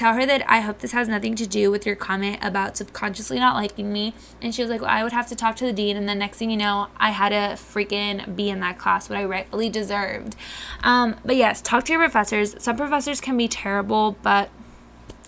tell 0.00 0.14
her 0.14 0.24
that 0.24 0.42
I 0.50 0.60
hope 0.60 0.78
this 0.78 0.92
has 0.92 1.08
nothing 1.08 1.34
to 1.34 1.46
do 1.46 1.70
with 1.70 1.84
your 1.84 1.94
comment 1.94 2.38
about 2.40 2.74
subconsciously 2.74 3.38
not 3.38 3.54
liking 3.54 3.92
me. 3.92 4.14
And 4.40 4.54
she 4.54 4.62
was 4.62 4.70
like, 4.70 4.80
well, 4.80 4.88
I 4.88 5.02
would 5.02 5.12
have 5.12 5.26
to 5.26 5.36
talk 5.36 5.56
to 5.56 5.66
the 5.66 5.74
dean. 5.74 5.94
And 5.94 6.08
then 6.08 6.18
next 6.18 6.38
thing 6.38 6.50
you 6.50 6.56
know, 6.56 6.86
I 6.96 7.10
had 7.10 7.28
to 7.28 7.62
freaking 7.62 8.34
be 8.34 8.48
in 8.48 8.60
that 8.60 8.78
class, 8.78 9.10
what 9.10 9.18
I 9.18 9.26
rightfully 9.26 9.68
deserved. 9.68 10.36
Um, 10.82 11.16
but 11.22 11.36
yes, 11.36 11.60
talk 11.60 11.84
to 11.84 11.92
your 11.92 12.00
professors. 12.00 12.56
Some 12.62 12.78
professors 12.78 13.20
can 13.20 13.36
be 13.36 13.46
terrible, 13.46 14.16
but 14.22 14.48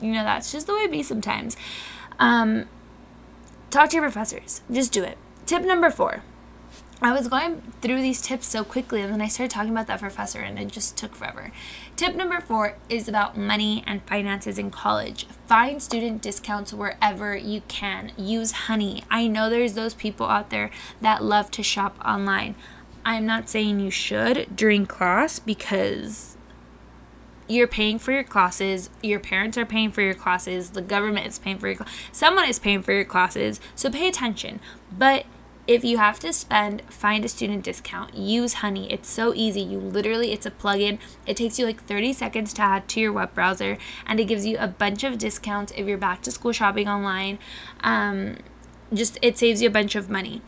you 0.00 0.12
know, 0.12 0.24
that's 0.24 0.50
just 0.50 0.66
the 0.66 0.72
way 0.72 0.80
it 0.80 0.90
be 0.90 1.02
sometimes. 1.02 1.54
Um, 2.18 2.64
talk 3.68 3.90
to 3.90 3.96
your 3.96 4.04
professors. 4.04 4.62
Just 4.70 4.90
do 4.90 5.04
it. 5.04 5.18
Tip 5.44 5.64
number 5.64 5.90
four 5.90 6.22
I 7.04 7.12
was 7.12 7.26
going 7.26 7.62
through 7.80 8.00
these 8.00 8.22
tips 8.22 8.46
so 8.46 8.62
quickly, 8.62 9.00
and 9.00 9.12
then 9.12 9.20
I 9.20 9.26
started 9.26 9.52
talking 9.52 9.72
about 9.72 9.88
that 9.88 9.98
professor, 9.98 10.38
and 10.38 10.56
it 10.56 10.68
just 10.68 10.96
took 10.96 11.16
forever. 11.16 11.50
Tip 11.96 12.14
number 12.14 12.40
four 12.40 12.76
is 12.88 13.08
about 13.08 13.36
money 13.36 13.82
and 13.88 14.04
finances 14.04 14.56
in 14.56 14.70
college. 14.70 15.26
Find 15.48 15.82
student 15.82 16.22
discounts 16.22 16.72
wherever 16.72 17.36
you 17.36 17.62
can. 17.66 18.12
Use 18.16 18.52
Honey. 18.52 19.02
I 19.10 19.26
know 19.26 19.50
there's 19.50 19.74
those 19.74 19.94
people 19.94 20.26
out 20.26 20.50
there 20.50 20.70
that 21.00 21.24
love 21.24 21.50
to 21.52 21.62
shop 21.64 21.96
online. 22.04 22.54
I'm 23.04 23.26
not 23.26 23.48
saying 23.48 23.80
you 23.80 23.90
should 23.90 24.54
during 24.54 24.86
class 24.86 25.40
because 25.40 26.36
you're 27.48 27.66
paying 27.66 27.98
for 27.98 28.12
your 28.12 28.22
classes, 28.22 28.90
your 29.02 29.18
parents 29.18 29.58
are 29.58 29.66
paying 29.66 29.90
for 29.90 30.02
your 30.02 30.14
classes, 30.14 30.70
the 30.70 30.82
government 30.82 31.26
is 31.26 31.40
paying 31.40 31.58
for 31.58 31.66
your 31.66 31.76
classes, 31.76 31.96
someone 32.12 32.48
is 32.48 32.60
paying 32.60 32.80
for 32.80 32.92
your 32.92 33.04
classes, 33.04 33.60
so 33.74 33.90
pay 33.90 34.06
attention. 34.06 34.60
But 34.96 35.26
if 35.66 35.84
you 35.84 35.98
have 35.98 36.18
to 36.20 36.32
spend, 36.32 36.82
find 36.88 37.24
a 37.24 37.28
student 37.28 37.62
discount. 37.64 38.14
Use 38.14 38.54
Honey. 38.54 38.92
It's 38.92 39.08
so 39.08 39.32
easy. 39.34 39.60
You 39.60 39.78
literally, 39.78 40.32
it's 40.32 40.46
a 40.46 40.50
plugin. 40.50 40.98
It 41.26 41.36
takes 41.36 41.58
you 41.58 41.66
like 41.66 41.82
30 41.84 42.12
seconds 42.12 42.52
to 42.54 42.62
add 42.62 42.88
to 42.88 43.00
your 43.00 43.12
web 43.12 43.34
browser, 43.34 43.78
and 44.06 44.18
it 44.18 44.24
gives 44.24 44.44
you 44.44 44.56
a 44.58 44.66
bunch 44.66 45.04
of 45.04 45.18
discounts 45.18 45.72
if 45.76 45.86
you're 45.86 45.98
back 45.98 46.22
to 46.22 46.30
school 46.32 46.52
shopping 46.52 46.88
online. 46.88 47.38
Um, 47.82 48.38
just 48.92 49.18
it 49.22 49.38
saves 49.38 49.62
you 49.62 49.68
a 49.68 49.72
bunch 49.72 49.94
of 49.94 50.10
money. 50.10 50.42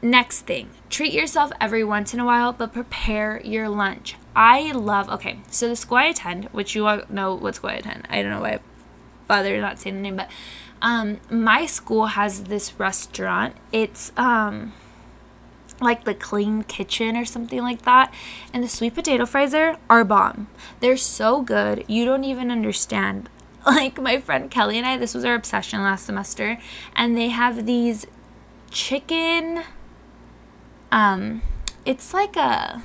Next 0.00 0.42
thing, 0.42 0.70
treat 0.88 1.12
yourself 1.12 1.50
every 1.60 1.82
once 1.82 2.14
in 2.14 2.20
a 2.20 2.24
while, 2.24 2.52
but 2.52 2.72
prepare 2.72 3.42
your 3.44 3.68
lunch. 3.68 4.14
I 4.34 4.70
love, 4.70 5.08
okay, 5.10 5.40
so 5.50 5.68
the 5.68 5.74
school 5.74 5.98
I 5.98 6.04
attend, 6.04 6.44
which 6.46 6.76
you 6.76 6.86
all 6.86 7.02
know 7.08 7.34
what 7.34 7.56
school 7.56 7.70
I 7.70 7.74
attend. 7.74 8.06
I 8.08 8.22
don't 8.22 8.30
know 8.30 8.40
why 8.40 8.52
I 8.52 8.60
bother 9.26 9.60
not 9.60 9.80
saying 9.80 9.96
the 9.96 10.02
name, 10.02 10.16
but 10.16 10.30
um, 10.82 11.20
my 11.30 11.66
school 11.66 12.06
has 12.06 12.44
this 12.44 12.78
restaurant. 12.78 13.56
It's 13.72 14.12
um, 14.16 14.72
like 15.80 16.04
the 16.04 16.14
clean 16.14 16.62
kitchen 16.62 17.16
or 17.16 17.24
something 17.24 17.60
like 17.60 17.82
that. 17.82 18.12
And 18.52 18.62
the 18.62 18.68
sweet 18.68 18.94
potato 18.94 19.26
fries 19.26 19.52
there 19.52 19.78
are 19.88 20.04
bomb. 20.04 20.48
They're 20.80 20.96
so 20.96 21.42
good. 21.42 21.84
You 21.88 22.04
don't 22.04 22.24
even 22.24 22.50
understand. 22.50 23.28
Like 23.66 24.00
my 24.00 24.18
friend 24.18 24.50
Kelly 24.50 24.78
and 24.78 24.86
I, 24.86 24.96
this 24.96 25.14
was 25.14 25.26
our 25.26 25.34
obsession 25.34 25.82
last 25.82 26.06
semester, 26.06 26.58
and 26.96 27.18
they 27.18 27.28
have 27.28 27.66
these 27.66 28.06
chicken 28.70 29.62
um 30.90 31.42
it's 31.84 32.14
like 32.14 32.34
a 32.36 32.82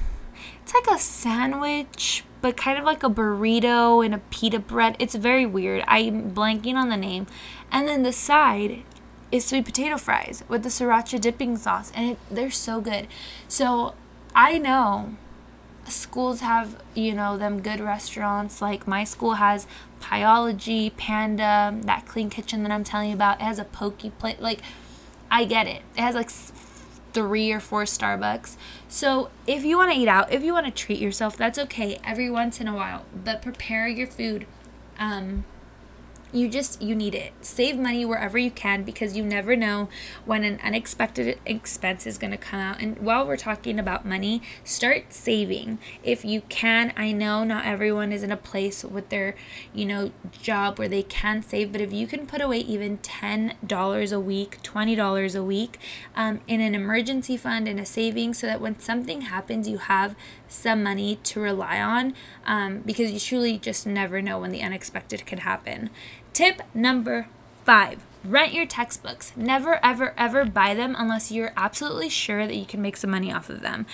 it's 0.62 0.74
like 0.74 0.88
a 0.88 1.00
sandwich 1.00 2.26
but 2.44 2.58
kind 2.58 2.78
of 2.78 2.84
like 2.84 3.04
a 3.04 3.10
burrito 3.10 4.06
and 4.06 4.14
a 4.14 4.18
pita 4.18 4.60
bread. 4.60 4.98
It's 5.00 5.16
very 5.16 5.46
weird. 5.46 5.82
I'm 5.88 6.32
blanking 6.32 6.76
on 6.76 6.90
the 6.90 6.98
name. 6.98 7.26
And 7.74 7.88
then 7.88 8.04
the 8.04 8.14
side 8.14 8.84
is 9.32 9.46
sweet 9.46 9.66
potato 9.66 9.98
fries 9.98 10.44
with 10.48 10.64
the 10.64 10.70
sriracha 10.70 11.20
dipping 11.20 11.58
sauce, 11.58 11.92
and 11.96 12.12
it, 12.12 12.18
they're 12.32 12.52
so 12.52 12.80
good. 12.80 13.08
So 13.48 13.96
I 14.34 14.58
know 14.58 15.16
schools 15.86 16.40
have 16.40 16.82
you 16.94 17.14
know 17.14 17.38
them 17.38 17.62
good 17.62 17.82
restaurants 17.82 18.62
like 18.62 18.88
my 18.88 19.04
school 19.04 19.34
has 19.34 19.68
Pieology 20.00 20.96
panda 20.96 21.78
that 21.82 22.06
clean 22.06 22.30
kitchen 22.30 22.64
that 22.64 22.72
i'm 22.72 22.86
telling 22.86 23.10
you 23.10 23.16
about 23.16 23.42
it 23.42 23.44
has 23.44 23.60
a 23.60 23.66
pokey 23.66 24.10
plate 24.12 24.40
like 24.40 24.62
i 25.30 25.44
get 25.44 25.68
it 25.68 25.82
it 25.98 26.00
has 26.00 26.16
like 26.16 26.30
three 27.14 27.52
or 27.52 27.60
four 27.60 27.84
Starbucks. 27.84 28.58
So 28.90 29.30
if 29.48 29.64
you 29.64 29.78
want 29.78 29.94
to 29.94 29.98
eat 29.98 30.08
out, 30.08 30.32
if 30.32 30.44
you 30.44 30.52
want 30.52 30.66
to 30.66 30.72
treat 30.72 31.00
yourself, 31.00 31.38
that's 31.38 31.58
okay 31.60 32.00
every 32.04 32.30
once 32.30 32.60
in 32.60 32.68
a 32.68 32.76
while. 32.76 33.06
But 33.14 33.42
prepare 33.42 33.88
your 33.88 34.08
food. 34.08 34.46
Um, 35.00 35.46
you 36.34 36.50
just 36.50 36.82
you 36.82 36.96
need 36.96 37.16
it. 37.16 37.34
Save 37.42 37.78
money 37.78 38.06
wherever 38.06 38.38
you 38.38 38.52
can 38.52 38.84
because 38.84 39.16
you 39.16 39.24
never 39.24 39.56
know 39.56 39.90
when 40.26 40.44
an 40.44 40.60
unexpected 40.64 41.40
expense 41.46 42.08
is 42.08 42.18
going 42.18 42.32
to 42.32 42.38
come 42.38 42.60
out. 42.60 42.82
And 42.82 43.00
while 43.00 43.26
we're 43.26 43.38
talking 43.38 43.80
about 43.80 44.06
money 44.06 44.42
start 44.64 45.14
saving. 45.14 45.80
If 46.04 46.26
you 46.26 46.42
can 46.50 46.94
i 46.96 47.12
know 47.12 47.44
not 47.44 47.66
everyone 47.66 48.12
is 48.12 48.24
in 48.24 48.32
a 48.32 48.38
place 48.38 48.84
with 48.84 49.10
their 49.10 49.36
you 49.74 49.86
know 49.86 50.12
job 50.32 50.80
where 50.80 50.88
they 50.88 51.04
can 51.04 51.42
save 51.42 51.72
but 51.72 51.82
if 51.82 51.92
you 51.92 52.08
can 52.08 52.26
put 52.26 52.42
away 52.42 52.60
even 52.60 52.98
$10 53.00 54.12
a 54.12 54.20
week 54.20 54.62
$20 54.64 55.36
a 55.36 55.44
week 55.44 55.80
um, 56.16 56.40
in 56.48 56.62
an 56.62 56.76
emergency 56.76 57.38
fund 57.38 57.68
in 57.68 57.80
a 57.80 57.86
savings 57.86 58.40
so 58.40 58.48
that 58.48 58.62
when 58.62 58.80
something 58.80 59.22
happens 59.22 59.68
you 59.68 59.78
have 59.78 60.16
some 60.48 60.84
money 60.84 61.18
to 61.24 61.40
rely 61.40 61.82
on 61.82 62.14
um, 62.46 62.80
because 62.80 63.12
you 63.12 63.20
truly 63.20 63.58
just 63.58 63.86
never 63.88 64.22
know 64.22 64.40
when 64.40 64.52
the 64.52 64.62
unexpected 64.62 65.26
could 65.26 65.40
happen 65.40 65.90
Tip 66.34 66.62
number 66.74 67.28
five 67.64 68.04
rent 68.24 68.54
your 68.54 68.66
textbooks. 68.66 69.34
Never, 69.36 69.80
ever, 69.84 70.14
ever 70.18 70.46
buy 70.46 70.74
them 70.74 70.96
unless 70.98 71.32
you're 71.32 71.54
absolutely 71.58 72.10
sure 72.10 72.48
that 72.48 72.56
you 72.56 72.66
can 72.66 72.82
make 72.82 72.98
some 72.98 73.12
money 73.12 73.32
off 73.32 73.50
of 73.50 73.62
them. 73.62 73.86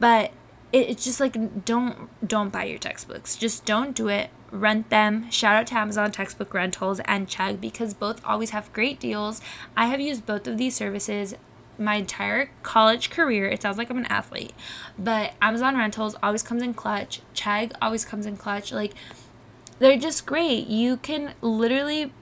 But 0.00 0.32
it's 0.72 1.04
just 1.04 1.20
like 1.20 1.64
don't 1.64 2.08
don't 2.26 2.52
buy 2.52 2.64
your 2.64 2.78
textbooks. 2.78 3.36
Just 3.36 3.64
don't 3.64 3.94
do 3.94 4.08
it. 4.08 4.30
Rent 4.50 4.90
them. 4.90 5.30
Shout 5.30 5.56
out 5.56 5.66
to 5.68 5.74
Amazon 5.76 6.10
Textbook 6.12 6.52
Rentals 6.52 7.00
and 7.04 7.28
Chegg 7.28 7.60
because 7.60 7.94
both 7.94 8.20
always 8.24 8.50
have 8.50 8.72
great 8.72 9.00
deals. 9.00 9.40
I 9.76 9.86
have 9.86 10.00
used 10.00 10.26
both 10.26 10.46
of 10.46 10.58
these 10.58 10.74
services 10.74 11.34
my 11.78 11.96
entire 11.96 12.50
college 12.62 13.10
career. 13.10 13.48
It 13.48 13.60
sounds 13.62 13.76
like 13.76 13.90
I'm 13.90 13.98
an 13.98 14.06
athlete, 14.06 14.54
but 14.98 15.34
Amazon 15.42 15.76
Rentals 15.76 16.16
always 16.22 16.42
comes 16.42 16.62
in 16.62 16.74
clutch. 16.74 17.20
Chegg 17.34 17.72
always 17.82 18.04
comes 18.04 18.26
in 18.26 18.36
clutch. 18.36 18.72
Like 18.72 18.94
they're 19.78 19.98
just 19.98 20.26
great. 20.26 20.66
You 20.66 20.96
can 20.96 21.34
literally 21.40 22.12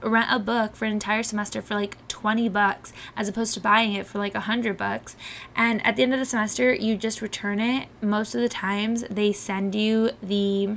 rent 0.00 0.28
a 0.30 0.38
book 0.38 0.76
for 0.76 0.84
an 0.84 0.92
entire 0.92 1.22
semester 1.22 1.60
for 1.60 1.74
like 1.74 1.96
20 2.08 2.48
bucks 2.48 2.92
as 3.16 3.28
opposed 3.28 3.54
to 3.54 3.60
buying 3.60 3.92
it 3.94 4.06
for 4.06 4.18
like 4.18 4.34
a 4.34 4.46
100 4.46 4.76
bucks. 4.76 5.16
And 5.56 5.84
at 5.84 5.96
the 5.96 6.02
end 6.02 6.12
of 6.12 6.20
the 6.20 6.24
semester 6.24 6.72
you 6.72 6.96
just 6.96 7.20
return 7.20 7.60
it. 7.60 7.88
Most 8.00 8.34
of 8.34 8.40
the 8.40 8.48
times 8.48 9.04
they 9.10 9.32
send 9.32 9.74
you 9.74 10.10
the 10.22 10.76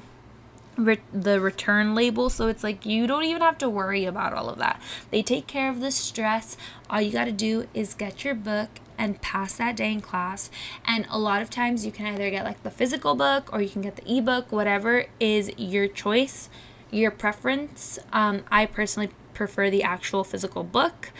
the 1.13 1.39
return 1.39 1.93
label 1.93 2.29
so 2.29 2.47
it's 2.47 2.63
like 2.63 2.85
you 2.85 3.05
don't 3.05 3.25
even 3.25 3.41
have 3.41 3.57
to 3.57 3.69
worry 3.69 4.05
about 4.05 4.33
all 4.33 4.49
of 4.49 4.57
that. 4.57 4.81
They 5.11 5.21
take 5.21 5.45
care 5.45 5.69
of 5.69 5.81
the 5.81 5.91
stress. 5.91 6.57
All 6.89 7.01
you 7.01 7.11
got 7.11 7.25
to 7.25 7.31
do 7.31 7.67
is 7.73 7.93
get 7.93 8.23
your 8.23 8.35
book 8.35 8.69
and 9.01 9.19
pass 9.19 9.55
that 9.55 9.75
day 9.75 9.91
in 9.91 9.99
class. 9.99 10.51
And 10.85 11.07
a 11.09 11.17
lot 11.17 11.41
of 11.41 11.49
times 11.49 11.85
you 11.85 11.91
can 11.91 12.05
either 12.05 12.29
get 12.29 12.45
like 12.45 12.61
the 12.61 12.69
physical 12.69 13.15
book 13.15 13.49
or 13.51 13.59
you 13.59 13.67
can 13.67 13.81
get 13.81 13.95
the 13.95 14.17
ebook, 14.17 14.51
whatever 14.51 15.05
is 15.19 15.51
your 15.57 15.87
choice, 15.87 16.49
your 16.91 17.09
preference. 17.09 17.97
Um, 18.13 18.43
I 18.51 18.67
personally 18.67 19.09
prefer 19.33 19.71
the 19.71 19.81
actual 19.81 20.23
physical 20.23 20.63
book. 20.63 21.11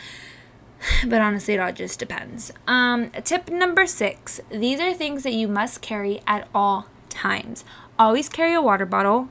But 1.06 1.20
honestly, 1.20 1.54
it 1.54 1.60
all 1.60 1.72
just 1.72 2.00
depends. 2.00 2.52
Um, 2.66 3.10
tip 3.22 3.48
number 3.48 3.86
six 3.86 4.40
these 4.50 4.80
are 4.80 4.92
things 4.92 5.22
that 5.22 5.32
you 5.32 5.46
must 5.46 5.80
carry 5.80 6.20
at 6.26 6.48
all 6.52 6.86
times. 7.08 7.64
Always 8.00 8.28
carry 8.28 8.52
a 8.52 8.60
water 8.60 8.86
bottle, 8.86 9.28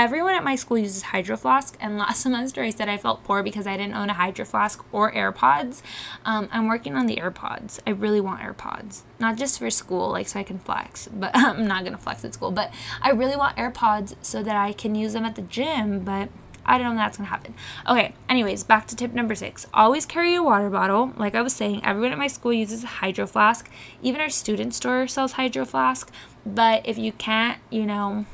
everyone 0.00 0.34
at 0.34 0.42
my 0.42 0.56
school 0.56 0.78
uses 0.78 1.02
hydro 1.02 1.36
flask 1.36 1.76
and 1.78 1.98
last 1.98 2.22
semester 2.22 2.62
i 2.62 2.70
said 2.70 2.88
i 2.88 2.96
felt 2.96 3.22
poor 3.22 3.42
because 3.42 3.66
i 3.66 3.76
didn't 3.76 3.94
own 3.94 4.08
a 4.08 4.14
hydro 4.14 4.46
flask 4.46 4.82
or 4.92 5.12
airpods 5.12 5.82
um, 6.24 6.48
i'm 6.52 6.66
working 6.66 6.96
on 6.96 7.04
the 7.04 7.16
airpods 7.16 7.78
i 7.86 7.90
really 7.90 8.20
want 8.20 8.40
airpods 8.40 9.02
not 9.18 9.36
just 9.36 9.58
for 9.58 9.68
school 9.68 10.10
like 10.10 10.26
so 10.26 10.40
i 10.40 10.42
can 10.42 10.58
flex 10.58 11.06
but 11.12 11.30
i'm 11.34 11.66
not 11.66 11.84
to 11.84 11.98
flex 11.98 12.24
at 12.24 12.32
school 12.32 12.50
but 12.50 12.72
i 13.02 13.10
really 13.10 13.36
want 13.36 13.54
airpods 13.58 14.14
so 14.22 14.42
that 14.42 14.56
i 14.56 14.72
can 14.72 14.94
use 14.94 15.12
them 15.12 15.26
at 15.26 15.36
the 15.36 15.42
gym 15.42 16.00
but 16.00 16.30
I 16.62 16.76
don't 16.76 16.88
know 16.88 16.92
if 16.92 16.98
that's 16.98 17.16
gonna 17.16 17.30
happen. 17.30 17.54
Okay, 17.88 18.14
anyways, 18.28 18.64
back 18.64 18.86
to 18.88 18.94
tip 18.94 19.12
number 19.12 19.34
six. 19.34 19.66
Always 19.72 20.04
carry 20.04 20.34
a 20.34 20.42
water 20.42 20.68
bottle. 20.68 21.12
Like 21.16 21.34
I 21.34 21.40
was 21.40 21.54
saying, 21.54 21.84
everyone 21.84 22.12
at 22.12 22.18
my 22.18 22.26
school 22.26 22.52
uses 22.52 22.84
a 22.84 22.86
hydro 22.86 23.26
flask. 23.26 23.68
Even 24.02 24.20
our 24.20 24.28
student 24.28 24.74
store 24.74 25.08
sells 25.08 25.32
hydro 25.32 25.64
flask. 25.64 26.12
But 26.44 26.86
if 26.86 26.98
you 26.98 27.12
can't, 27.12 27.58
you 27.70 27.86
know, 27.86 28.26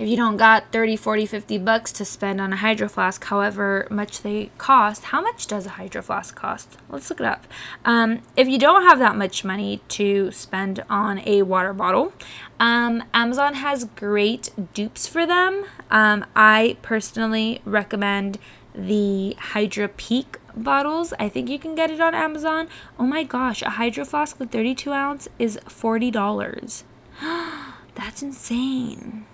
if 0.00 0.08
you 0.08 0.16
don't 0.16 0.38
got 0.38 0.72
30 0.72 0.96
40 0.96 1.26
50 1.26 1.58
bucks 1.58 1.92
to 1.92 2.06
spend 2.06 2.40
on 2.40 2.54
a 2.54 2.56
hydro 2.56 2.88
flask 2.88 3.22
however 3.24 3.86
much 3.90 4.22
they 4.22 4.50
cost 4.56 5.04
how 5.04 5.20
much 5.20 5.46
does 5.46 5.66
a 5.66 5.70
hydro 5.70 6.00
flask 6.00 6.34
cost? 6.34 6.78
Let's 6.88 7.10
look 7.10 7.20
it 7.20 7.26
up. 7.26 7.46
Um, 7.84 8.22
if 8.34 8.48
you 8.48 8.58
don't 8.58 8.82
have 8.84 8.98
that 8.98 9.14
much 9.14 9.44
money 9.44 9.82
to 9.88 10.32
spend 10.32 10.82
on 10.88 11.20
a 11.26 11.42
water 11.42 11.74
bottle 11.74 12.14
um, 12.58 13.04
amazon 13.12 13.54
has 13.54 13.84
great 13.84 14.50
dupes 14.72 15.06
for 15.06 15.26
them. 15.26 15.66
Um, 15.90 16.24
i 16.34 16.78
personally 16.80 17.60
recommend 17.66 18.38
the 18.74 19.36
hydro 19.38 19.88
peak 19.88 20.38
bottles. 20.56 21.12
I 21.18 21.28
think 21.28 21.50
you 21.50 21.58
can 21.58 21.74
get 21.74 21.90
it 21.90 22.00
on 22.00 22.14
amazon. 22.14 22.68
Oh 22.98 23.06
my 23.06 23.22
gosh 23.22 23.60
a 23.60 23.70
hydro 23.70 24.06
flask 24.06 24.40
with 24.40 24.50
32 24.50 24.92
ounce 24.92 25.28
is 25.38 25.58
$40 25.68 26.84
that's 27.94 28.22
insane 28.22 29.26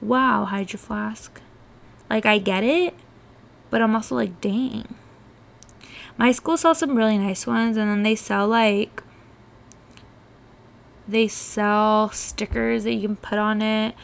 wow, 0.00 0.44
Hydro 0.44 0.78
Flask. 0.78 1.40
Like, 2.08 2.26
I 2.26 2.38
get 2.38 2.64
it, 2.64 2.94
but 3.70 3.82
I'm 3.82 3.94
also 3.94 4.14
like, 4.14 4.40
dang. 4.40 4.94
My 6.16 6.32
school 6.32 6.56
sells 6.56 6.78
some 6.78 6.96
really 6.96 7.18
nice 7.18 7.46
ones, 7.46 7.76
and 7.76 7.90
then 7.90 8.02
they 8.02 8.14
sell 8.14 8.48
like, 8.48 9.02
they 11.06 11.28
sell 11.28 12.10
stickers 12.10 12.84
that 12.84 12.94
you 12.94 13.02
can 13.02 13.16
put 13.16 13.38
on 13.38 13.62
it. 13.62 13.94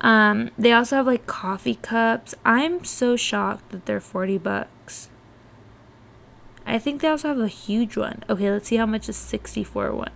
Um, 0.00 0.50
they 0.58 0.72
also 0.72 0.96
have 0.96 1.06
like 1.06 1.26
coffee 1.26 1.74
cups. 1.74 2.34
I'm 2.44 2.84
so 2.84 3.16
shocked 3.16 3.70
that 3.70 3.86
they're 3.86 4.00
40 4.00 4.38
bucks. 4.38 5.10
I 6.66 6.78
think 6.78 7.02
they 7.02 7.08
also 7.08 7.28
have 7.28 7.38
a 7.38 7.48
huge 7.48 7.96
one. 7.96 8.24
Okay, 8.28 8.50
let's 8.50 8.68
see 8.68 8.76
how 8.76 8.86
much 8.86 9.08
a 9.08 9.12
64 9.12 9.92
one 9.92 10.10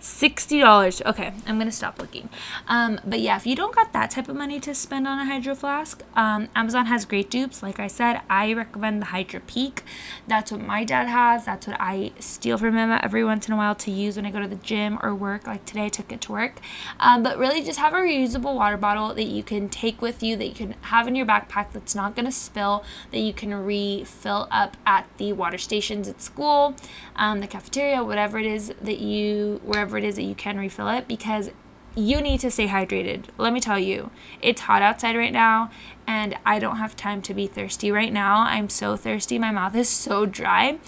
$60. 0.00 1.06
Okay, 1.06 1.32
I'm 1.46 1.56
going 1.56 1.68
to 1.68 1.72
stop 1.72 2.00
looking. 2.00 2.28
Um, 2.68 3.00
but 3.04 3.20
yeah, 3.20 3.36
if 3.36 3.46
you 3.46 3.54
don't 3.54 3.74
got 3.74 3.92
that 3.92 4.10
type 4.10 4.28
of 4.28 4.36
money 4.36 4.58
to 4.60 4.74
spend 4.74 5.06
on 5.06 5.18
a 5.18 5.24
Hydro 5.24 5.54
Flask, 5.54 6.02
um, 6.16 6.48
Amazon 6.54 6.86
has 6.86 7.04
great 7.04 7.30
dupes. 7.30 7.62
Like 7.62 7.78
I 7.78 7.86
said, 7.86 8.22
I 8.28 8.52
recommend 8.52 9.02
the 9.02 9.06
Hydro 9.06 9.40
Peak. 9.46 9.82
That's 10.26 10.50
what 10.50 10.60
my 10.60 10.84
dad 10.84 11.06
has. 11.06 11.44
That's 11.44 11.66
what 11.66 11.76
I 11.80 12.12
steal 12.18 12.58
from 12.58 12.76
him 12.76 12.90
every 13.02 13.24
once 13.24 13.46
in 13.46 13.54
a 13.54 13.56
while 13.56 13.74
to 13.76 13.90
use 13.90 14.16
when 14.16 14.26
I 14.26 14.30
go 14.30 14.40
to 14.40 14.48
the 14.48 14.56
gym 14.56 14.98
or 15.02 15.14
work. 15.14 15.46
Like 15.46 15.64
today, 15.64 15.86
I 15.86 15.88
took 15.88 16.12
it 16.12 16.20
to 16.22 16.32
work. 16.32 16.60
Um, 16.98 17.22
but 17.22 17.38
really, 17.38 17.62
just 17.62 17.78
have 17.78 17.92
a 17.92 17.96
reusable 17.96 18.54
water 18.54 18.76
bottle 18.76 19.14
that 19.14 19.24
you 19.24 19.42
can 19.42 19.68
take 19.68 20.00
with 20.00 20.22
you, 20.22 20.36
that 20.36 20.46
you 20.46 20.54
can 20.54 20.74
have 20.82 21.06
in 21.06 21.14
your 21.14 21.26
backpack 21.26 21.72
that's 21.72 21.94
not 21.94 22.14
going 22.16 22.26
to 22.26 22.32
spill, 22.32 22.84
that 23.10 23.18
you 23.18 23.32
can 23.32 23.52
refill 23.54 24.48
up 24.50 24.76
at 24.86 25.06
the 25.18 25.32
water 25.32 25.58
stations 25.58 26.08
at 26.08 26.22
school, 26.22 26.74
um, 27.16 27.40
the 27.40 27.46
cafeteria, 27.46 28.02
whatever 28.02 28.38
it 28.38 28.46
is 28.46 28.72
that 28.80 28.98
you, 28.98 29.60
wherever 29.64 29.89
whatever 29.90 30.06
it 30.06 30.08
is 30.08 30.16
that 30.16 30.22
you 30.22 30.34
can 30.36 30.56
refill 30.56 30.88
it 30.88 31.08
because 31.08 31.50
you 31.96 32.20
need 32.20 32.38
to 32.40 32.50
stay 32.50 32.68
hydrated. 32.68 33.24
Let 33.36 33.52
me 33.52 33.58
tell 33.58 33.78
you, 33.78 34.10
it's 34.40 34.62
hot 34.62 34.82
outside 34.82 35.16
right 35.16 35.32
now, 35.32 35.70
and 36.06 36.36
I 36.46 36.60
don't 36.60 36.76
have 36.76 36.94
time 36.94 37.20
to 37.22 37.34
be 37.34 37.48
thirsty 37.48 37.90
right 37.90 38.12
now. 38.12 38.42
I'm 38.42 38.68
so 38.68 38.96
thirsty. 38.96 39.38
My 39.38 39.50
mouth 39.50 39.74
is 39.74 39.88
so 39.88 40.26
dry. 40.26 40.78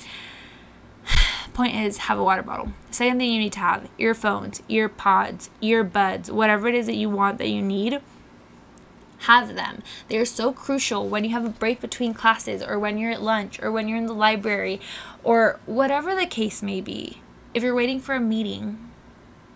Point 1.53 1.75
is, 1.75 1.99
have 1.99 2.19
a 2.19 2.25
water 2.25 2.43
bottle. 2.43 2.73
Second 2.93 3.19
thing 3.19 3.33
you 3.33 3.41
need 3.41 3.53
to 3.55 3.59
have 3.59 3.91
earphones, 3.99 4.63
ear 4.69 4.89
pods, 4.89 5.51
earbuds, 5.61 6.31
whatever 6.31 6.69
it 6.69 6.75
is 6.77 6.87
that 6.87 6.95
you 6.95 7.11
want 7.11 7.39
that 7.39 7.49
you 7.49 7.61
need. 7.61 8.01
Have 9.27 9.57
them. 9.57 9.83
They 10.09 10.19
are 10.19 10.25
so 10.25 10.53
crucial 10.53 11.09
when 11.09 11.25
you 11.25 11.31
have 11.31 11.45
a 11.45 11.49
break 11.49 11.81
between 11.81 12.15
classes, 12.15 12.63
or 12.63 12.79
when 12.79 12.97
you're 12.97 13.13
at 13.13 13.23
lunch, 13.23 13.61
or 13.61 13.73
when 13.73 13.89
you're 13.89 13.99
in 13.99 14.07
the 14.07 14.13
library, 14.13 14.81
or 15.25 15.59
whatever 15.67 16.15
the 16.15 16.27
case 16.27 16.63
may 16.63 16.81
be. 16.81 17.19
If 17.55 17.63
you're 17.63 17.75
waiting 17.75 18.01
for 18.01 18.15
a 18.15 18.21
meeting, 18.21 18.92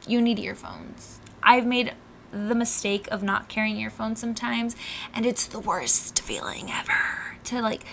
you 0.07 0.21
need 0.21 0.39
earphones. 0.39 1.21
I've 1.43 1.67
made 1.67 1.95
the 2.33 2.55
mistake 2.55 3.09
of 3.09 3.23
not 3.23 3.49
carrying 3.49 3.79
earphones 3.79 4.21
sometimes, 4.21 4.77
and 5.15 5.25
it's 5.25 5.47
the 5.47 5.61
worst 5.61 6.21
feeling 6.21 6.71
ever 6.71 7.39
to 7.45 7.61
like. 7.61 7.85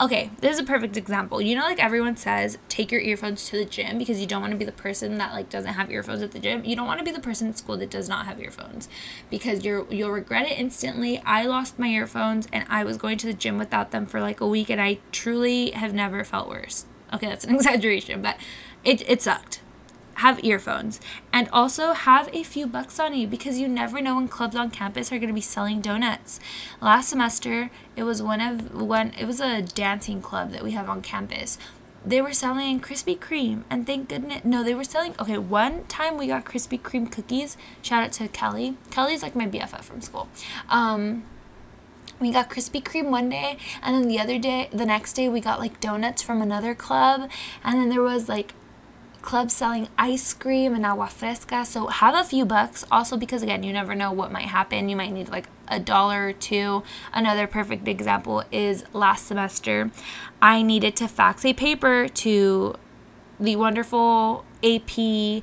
Okay, 0.00 0.32
this 0.40 0.54
is 0.54 0.58
a 0.58 0.64
perfect 0.64 0.96
example. 0.96 1.40
You 1.40 1.54
know, 1.54 1.62
like 1.62 1.78
everyone 1.78 2.16
says, 2.16 2.58
take 2.68 2.90
your 2.90 3.00
earphones 3.00 3.48
to 3.48 3.56
the 3.56 3.64
gym 3.64 3.96
because 3.96 4.20
you 4.20 4.26
don't 4.26 4.40
want 4.40 4.50
to 4.50 4.58
be 4.58 4.64
the 4.64 4.72
person 4.72 5.18
that 5.18 5.32
like 5.32 5.48
doesn't 5.48 5.74
have 5.74 5.88
earphones 5.88 6.20
at 6.20 6.32
the 6.32 6.40
gym. 6.40 6.64
You 6.64 6.74
don't 6.74 6.88
want 6.88 6.98
to 6.98 7.04
be 7.04 7.12
the 7.12 7.20
person 7.20 7.48
at 7.48 7.58
school 7.58 7.76
that 7.76 7.90
does 7.90 8.08
not 8.08 8.26
have 8.26 8.40
earphones 8.40 8.88
because 9.30 9.64
you're 9.64 9.86
you'll 9.92 10.10
regret 10.10 10.46
it 10.46 10.58
instantly. 10.58 11.22
I 11.24 11.44
lost 11.46 11.78
my 11.78 11.86
earphones 11.86 12.48
and 12.52 12.66
I 12.68 12.82
was 12.82 12.96
going 12.96 13.18
to 13.18 13.26
the 13.28 13.34
gym 13.34 13.56
without 13.56 13.92
them 13.92 14.04
for 14.04 14.20
like 14.20 14.40
a 14.40 14.48
week, 14.48 14.68
and 14.68 14.80
I 14.80 14.98
truly 15.12 15.70
have 15.70 15.94
never 15.94 16.24
felt 16.24 16.48
worse. 16.48 16.86
Okay, 17.12 17.28
that's 17.28 17.44
an 17.44 17.54
exaggeration, 17.54 18.20
but 18.20 18.36
it 18.82 19.08
it 19.08 19.22
sucked 19.22 19.60
have 20.16 20.42
earphones 20.44 21.00
and 21.32 21.48
also 21.52 21.92
have 21.92 22.28
a 22.32 22.42
few 22.42 22.66
bucks 22.66 23.00
on 23.00 23.14
you 23.14 23.26
because 23.26 23.58
you 23.58 23.68
never 23.68 24.00
know 24.00 24.16
when 24.16 24.28
clubs 24.28 24.56
on 24.56 24.70
campus 24.70 25.10
are 25.12 25.18
going 25.18 25.28
to 25.28 25.34
be 25.34 25.40
selling 25.40 25.80
donuts. 25.80 26.40
Last 26.80 27.08
semester, 27.08 27.70
it 27.96 28.04
was 28.04 28.22
one 28.22 28.40
of 28.40 28.74
one 28.74 29.12
it 29.18 29.26
was 29.26 29.40
a 29.40 29.62
dancing 29.62 30.22
club 30.22 30.52
that 30.52 30.62
we 30.62 30.72
have 30.72 30.88
on 30.88 31.02
campus. 31.02 31.58
they 32.06 32.20
were 32.20 32.34
selling 32.34 32.80
Krispy 32.80 33.18
Kreme, 33.18 33.62
and 33.70 33.86
thank 33.86 34.08
goodness, 34.10 34.44
no, 34.44 34.62
they 34.62 34.74
were 34.74 34.84
selling. 34.84 35.14
Okay, 35.18 35.38
one 35.38 35.84
time 35.84 36.18
we 36.18 36.26
got 36.26 36.44
Krispy 36.44 36.78
Kreme 36.80 37.10
cookies. 37.10 37.56
Shout 37.80 38.04
out 38.04 38.12
to 38.12 38.28
Kelly. 38.28 38.76
Kelly's 38.90 39.22
like 39.22 39.34
my 39.34 39.46
BFF 39.46 39.82
from 39.84 40.02
school. 40.02 40.28
Um, 40.68 41.24
we 42.20 42.30
got 42.30 42.50
Krispy 42.50 42.82
Kreme 42.82 43.10
one 43.10 43.28
day, 43.30 43.56
and 43.82 43.94
then 43.94 44.08
the 44.08 44.20
other 44.20 44.38
day, 44.38 44.68
the 44.70 44.86
next 44.86 45.14
day, 45.14 45.28
we 45.28 45.40
got 45.40 45.58
like 45.58 45.80
donuts 45.80 46.22
from 46.22 46.42
another 46.42 46.74
club, 46.74 47.30
and 47.64 47.80
then 47.80 47.88
there 47.88 48.02
was 48.02 48.28
like 48.28 48.52
clubs 49.24 49.54
selling 49.54 49.88
ice 49.96 50.34
cream 50.34 50.74
and 50.74 50.84
agua 50.84 51.08
fresca. 51.08 51.64
So 51.64 51.86
have 51.86 52.14
a 52.14 52.22
few 52.22 52.44
bucks. 52.44 52.84
Also, 52.92 53.16
because 53.16 53.42
again, 53.42 53.62
you 53.62 53.72
never 53.72 53.94
know 53.94 54.12
what 54.12 54.30
might 54.30 54.44
happen. 54.44 54.90
You 54.90 54.96
might 54.96 55.12
need 55.12 55.30
like 55.30 55.46
a 55.66 55.80
dollar 55.80 56.28
or 56.28 56.32
two. 56.34 56.82
Another 57.12 57.46
perfect 57.46 57.88
example 57.88 58.44
is 58.52 58.84
last 58.92 59.26
semester, 59.26 59.90
I 60.42 60.62
needed 60.62 60.94
to 60.96 61.08
fax 61.08 61.44
a 61.44 61.54
paper 61.54 62.06
to 62.06 62.74
the 63.40 63.56
wonderful 63.56 64.44
AP 64.62 65.42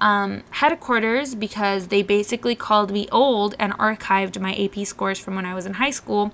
um, 0.00 0.42
headquarters 0.50 1.36
because 1.36 1.86
they 1.86 2.02
basically 2.02 2.56
called 2.56 2.90
me 2.90 3.08
old 3.12 3.54
and 3.60 3.72
archived 3.74 4.40
my 4.40 4.54
AP 4.56 4.84
scores 4.86 5.20
from 5.20 5.36
when 5.36 5.46
I 5.46 5.54
was 5.54 5.66
in 5.66 5.74
high 5.74 5.90
school. 5.90 6.32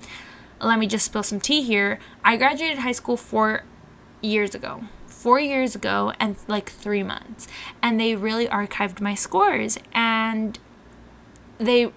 Let 0.59 0.79
me 0.79 0.87
just 0.87 1.05
spill 1.05 1.23
some 1.23 1.39
tea 1.39 1.61
here. 1.61 1.99
I 2.25 2.37
graduated 2.37 2.79
high 2.79 2.91
school 2.93 3.17
four 3.17 3.63
years 4.21 4.55
ago 4.55 4.81
four 5.17 5.39
years 5.39 5.75
ago 5.75 6.13
and 6.19 6.35
like 6.47 6.69
three 6.69 7.03
months. 7.03 7.47
And 7.81 7.99
they 7.99 8.15
really 8.15 8.47
archived 8.47 9.01
my 9.01 9.15
scores. 9.15 9.79
And 9.93 10.59
they, 11.57 11.91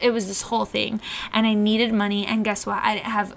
it 0.00 0.10
was 0.10 0.26
this 0.26 0.42
whole 0.42 0.64
thing. 0.64 1.00
And 1.32 1.46
I 1.46 1.54
needed 1.54 1.92
money. 1.92 2.26
And 2.26 2.44
guess 2.44 2.64
what? 2.64 2.82
I 2.82 2.94
didn't 2.94 3.12
have 3.12 3.36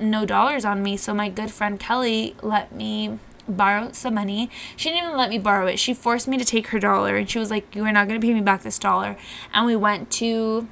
no 0.00 0.24
dollars 0.24 0.64
on 0.64 0.82
me. 0.82 0.96
So 0.96 1.12
my 1.12 1.28
good 1.28 1.50
friend 1.50 1.78
Kelly 1.78 2.34
let 2.42 2.74
me 2.74 3.18
borrow 3.46 3.92
some 3.92 4.14
money. 4.14 4.50
She 4.76 4.88
didn't 4.88 5.04
even 5.04 5.18
let 5.18 5.28
me 5.28 5.38
borrow 5.38 5.66
it. 5.66 5.78
She 5.78 5.92
forced 5.92 6.26
me 6.26 6.38
to 6.38 6.44
take 6.44 6.68
her 6.68 6.78
dollar 6.78 7.16
and 7.16 7.28
she 7.28 7.38
was 7.38 7.50
like, 7.50 7.74
You 7.74 7.84
are 7.84 7.92
not 7.92 8.08
gonna 8.08 8.20
pay 8.20 8.32
me 8.32 8.40
back 8.40 8.62
this 8.62 8.78
dollar. 8.78 9.16
And 9.52 9.66
we 9.66 9.76
went 9.76 10.10
to 10.12 10.68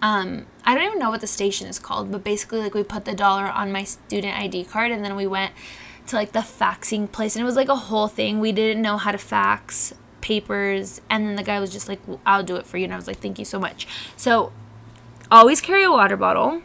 um 0.00 0.46
I 0.64 0.74
don't 0.74 0.84
even 0.84 0.98
know 0.98 1.10
what 1.10 1.22
the 1.22 1.26
station 1.26 1.66
is 1.66 1.78
called, 1.78 2.12
but 2.12 2.22
basically 2.22 2.60
like 2.60 2.74
we 2.74 2.84
put 2.84 3.04
the 3.04 3.14
dollar 3.14 3.46
on 3.46 3.72
my 3.72 3.84
student 3.84 4.38
ID 4.38 4.64
card 4.64 4.92
and 4.92 5.04
then 5.04 5.16
we 5.16 5.26
went 5.26 5.52
to 6.08 6.16
like 6.16 6.32
the 6.32 6.40
faxing 6.40 7.10
place 7.10 7.36
and 7.36 7.42
it 7.42 7.46
was 7.46 7.56
like 7.56 7.68
a 7.68 7.76
whole 7.76 8.08
thing. 8.08 8.40
We 8.40 8.52
didn't 8.52 8.82
know 8.82 8.96
how 8.96 9.12
to 9.12 9.18
fax 9.18 9.94
papers 10.20 11.00
and 11.08 11.26
then 11.26 11.36
the 11.36 11.42
guy 11.42 11.60
was 11.60 11.70
just 11.70 11.88
like, 11.88 12.00
well, 12.06 12.20
"I'll 12.26 12.42
do 12.42 12.56
it 12.56 12.66
for 12.66 12.78
you." 12.78 12.84
And 12.84 12.92
I 12.92 12.96
was 12.96 13.06
like, 13.06 13.18
"Thank 13.18 13.38
you 13.38 13.44
so 13.44 13.58
much." 13.58 13.86
So, 14.16 14.52
always 15.30 15.60
carry 15.60 15.84
a 15.84 15.90
water 15.90 16.16
bottle, 16.16 16.62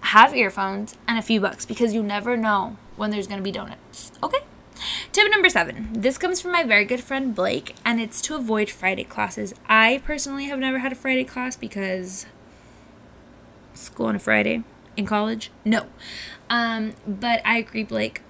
have 0.00 0.34
earphones, 0.34 0.94
and 1.08 1.18
a 1.18 1.22
few 1.22 1.40
bucks 1.40 1.66
because 1.66 1.94
you 1.94 2.02
never 2.02 2.36
know 2.36 2.76
when 2.96 3.10
there's 3.10 3.26
going 3.26 3.40
to 3.40 3.44
be 3.44 3.52
donuts. 3.52 4.12
Okay? 4.22 4.38
Tip 5.12 5.30
number 5.30 5.48
seven. 5.48 5.88
This 5.92 6.18
comes 6.18 6.40
from 6.40 6.52
my 6.52 6.62
very 6.64 6.84
good 6.84 7.00
friend 7.00 7.34
Blake, 7.34 7.74
and 7.84 8.00
it's 8.00 8.20
to 8.22 8.34
avoid 8.34 8.68
Friday 8.68 9.04
classes. 9.04 9.54
I 9.68 10.02
personally 10.04 10.46
have 10.46 10.58
never 10.58 10.78
had 10.80 10.92
a 10.92 10.96
Friday 10.96 11.24
class 11.24 11.56
because 11.56 12.26
school 13.72 14.06
on 14.06 14.16
a 14.16 14.18
Friday 14.18 14.62
in 14.96 15.06
college. 15.06 15.50
No. 15.64 15.86
Um, 16.50 16.94
but 17.06 17.40
I 17.44 17.58
agree, 17.58 17.84
Blake 17.84 18.22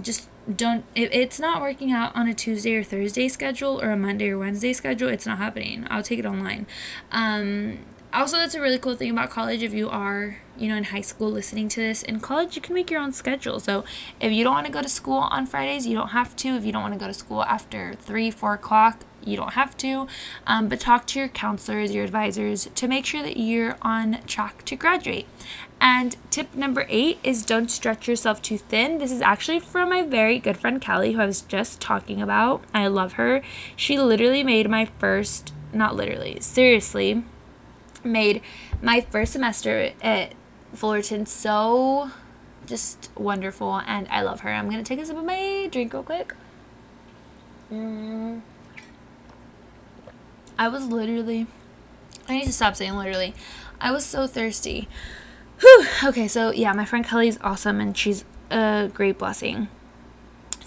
just 0.00 0.28
don't 0.56 0.84
if 0.94 1.10
it's 1.12 1.38
not 1.38 1.60
working 1.60 1.92
out 1.92 2.14
on 2.16 2.28
a 2.28 2.34
Tuesday 2.34 2.74
or 2.74 2.82
Thursday 2.82 3.28
schedule 3.28 3.80
or 3.80 3.90
a 3.90 3.96
Monday 3.96 4.30
or 4.30 4.38
Wednesday 4.38 4.72
schedule, 4.72 5.08
it's 5.08 5.26
not 5.26 5.38
happening. 5.38 5.86
I'll 5.90 6.02
take 6.02 6.18
it 6.18 6.26
online. 6.26 6.66
Um 7.10 7.78
also 8.12 8.36
that's 8.36 8.54
a 8.54 8.60
really 8.60 8.78
cool 8.78 8.94
thing 8.94 9.10
about 9.10 9.30
college. 9.30 9.62
If 9.62 9.72
you 9.72 9.88
are 9.88 10.38
you 10.56 10.68
know 10.68 10.76
in 10.76 10.84
high 10.84 11.00
school 11.00 11.30
listening 11.30 11.68
to 11.70 11.80
this 11.80 12.02
in 12.02 12.20
college 12.20 12.54
you 12.56 12.62
can 12.62 12.74
make 12.74 12.90
your 12.90 13.00
own 13.00 13.12
schedule. 13.12 13.60
So 13.60 13.84
if 14.20 14.32
you 14.32 14.44
don't 14.44 14.54
want 14.54 14.66
to 14.66 14.72
go 14.72 14.82
to 14.82 14.88
school 14.88 15.18
on 15.18 15.46
fridays 15.46 15.86
you 15.86 15.96
don't 15.96 16.08
have 16.08 16.36
to. 16.36 16.48
If 16.50 16.64
you 16.64 16.72
don't 16.72 16.82
want 16.82 16.94
to 16.94 17.00
go 17.00 17.06
to 17.06 17.14
school 17.14 17.42
after 17.44 17.94
three 17.94 18.30
four 18.30 18.54
o'clock 18.54 19.00
you 19.24 19.36
don't 19.36 19.52
have 19.52 19.76
to. 19.78 20.08
Um, 20.46 20.68
but 20.68 20.80
talk 20.80 21.06
to 21.08 21.18
your 21.18 21.28
counselors 21.28 21.94
your 21.94 22.04
advisors 22.04 22.68
to 22.74 22.88
make 22.88 23.06
sure 23.06 23.22
that 23.22 23.36
you're 23.36 23.76
on 23.82 24.18
track 24.26 24.64
to 24.66 24.76
graduate. 24.76 25.26
And 25.80 26.16
tip 26.30 26.54
number 26.54 26.86
eight 26.88 27.18
is 27.24 27.44
don't 27.44 27.70
stretch 27.70 28.06
yourself 28.06 28.42
too 28.42 28.58
thin. 28.58 28.98
This 28.98 29.10
is 29.10 29.20
actually 29.20 29.58
from 29.58 29.88
my 29.88 30.02
very 30.02 30.38
good 30.38 30.56
friend 30.56 30.80
kelly 30.80 31.12
who 31.12 31.20
i 31.20 31.26
was 31.26 31.40
just 31.40 31.80
talking 31.80 32.20
about. 32.20 32.62
I 32.74 32.88
love 32.88 33.14
her. 33.14 33.42
She 33.74 33.98
literally 33.98 34.42
made 34.42 34.68
my 34.68 34.84
first 34.84 35.52
not 35.72 35.96
literally 35.96 36.38
seriously 36.40 37.24
made 38.04 38.42
my 38.80 39.00
first 39.00 39.32
semester 39.32 39.92
at 40.02 40.34
Fullerton 40.74 41.26
so 41.26 42.10
just 42.66 43.10
wonderful 43.16 43.80
and 43.86 44.06
I 44.08 44.22
love 44.22 44.40
her. 44.40 44.50
I'm 44.50 44.70
gonna 44.70 44.82
take 44.82 45.00
a 45.00 45.06
sip 45.06 45.16
of 45.16 45.24
my 45.24 45.68
drink 45.70 45.92
real 45.92 46.02
quick. 46.02 46.34
Mm. 47.72 48.40
I 50.58 50.68
was 50.68 50.86
literally, 50.86 51.46
I 52.28 52.34
need 52.38 52.46
to 52.46 52.52
stop 52.52 52.76
saying 52.76 52.96
literally. 52.96 53.34
I 53.80 53.90
was 53.90 54.04
so 54.04 54.26
thirsty. 54.26 54.88
Whew. 55.60 55.86
Okay, 56.04 56.28
so 56.28 56.50
yeah, 56.50 56.72
my 56.72 56.84
friend 56.84 57.04
Kelly's 57.04 57.38
awesome 57.42 57.80
and 57.80 57.96
she's 57.96 58.24
a 58.50 58.90
great 58.92 59.18
blessing. 59.18 59.68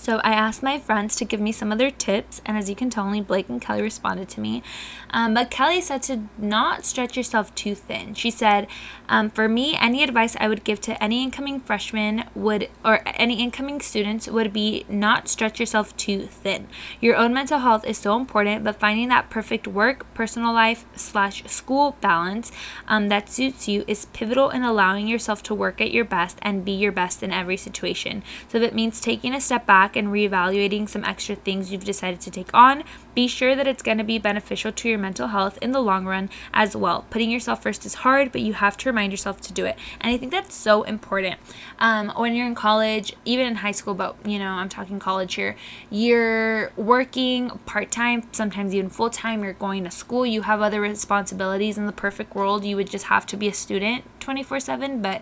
So 0.06 0.22
I 0.24 0.34
asked 0.34 0.62
my 0.62 0.78
friends 0.78 1.16
to 1.16 1.26
give 1.26 1.40
me 1.40 1.52
some 1.52 1.72
of 1.72 1.80
their 1.80 1.90
tips, 1.90 2.40
and 2.46 2.60
as 2.60 2.70
you 2.70 2.76
can 2.76 2.92
tell, 2.92 3.06
only 3.06 3.22
Blake 3.22 3.50
and 3.50 3.60
Kelly 3.60 3.82
responded 3.82 4.30
to 4.30 4.40
me. 4.40 4.62
Um, 5.10 5.34
but 5.34 5.50
Kelly 5.50 5.82
said 5.82 6.04
to 6.04 6.30
not 6.38 6.86
stretch 6.86 7.18
yourself 7.18 7.56
too 7.56 7.74
thin. 7.74 8.14
She 8.14 8.30
said, 8.30 8.68
um, 9.10 9.32
"For 9.32 9.50
me, 9.50 9.76
any 9.76 10.04
advice 10.04 10.38
I 10.40 10.48
would 10.48 10.64
give 10.64 10.80
to 10.82 11.04
any 11.04 11.24
incoming 11.24 11.60
freshmen 11.60 12.26
would, 12.36 12.70
or 12.84 13.02
any 13.16 13.42
incoming 13.42 13.82
students, 13.82 14.28
would 14.28 14.54
be 14.54 14.86
not 14.88 15.28
stretch 15.28 15.60
yourself 15.60 15.98
too 15.98 16.28
thin. 16.28 16.68
Your 17.02 17.16
own 17.16 17.34
mental 17.34 17.58
health 17.58 17.84
is 17.84 17.98
so 17.98 18.16
important, 18.16 18.64
but 18.64 18.80
finding 18.80 19.10
that 19.10 19.32
perfect 19.32 19.68
work, 19.68 20.06
personal 20.14 20.54
life 20.54 20.86
slash 20.96 21.44
school 21.48 21.98
balance 22.00 22.52
um, 22.88 23.10
that 23.10 23.28
suits 23.28 23.68
you 23.68 23.84
is 23.88 24.06
pivotal 24.06 24.52
in 24.52 24.62
allowing 24.62 25.08
yourself 25.08 25.42
to 25.42 25.56
work 25.56 25.82
at 25.82 25.90
your 25.90 26.06
best 26.06 26.38
and 26.44 26.64
be 26.64 26.74
your 26.74 26.92
best 26.92 27.24
in 27.24 27.32
every 27.32 27.58
situation. 27.58 28.22
So 28.50 28.60
if 28.60 28.64
it 28.64 28.76
means 28.76 29.02
taking 29.02 29.34
a 29.34 29.42
step 29.42 29.66
back." 29.66 29.95
And 29.96 30.10
reevaluating 30.10 30.88
some 30.88 31.04
extra 31.04 31.36
things 31.36 31.72
you've 31.72 31.84
decided 31.84 32.22
to 32.22 32.32
take 32.32 32.54
on, 32.54 32.84
be 33.14 33.28
sure 33.28 33.56
that 33.56 33.68
it's 33.68 33.82
going 33.82 33.98
to 33.98 34.04
be 34.04 34.18
beneficial 34.18 34.72
to 34.72 34.90
your 34.90 34.98
mental 34.98 35.30
health 35.30 35.58
in 35.62 35.72
the 35.72 35.80
long 35.80 36.06
run 36.06 36.30
as 36.54 36.76
well. 36.76 37.06
Putting 37.10 37.32
yourself 37.32 37.64
first 37.64 37.86
is 37.86 37.96
hard, 37.96 38.32
but 38.32 38.42
you 38.42 38.54
have 38.54 38.78
to 38.78 38.90
remind 38.90 39.14
yourself 39.14 39.42
to 39.42 39.54
do 39.54 39.66
it. 39.66 39.78
And 40.02 40.14
I 40.14 40.18
think 40.18 40.32
that's 40.32 40.54
so 40.54 40.84
important. 40.84 41.40
Um, 41.80 42.12
when 42.16 42.36
you're 42.36 42.48
in 42.48 42.56
college, 42.56 43.14
even 43.24 43.48
in 43.48 43.56
high 43.56 43.72
school, 43.72 43.94
but 43.94 44.16
you 44.26 44.40
know, 44.40 44.50
I'm 44.50 44.70
talking 44.70 45.00
college 45.00 45.36
here, 45.36 45.56
you're 45.90 46.72
working 46.76 47.50
part 47.66 47.92
time, 47.92 48.28
sometimes 48.32 48.76
even 48.76 48.90
full 48.90 49.10
time, 49.10 49.44
you're 49.44 49.54
going 49.54 49.84
to 49.84 49.92
school, 49.92 50.26
you 50.26 50.44
have 50.44 50.62
other 50.62 50.82
responsibilities. 50.82 51.78
In 51.78 51.86
the 51.86 51.92
perfect 51.92 52.36
world, 52.36 52.66
you 52.66 52.76
would 52.76 52.90
just 52.90 53.06
have 53.06 53.26
to 53.28 53.38
be 53.38 53.48
a 53.48 53.54
student 53.54 54.04
24 54.20 54.60
7, 54.60 55.02
but 55.02 55.22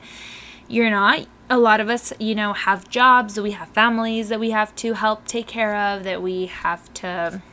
you're 0.68 0.90
not 0.90 1.28
a 1.54 1.60
lot 1.60 1.80
of 1.80 1.88
us, 1.88 2.12
you 2.20 2.34
know, 2.34 2.54
have 2.54 2.90
jobs, 2.90 3.40
we 3.40 3.52
have 3.52 3.70
families 3.70 4.30
that 4.30 4.40
we 4.40 4.50
have 4.50 4.76
to 4.78 4.94
help 4.94 5.26
take 5.28 5.46
care 5.46 5.76
of, 5.76 6.04
that 6.04 6.20
we 6.20 6.48
have 6.48 6.92
to 6.96 7.44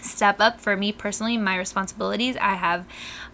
step 0.00 0.36
up. 0.38 0.60
For 0.60 0.76
me 0.76 0.92
personally 0.92 1.36
my 1.36 1.56
responsibilities 1.56 2.36
i 2.36 2.54
have 2.54 2.84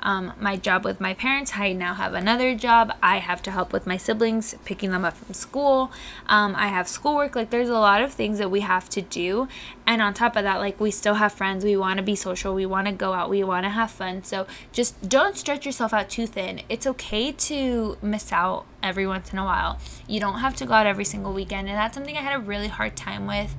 um, 0.02 0.32
my 0.38 0.56
job 0.56 0.84
with 0.84 1.00
my 1.00 1.14
parents 1.14 1.52
i 1.56 1.72
now 1.72 1.94
have 1.94 2.14
another 2.14 2.54
job. 2.54 2.92
I 3.02 3.18
have 3.18 3.42
to 3.42 3.50
help 3.50 3.72
with 3.72 3.86
my 3.86 3.96
siblings 3.96 4.54
picking 4.64 4.90
them 4.90 5.04
up 5.04 5.16
from 5.16 5.34
school. 5.34 5.92
Um, 6.26 6.54
i 6.56 6.68
have 6.68 6.88
schoolwork. 6.88 7.34
Like 7.36 7.50
there's 7.50 7.68
a 7.68 7.78
lot 7.78 8.02
of 8.02 8.12
things 8.12 8.38
that 8.38 8.50
we 8.50 8.60
have 8.60 8.88
to 8.90 9.02
do. 9.02 9.48
And 9.86 10.02
on 10.02 10.14
top 10.14 10.36
of 10.36 10.44
that 10.44 10.56
like 10.56 10.80
we 10.80 10.90
still 10.90 11.14
have 11.14 11.32
friends. 11.32 11.64
We 11.64 11.76
want 11.76 11.98
to 11.98 12.02
be 12.02 12.16
social. 12.16 12.54
We 12.54 12.66
want 12.66 12.86
to 12.86 12.92
go 12.92 13.12
out. 13.12 13.30
We 13.30 13.44
want 13.44 13.64
to 13.64 13.70
have 13.70 13.90
fun. 13.90 14.22
So 14.24 14.46
just 14.72 15.08
don't 15.08 15.36
stretch 15.36 15.64
yourself 15.66 15.92
out 15.92 16.10
too 16.10 16.26
thin. 16.26 16.62
It's 16.68 16.86
okay 16.86 17.32
to 17.32 17.98
miss 18.02 18.32
out 18.32 18.66
every 18.82 19.06
once 19.06 19.32
in 19.32 19.38
a 19.38 19.44
while. 19.44 19.78
You 20.06 20.20
don't 20.20 20.38
have 20.38 20.56
to 20.56 20.66
go 20.66 20.74
out 20.74 20.86
every 20.86 21.04
single 21.04 21.32
weekend. 21.32 21.68
And 21.68 21.76
that's 21.76 21.94
something 21.94 22.16
i 22.16 22.20
had 22.20 22.34
a 22.34 22.40
really 22.40 22.68
hard 22.68 22.96
time 22.96 23.26
with. 23.26 23.54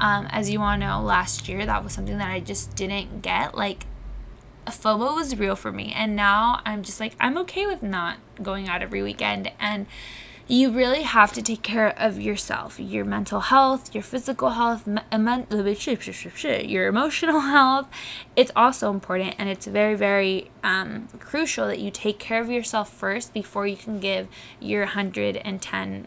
Um, 0.00 0.26
as 0.30 0.50
you 0.50 0.62
all 0.62 0.76
know, 0.76 1.02
last 1.02 1.48
year 1.48 1.66
that 1.66 1.82
was 1.82 1.92
something 1.92 2.18
that 2.18 2.30
I 2.30 2.40
just 2.40 2.76
didn't 2.76 3.22
get. 3.22 3.56
Like, 3.56 3.86
FOMO 4.70 5.14
was 5.14 5.36
real 5.36 5.56
for 5.56 5.72
me. 5.72 5.92
And 5.94 6.14
now 6.16 6.60
I'm 6.64 6.82
just 6.82 7.00
like, 7.00 7.14
I'm 7.20 7.36
okay 7.38 7.66
with 7.66 7.82
not 7.82 8.18
going 8.42 8.68
out 8.68 8.82
every 8.82 9.02
weekend. 9.02 9.50
And 9.58 9.86
you 10.46 10.70
really 10.70 11.02
have 11.02 11.32
to 11.34 11.42
take 11.42 11.62
care 11.62 11.90
of 11.98 12.18
yourself 12.18 12.80
your 12.80 13.04
mental 13.04 13.40
health, 13.40 13.94
your 13.94 14.02
physical 14.02 14.50
health, 14.50 14.88
your 14.88 16.86
emotional 16.86 17.40
health. 17.54 17.88
It's 18.34 18.52
also 18.56 18.90
important. 18.90 19.34
And 19.38 19.48
it's 19.48 19.66
very, 19.66 19.94
very 19.94 20.50
um, 20.64 21.08
crucial 21.18 21.66
that 21.66 21.80
you 21.80 21.90
take 21.90 22.18
care 22.18 22.40
of 22.40 22.50
yourself 22.50 22.90
first 22.90 23.34
before 23.34 23.66
you 23.66 23.76
can 23.76 24.00
give 24.00 24.28
your 24.58 24.84
110 24.84 26.06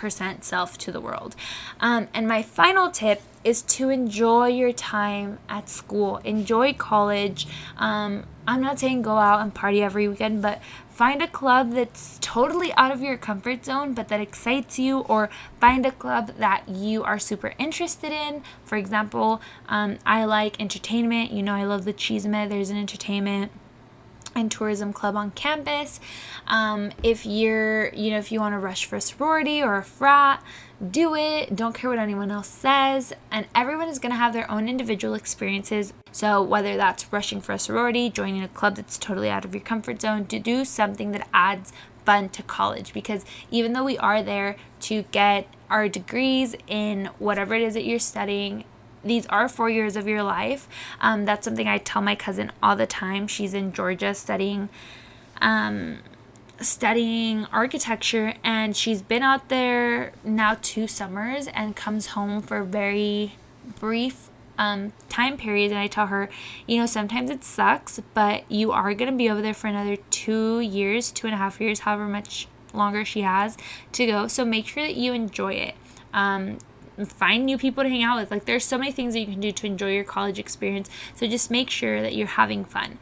percent 0.00 0.44
self 0.44 0.78
to 0.78 0.90
the 0.90 1.00
world. 1.00 1.36
Um, 1.78 2.08
and 2.14 2.26
my 2.26 2.42
final 2.42 2.90
tip 2.90 3.20
is 3.42 3.62
to 3.62 3.88
enjoy 3.88 4.48
your 4.48 4.72
time 4.72 5.38
at 5.48 5.68
school, 5.68 6.18
enjoy 6.18 6.74
college. 6.74 7.46
Um, 7.78 8.24
I'm 8.46 8.60
not 8.60 8.78
saying 8.78 9.02
go 9.02 9.16
out 9.18 9.40
and 9.40 9.54
party 9.54 9.82
every 9.82 10.08
weekend, 10.08 10.42
but 10.42 10.60
find 10.90 11.22
a 11.22 11.26
club 11.26 11.72
that's 11.72 12.18
totally 12.20 12.72
out 12.74 12.92
of 12.92 13.00
your 13.00 13.16
comfort 13.16 13.64
zone 13.64 13.94
but 13.94 14.08
that 14.08 14.20
excites 14.20 14.78
you, 14.78 15.00
or 15.00 15.30
find 15.58 15.86
a 15.86 15.92
club 15.92 16.32
that 16.38 16.68
you 16.68 17.02
are 17.02 17.18
super 17.18 17.54
interested 17.58 18.12
in. 18.12 18.42
For 18.64 18.76
example, 18.76 19.40
um, 19.68 19.98
I 20.04 20.24
like 20.24 20.60
entertainment. 20.60 21.30
You 21.30 21.42
know, 21.42 21.54
I 21.54 21.64
love 21.64 21.84
the 21.84 21.94
Chisme. 21.94 22.48
There's 22.48 22.70
an 22.70 22.76
entertainment 22.76 23.52
and 24.34 24.50
tourism 24.50 24.92
club 24.92 25.16
on 25.16 25.30
campus. 25.32 26.00
Um, 26.46 26.92
if 27.02 27.26
you're, 27.26 27.88
you 27.94 28.10
know, 28.10 28.18
if 28.18 28.30
you 28.30 28.40
want 28.40 28.54
to 28.54 28.58
rush 28.58 28.84
for 28.84 28.96
a 28.96 29.00
sorority 29.00 29.62
or 29.62 29.76
a 29.76 29.82
frat, 29.82 30.42
do 30.80 31.14
it. 31.14 31.54
Don't 31.54 31.74
care 31.74 31.90
what 31.90 31.98
anyone 31.98 32.30
else 32.30 32.48
says. 32.48 33.12
And 33.30 33.46
everyone 33.54 33.88
is 33.88 33.98
going 33.98 34.12
to 34.12 34.18
have 34.18 34.32
their 34.32 34.50
own 34.50 34.68
individual 34.68 35.14
experiences. 35.14 35.92
So, 36.12 36.42
whether 36.42 36.76
that's 36.76 37.12
rushing 37.12 37.40
for 37.40 37.52
a 37.52 37.58
sorority, 37.58 38.10
joining 38.10 38.42
a 38.42 38.48
club 38.48 38.76
that's 38.76 38.98
totally 38.98 39.30
out 39.30 39.44
of 39.44 39.54
your 39.54 39.62
comfort 39.62 40.00
zone, 40.00 40.26
to 40.26 40.38
do 40.38 40.64
something 40.64 41.12
that 41.12 41.28
adds 41.32 41.72
fun 42.04 42.28
to 42.30 42.42
college. 42.42 42.92
Because 42.92 43.24
even 43.50 43.72
though 43.72 43.84
we 43.84 43.98
are 43.98 44.22
there 44.22 44.56
to 44.80 45.02
get 45.10 45.46
our 45.68 45.88
degrees 45.88 46.56
in 46.66 47.10
whatever 47.18 47.54
it 47.54 47.62
is 47.62 47.74
that 47.74 47.84
you're 47.84 47.98
studying, 47.98 48.64
these 49.04 49.26
are 49.26 49.48
four 49.48 49.70
years 49.70 49.96
of 49.96 50.06
your 50.06 50.22
life. 50.22 50.68
Um, 51.00 51.24
that's 51.24 51.44
something 51.44 51.68
I 51.68 51.78
tell 51.78 52.02
my 52.02 52.14
cousin 52.14 52.52
all 52.62 52.76
the 52.76 52.86
time. 52.86 53.26
She's 53.26 53.54
in 53.54 53.72
Georgia 53.72 54.14
studying. 54.14 54.68
Um, 55.40 55.98
studying 56.60 57.46
architecture 57.46 58.34
and 58.44 58.76
she's 58.76 59.02
been 59.02 59.22
out 59.22 59.48
there 59.48 60.12
now 60.22 60.56
two 60.60 60.86
summers 60.86 61.46
and 61.48 61.74
comes 61.74 62.08
home 62.08 62.42
for 62.42 62.62
very 62.62 63.34
brief 63.78 64.28
um, 64.58 64.92
time 65.08 65.38
periods 65.38 65.72
and 65.72 65.80
i 65.80 65.86
tell 65.86 66.08
her 66.08 66.28
you 66.66 66.78
know 66.78 66.84
sometimes 66.84 67.30
it 67.30 67.42
sucks 67.42 67.98
but 68.12 68.50
you 68.50 68.72
are 68.72 68.92
going 68.92 69.10
to 69.10 69.16
be 69.16 69.30
over 69.30 69.40
there 69.40 69.54
for 69.54 69.68
another 69.68 69.96
two 70.10 70.60
years 70.60 71.10
two 71.10 71.26
and 71.26 71.34
a 71.34 71.38
half 71.38 71.60
years 71.60 71.80
however 71.80 72.06
much 72.06 72.46
longer 72.74 73.04
she 73.04 73.22
has 73.22 73.56
to 73.92 74.06
go 74.06 74.28
so 74.28 74.44
make 74.44 74.66
sure 74.66 74.82
that 74.82 74.96
you 74.96 75.12
enjoy 75.14 75.54
it 75.54 75.74
um, 76.12 76.58
find 77.06 77.46
new 77.46 77.58
people 77.58 77.82
to 77.82 77.88
hang 77.88 78.02
out 78.02 78.20
with. 78.20 78.30
Like 78.30 78.44
there's 78.44 78.64
so 78.64 78.78
many 78.78 78.92
things 78.92 79.14
that 79.14 79.20
you 79.20 79.26
can 79.26 79.40
do 79.40 79.52
to 79.52 79.66
enjoy 79.66 79.92
your 79.92 80.04
college 80.04 80.38
experience. 80.38 80.90
So 81.14 81.26
just 81.26 81.50
make 81.50 81.70
sure 81.70 82.02
that 82.02 82.14
you're 82.14 82.26
having 82.26 82.64
fun. 82.64 82.98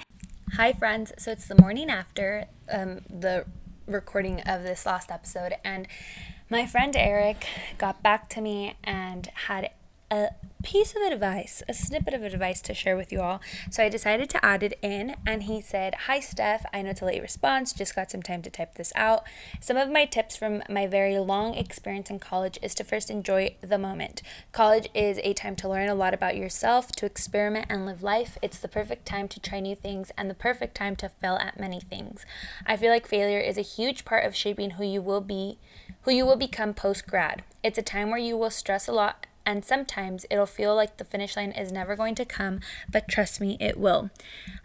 Hi 0.55 0.73
friends. 0.73 1.13
So 1.19 1.33
it's 1.33 1.47
the 1.47 1.57
morning 1.61 1.91
after 1.91 2.47
um, 2.71 3.01
the 3.09 3.45
recording 3.87 4.41
of 4.43 4.63
this 4.63 4.85
last 4.85 5.11
episode 5.11 5.55
and 5.65 5.89
my 6.51 6.67
friend 6.67 6.95
Eric 6.97 7.47
got 7.79 8.03
back 8.03 8.29
to 8.31 8.41
me 8.41 8.75
and 8.85 9.29
had 9.47 9.71
a 10.11 10.29
piece 10.63 10.97
of 10.97 11.03
advice, 11.03 11.63
a 11.69 11.75
snippet 11.75 12.15
of 12.15 12.23
advice 12.25 12.61
to 12.63 12.75
share 12.75 12.97
with 12.97 13.13
you 13.13 13.21
all. 13.21 13.41
So 13.71 13.85
I 13.85 13.89
decided 13.89 14.29
to 14.31 14.45
add 14.45 14.63
it 14.63 14.79
in, 14.83 15.15
and 15.27 15.45
he 15.45 15.61
said, 15.61 15.95
Hi, 16.07 16.19
Steph. 16.21 16.67
I 16.73 16.83
know 16.83 16.91
it's 16.91 17.01
a 17.01 17.05
late 17.05 17.23
response, 17.23 17.73
just 17.73 17.95
got 17.95 18.11
some 18.11 18.23
time 18.23 18.43
to 18.43 18.51
type 18.51 18.75
this 18.75 18.93
out. 18.97 19.23
Some 19.61 19.77
of 19.77 19.89
my 19.89 20.05
tips 20.05 20.37
from 20.37 20.63
my 20.69 20.87
very 20.87 21.17
long 21.19 21.55
experience 21.55 22.11
in 22.11 22.19
college 22.19 22.59
is 22.61 22.75
to 22.77 22.85
first 22.85 23.09
enjoy 23.09 23.55
the 23.61 23.79
moment. 23.79 24.23
College 24.53 24.89
is 24.95 25.21
a 25.23 25.33
time 25.33 25.55
to 25.57 25.69
learn 25.69 25.89
a 25.89 25.95
lot 25.95 26.13
about 26.13 26.37
yourself, 26.37 26.91
to 26.93 27.07
experiment 27.07 27.67
and 27.69 27.87
live 27.87 28.03
life. 28.03 28.37
It's 28.43 28.59
the 28.59 28.69
perfect 28.69 29.07
time 29.07 29.29
to 29.29 29.41
try 29.41 29.61
new 29.61 29.77
things 29.77 30.11
and 30.19 30.29
the 30.29 30.35
perfect 30.35 30.75
time 30.75 30.97
to 30.97 31.09
fail 31.09 31.37
at 31.37 31.61
many 31.61 31.81
things. 31.81 32.27
I 32.67 32.77
feel 32.77 32.91
like 32.91 33.07
failure 33.07 33.41
is 33.41 33.59
a 33.59 33.63
huge 33.63 34.05
part 34.05 34.25
of 34.25 34.35
shaping 34.35 34.73
who 34.73 34.85
you 34.85 35.03
will 35.03 35.21
be, 35.21 35.59
who 36.03 36.11
you 36.11 36.27
will 36.27 36.37
become 36.37 36.75
post 36.75 37.07
grad. 37.07 37.45
It's 37.63 37.79
a 37.79 37.83
time 37.83 38.11
where 38.11 38.19
you 38.19 38.37
will 38.37 38.51
stress 38.51 38.89
a 38.89 38.93
lot 38.93 39.28
and 39.49 39.65
sometimes 39.65 40.27
it'll 40.29 40.45
feel 40.45 40.77
like 40.77 40.99
the 40.99 41.07
finish 41.07 41.35
line 41.35 41.53
is 41.53 41.73
never 41.73 41.97
going 41.97 42.15
to 42.15 42.27
come, 42.27 42.61
but 42.93 43.09
trust 43.09 43.41
me, 43.41 43.57
it 43.59 43.79
will. 43.79 44.11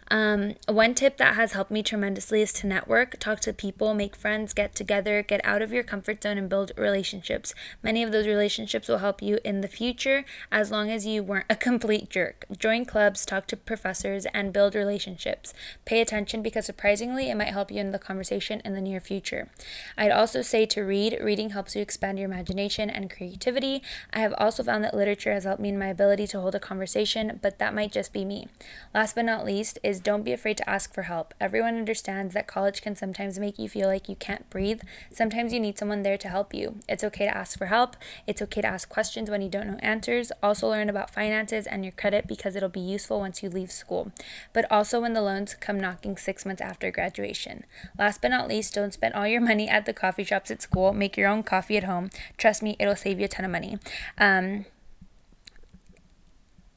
Um, 0.08 0.56
one 0.68 0.94
tip 0.94 1.16
that 1.16 1.34
has 1.36 1.52
helped 1.52 1.70
me 1.70 1.82
tremendously 1.82 2.42
is 2.42 2.52
to 2.54 2.66
network, 2.66 3.18
talk 3.18 3.40
to 3.40 3.54
people, 3.54 3.94
make 3.94 4.14
friends, 4.14 4.52
get 4.52 4.74
together, 4.74 5.22
get 5.22 5.40
out 5.42 5.62
of 5.62 5.72
your 5.72 5.82
comfort 5.82 6.22
zone, 6.22 6.36
and 6.36 6.50
build 6.50 6.72
relationships. 6.76 7.54
Many 7.82 8.02
of 8.02 8.12
those 8.12 8.26
relationships 8.26 8.86
will 8.86 8.98
help 8.98 9.22
you 9.22 9.38
in 9.42 9.62
the 9.62 9.68
future 9.68 10.26
as 10.52 10.70
long 10.70 10.90
as 10.90 11.06
you 11.06 11.22
weren't 11.22 11.46
a 11.48 11.56
complete 11.56 12.10
jerk. 12.10 12.44
Join 12.58 12.84
clubs, 12.84 13.24
talk 13.24 13.46
to 13.46 13.56
professors, 13.56 14.26
and 14.34 14.52
build 14.52 14.74
relationships. 14.74 15.54
Pay 15.86 16.02
attention 16.02 16.42
because 16.42 16.66
surprisingly, 16.66 17.30
it 17.30 17.36
might 17.36 17.48
help 17.48 17.70
you 17.70 17.80
in 17.80 17.92
the 17.92 17.98
conversation 17.98 18.60
in 18.66 18.74
the 18.74 18.82
near 18.82 19.00
future. 19.00 19.48
I'd 19.96 20.12
also 20.12 20.42
say 20.42 20.66
to 20.66 20.82
read. 20.82 21.16
Reading 21.22 21.50
helps 21.50 21.74
you 21.74 21.80
expand 21.80 22.18
your 22.18 22.28
imagination 22.28 22.90
and 22.90 23.10
creativity. 23.10 23.82
I 24.12 24.18
have 24.18 24.34
also 24.36 24.62
found 24.62 24.73
that 24.82 24.94
literature 24.94 25.32
has 25.32 25.44
helped 25.44 25.60
me 25.60 25.68
in 25.68 25.78
my 25.78 25.86
ability 25.86 26.26
to 26.28 26.40
hold 26.40 26.54
a 26.54 26.60
conversation, 26.60 27.38
but 27.42 27.58
that 27.58 27.74
might 27.74 27.92
just 27.92 28.12
be 28.12 28.24
me. 28.24 28.48
Last 28.94 29.14
but 29.14 29.24
not 29.24 29.44
least 29.44 29.78
is 29.82 30.00
don't 30.00 30.22
be 30.22 30.32
afraid 30.32 30.56
to 30.58 30.68
ask 30.68 30.94
for 30.94 31.02
help. 31.02 31.34
Everyone 31.40 31.76
understands 31.76 32.34
that 32.34 32.46
college 32.46 32.82
can 32.82 32.96
sometimes 32.96 33.38
make 33.38 33.58
you 33.58 33.68
feel 33.68 33.88
like 33.88 34.08
you 34.08 34.16
can't 34.16 34.48
breathe. 34.50 34.80
Sometimes 35.12 35.52
you 35.52 35.60
need 35.60 35.78
someone 35.78 36.02
there 36.02 36.18
to 36.18 36.28
help 36.28 36.54
you. 36.54 36.76
It's 36.88 37.04
okay 37.04 37.26
to 37.26 37.36
ask 37.36 37.58
for 37.58 37.66
help. 37.66 37.96
It's 38.26 38.42
okay 38.42 38.60
to 38.62 38.68
ask 38.68 38.88
questions 38.88 39.30
when 39.30 39.42
you 39.42 39.48
don't 39.48 39.66
know 39.66 39.78
answers. 39.80 40.32
Also, 40.42 40.68
learn 40.68 40.88
about 40.88 41.10
finances 41.10 41.66
and 41.66 41.84
your 41.84 41.92
credit 41.92 42.26
because 42.26 42.56
it'll 42.56 42.68
be 42.68 42.80
useful 42.80 43.20
once 43.20 43.42
you 43.42 43.48
leave 43.48 43.72
school. 43.72 44.12
But 44.52 44.70
also 44.70 45.00
when 45.00 45.12
the 45.12 45.22
loans 45.22 45.54
come 45.54 45.78
knocking 45.78 46.16
six 46.16 46.46
months 46.46 46.62
after 46.62 46.90
graduation. 46.90 47.64
Last 47.98 48.22
but 48.22 48.28
not 48.28 48.48
least, 48.48 48.74
don't 48.74 48.94
spend 48.94 49.14
all 49.14 49.26
your 49.26 49.40
money 49.40 49.68
at 49.68 49.86
the 49.86 49.92
coffee 49.92 50.24
shops 50.24 50.50
at 50.50 50.62
school. 50.62 50.92
Make 50.92 51.16
your 51.16 51.28
own 51.28 51.42
coffee 51.42 51.76
at 51.76 51.84
home. 51.84 52.10
Trust 52.36 52.62
me, 52.62 52.76
it'll 52.78 52.96
save 52.96 53.18
you 53.18 53.26
a 53.26 53.28
ton 53.28 53.44
of 53.44 53.50
money. 53.50 53.78
Um, 54.18 54.63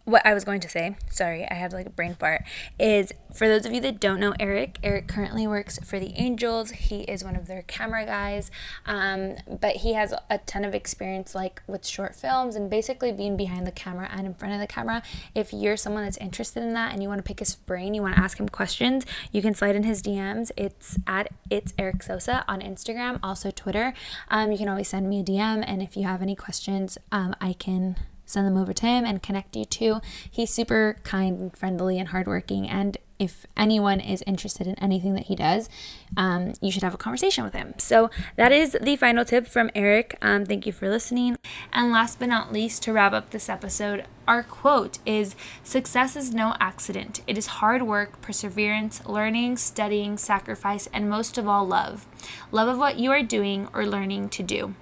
what 0.07 0.25
I 0.25 0.33
was 0.33 0.45
going 0.45 0.61
to 0.61 0.69
say, 0.69 0.95
sorry, 1.09 1.45
I 1.51 1.55
have 1.55 1.73
like 1.73 1.85
a 1.85 1.89
brain 1.89 2.15
fart, 2.15 2.43
is 2.79 3.11
for 3.35 3.45
those 3.45 3.65
of 3.65 3.73
you 3.73 3.81
that 3.81 3.99
don't 3.99 4.21
know 4.21 4.33
Eric, 4.39 4.79
Eric 4.81 5.09
currently 5.09 5.45
works 5.45 5.79
for 5.79 5.99
the 5.99 6.13
Angels. 6.15 6.71
He 6.71 7.01
is 7.01 7.25
one 7.25 7.35
of 7.35 7.47
their 7.47 7.63
camera 7.63 8.05
guys, 8.05 8.49
um, 8.85 9.35
but 9.59 9.77
he 9.77 9.95
has 9.95 10.13
a 10.29 10.37
ton 10.37 10.63
of 10.63 10.73
experience 10.73 11.35
like 11.35 11.61
with 11.67 11.85
short 11.85 12.15
films 12.15 12.55
and 12.55 12.69
basically 12.69 13.11
being 13.11 13.35
behind 13.35 13.67
the 13.67 13.71
camera 13.71 14.07
and 14.09 14.25
in 14.25 14.33
front 14.33 14.53
of 14.53 14.61
the 14.61 14.67
camera. 14.67 15.03
If 15.35 15.51
you're 15.51 15.75
someone 15.75 16.05
that's 16.05 16.15
interested 16.17 16.63
in 16.63 16.71
that 16.71 16.93
and 16.93 17.03
you 17.03 17.09
want 17.09 17.19
to 17.19 17.23
pick 17.23 17.39
his 17.39 17.57
brain, 17.57 17.93
you 17.93 18.01
want 18.01 18.15
to 18.15 18.21
ask 18.21 18.39
him 18.39 18.47
questions, 18.47 19.05
you 19.33 19.41
can 19.41 19.53
slide 19.53 19.75
in 19.75 19.83
his 19.83 20.01
DMs. 20.01 20.51
It's 20.55 20.97
at 21.05 21.27
it's 21.49 21.73
Eric 21.77 22.01
Sosa 22.01 22.45
on 22.47 22.61
Instagram, 22.61 23.19
also 23.21 23.51
Twitter. 23.51 23.93
Um, 24.29 24.53
you 24.53 24.57
can 24.57 24.69
always 24.69 24.87
send 24.87 25.09
me 25.09 25.19
a 25.19 25.23
DM, 25.23 25.65
and 25.67 25.81
if 25.81 25.97
you 25.97 26.03
have 26.03 26.21
any 26.21 26.35
questions, 26.35 26.97
um, 27.11 27.35
I 27.41 27.51
can 27.51 27.97
send 28.27 28.45
them 28.45 28.57
over 28.57 28.73
to 28.73 28.85
him 28.85 29.05
and 29.05 29.23
connect 29.23 29.55
you 29.55 29.65
to. 29.65 30.01
He's 30.29 30.53
super 30.53 30.97
kind 31.03 31.39
and 31.39 31.57
friendly 31.57 31.97
and 31.97 32.09
hardworking. 32.09 32.69
And 32.69 32.97
if 33.19 33.47
anyone 33.55 33.99
is 33.99 34.23
interested 34.27 34.67
in 34.67 34.75
anything 34.75 35.15
that 35.15 35.25
he 35.25 35.35
does, 35.35 35.69
um, 36.15 36.53
you 36.61 36.71
should 36.71 36.83
have 36.83 36.93
a 36.93 36.97
conversation 36.97 37.43
with 37.43 37.53
him. 37.53 37.73
So 37.79 38.11
that 38.35 38.51
is 38.51 38.77
the 38.79 38.95
final 38.95 39.25
tip 39.25 39.47
from 39.47 39.71
Eric. 39.73 40.17
Um, 40.21 40.45
thank 40.45 40.67
you 40.67 40.71
for 40.71 40.87
listening. 40.87 41.37
And 41.73 41.91
last 41.91 42.19
but 42.19 42.29
not 42.29 42.53
least, 42.53 42.83
to 42.83 42.93
wrap 42.93 43.13
up 43.13 43.31
this 43.31 43.49
episode, 43.49 44.05
our 44.27 44.43
quote 44.43 44.99
is 45.05 45.35
Success 45.63 46.15
is 46.15 46.33
no 46.33 46.53
accident. 46.59 47.21
It 47.25 47.37
is 47.37 47.47
hard 47.47 47.83
work, 47.83 48.21
perseverance, 48.21 49.03
learning, 49.05 49.57
studying, 49.57 50.17
sacrifice, 50.17 50.87
and 50.93 51.09
most 51.09 51.37
of 51.37 51.47
all, 51.47 51.65
love. 51.65 52.05
Love 52.51 52.67
of 52.67 52.77
what 52.77 52.99
you 52.99 53.09
are 53.09 53.23
doing 53.23 53.67
or 53.73 53.87
learning 53.87 54.29
to 54.29 54.43
do. 54.43 54.75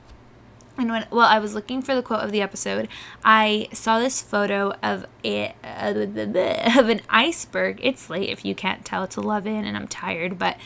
And 0.77 0.89
when 0.89 1.07
well, 1.09 1.27
I 1.27 1.39
was 1.39 1.55
looking 1.55 1.81
for 1.81 1.95
the 1.95 2.01
quote 2.01 2.21
of 2.21 2.31
the 2.31 2.41
episode, 2.41 2.88
I 3.23 3.69
saw 3.71 3.99
this 3.99 4.21
photo 4.21 4.73
of 4.83 5.05
it 5.23 5.55
of 5.63 6.89
an 6.89 7.01
iceberg. 7.09 7.79
It's 7.81 8.09
late 8.09 8.29
if 8.29 8.43
you 8.43 8.55
can't 8.55 8.83
tell. 8.83 9.03
It's 9.03 9.17
eleven, 9.17 9.63
and 9.63 9.77
I'm 9.77 9.88
tired, 9.88 10.38
but 10.38 10.57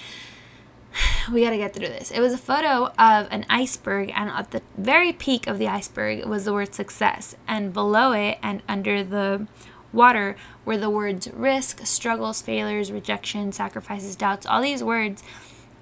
we 1.32 1.44
got 1.44 1.52
to 1.52 1.58
get 1.58 1.74
through 1.74 1.88
this. 1.88 2.12
It 2.12 2.20
was 2.20 2.34
a 2.34 2.38
photo 2.38 2.86
of 2.98 3.28
an 3.32 3.46
iceberg, 3.50 4.12
and 4.16 4.30
at 4.30 4.52
the 4.52 4.62
very 4.78 5.14
peak 5.14 5.48
of 5.48 5.60
the 5.60 5.68
iceberg 5.68 6.26
was 6.26 6.46
the 6.46 6.54
word 6.54 6.74
success, 6.74 7.36
and 7.48 7.72
below 7.72 8.12
it 8.14 8.40
and 8.42 8.64
under 8.68 9.04
the 9.04 9.48
water 9.92 10.36
were 10.66 10.78
the 10.78 10.90
words 10.90 11.28
risk, 11.34 11.86
struggles, 11.86 12.42
failures, 12.42 12.92
rejection, 12.92 13.52
sacrifices, 13.52 14.16
doubts, 14.16 14.46
all 14.46 14.62
these 14.62 14.84
words. 14.84 15.24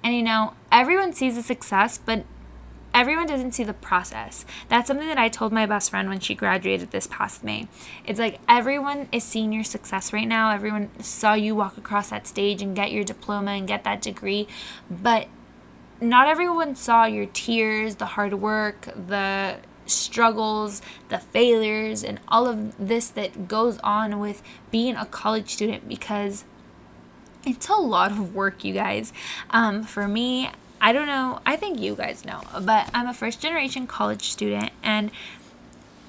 And 0.02 0.14
you 0.14 0.22
know, 0.22 0.54
everyone 0.70 1.12
sees 1.12 1.34
the 1.34 1.42
success, 1.42 1.98
but 1.98 2.24
everyone 2.94 3.26
doesn't 3.26 3.52
see 3.52 3.64
the 3.64 3.74
process. 3.74 4.44
That's 4.68 4.86
something 4.88 5.08
that 5.08 5.18
I 5.18 5.28
told 5.28 5.52
my 5.52 5.66
best 5.66 5.90
friend 5.90 6.08
when 6.08 6.20
she 6.20 6.34
graduated 6.34 6.90
this 6.90 7.06
past 7.06 7.44
May. 7.44 7.68
It's 8.04 8.18
like 8.18 8.40
everyone 8.48 9.08
is 9.12 9.24
seeing 9.24 9.52
your 9.52 9.64
success 9.64 10.12
right 10.12 10.28
now. 10.28 10.50
Everyone 10.50 10.90
saw 11.02 11.34
you 11.34 11.54
walk 11.54 11.76
across 11.76 12.10
that 12.10 12.26
stage 12.26 12.62
and 12.62 12.74
get 12.74 12.92
your 12.92 13.04
diploma 13.04 13.52
and 13.52 13.68
get 13.68 13.84
that 13.84 14.02
degree, 14.02 14.48
but 14.90 15.28
not 16.00 16.28
everyone 16.28 16.76
saw 16.76 17.04
your 17.04 17.26
tears, 17.26 17.96
the 17.96 18.06
hard 18.06 18.34
work, 18.34 18.88
the 18.94 19.56
struggles, 19.86 20.82
the 21.08 21.18
failures, 21.18 22.04
and 22.04 22.20
all 22.28 22.46
of 22.46 22.76
this 22.78 23.08
that 23.10 23.48
goes 23.48 23.78
on 23.78 24.18
with 24.18 24.42
being 24.70 24.96
a 24.96 25.06
college 25.06 25.50
student 25.50 25.88
because 25.88 26.44
it's 27.44 27.68
a 27.68 27.74
lot 27.74 28.10
of 28.10 28.34
work, 28.34 28.64
you 28.64 28.74
guys. 28.74 29.12
Um, 29.50 29.82
for 29.82 30.06
me, 30.06 30.50
I 30.80 30.92
don't 30.92 31.06
know, 31.06 31.40
I 31.44 31.56
think 31.56 31.80
you 31.80 31.94
guys 31.94 32.24
know, 32.24 32.42
but 32.60 32.88
I'm 32.94 33.06
a 33.08 33.14
first 33.14 33.40
generation 33.40 33.86
college 33.86 34.30
student 34.30 34.70
and 34.82 35.10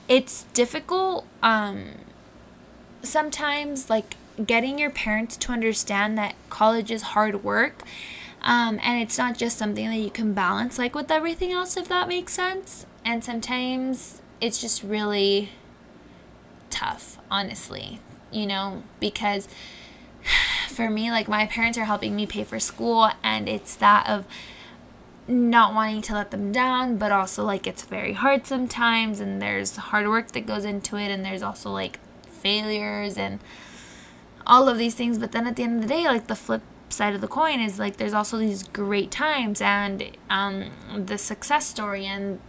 it's 0.07 0.43
difficult 0.53 1.25
um, 1.41 1.91
sometimes, 3.03 3.89
like 3.89 4.15
getting 4.45 4.79
your 4.79 4.89
parents 4.89 5.37
to 5.37 5.51
understand 5.51 6.17
that 6.17 6.35
college 6.49 6.91
is 6.91 7.01
hard 7.01 7.43
work. 7.43 7.83
Um, 8.41 8.79
and 8.81 9.01
it's 9.01 9.17
not 9.17 9.37
just 9.37 9.57
something 9.57 9.89
that 9.89 9.97
you 9.97 10.09
can 10.09 10.33
balance 10.33 10.77
like 10.77 10.95
with 10.95 11.11
everything 11.11 11.51
else, 11.51 11.75
if 11.77 11.87
that 11.89 12.07
makes 12.07 12.33
sense. 12.33 12.85
And 13.03 13.23
sometimes 13.23 14.21
it's 14.39 14.61
just 14.61 14.81
really 14.81 15.49
tough, 16.69 17.19
honestly, 17.29 17.99
you 18.31 18.45
know, 18.45 18.83
because 18.99 19.47
for 20.69 20.89
me, 20.89 21.11
like 21.11 21.27
my 21.27 21.45
parents 21.45 21.77
are 21.77 21.85
helping 21.85 22.15
me 22.15 22.25
pay 22.25 22.43
for 22.43 22.59
school, 22.59 23.09
and 23.23 23.49
it's 23.49 23.75
that 23.75 24.07
of 24.07 24.25
not 25.29 25.73
wanting 25.73 26.01
to 26.03 26.13
let 26.13 26.31
them 26.31 26.51
down, 26.51 26.97
but 26.97 27.11
also 27.11 27.43
like 27.43 27.67
it's 27.67 27.83
very 27.83 28.13
hard 28.13 28.47
sometimes, 28.47 29.19
and 29.19 29.41
there's 29.41 29.75
hard 29.75 30.07
work 30.07 30.31
that 30.31 30.45
goes 30.45 30.65
into 30.65 30.97
it, 30.97 31.09
and 31.09 31.23
there's 31.23 31.43
also 31.43 31.71
like 31.71 31.99
failures 32.25 33.17
and 33.17 33.39
all 34.45 34.67
of 34.67 34.77
these 34.77 34.95
things. 34.95 35.17
But 35.17 35.31
then 35.31 35.47
at 35.47 35.55
the 35.55 35.63
end 35.63 35.75
of 35.77 35.81
the 35.87 35.93
day, 35.93 36.05
like 36.05 36.27
the 36.27 36.35
flip 36.35 36.63
side 36.89 37.13
of 37.13 37.21
the 37.21 37.27
coin 37.27 37.59
is 37.59 37.77
like 37.79 37.97
there's 37.97 38.13
also 38.13 38.37
these 38.37 38.63
great 38.63 39.11
times 39.11 39.61
and 39.61 40.17
um, 40.29 40.71
the 40.97 41.17
success 41.17 41.67
story 41.67 42.05
and 42.05 42.39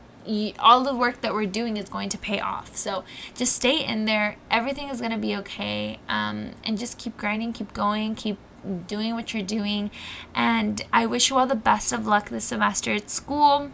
all 0.58 0.82
the 0.82 0.94
work 0.94 1.20
that 1.22 1.32
we're 1.34 1.46
doing 1.46 1.76
is 1.76 1.88
going 1.88 2.08
to 2.08 2.18
pay 2.18 2.40
off. 2.40 2.76
So 2.76 3.04
just 3.34 3.54
stay 3.54 3.84
in 3.84 4.04
there. 4.04 4.36
Everything 4.50 4.88
is 4.88 5.00
going 5.00 5.12
to 5.12 5.18
be 5.18 5.34
okay. 5.36 5.98
Um, 6.08 6.52
and 6.64 6.78
just 6.78 6.98
keep 6.98 7.16
grinding, 7.16 7.52
keep 7.52 7.72
going, 7.72 8.14
keep 8.14 8.38
doing 8.86 9.14
what 9.14 9.32
you're 9.32 9.42
doing. 9.42 9.90
And 10.34 10.82
I 10.92 11.06
wish 11.06 11.30
you 11.30 11.38
all 11.38 11.46
the 11.46 11.54
best 11.54 11.92
of 11.92 12.06
luck 12.06 12.28
this 12.28 12.44
semester 12.44 12.92
at 12.92 13.10
school 13.10 13.70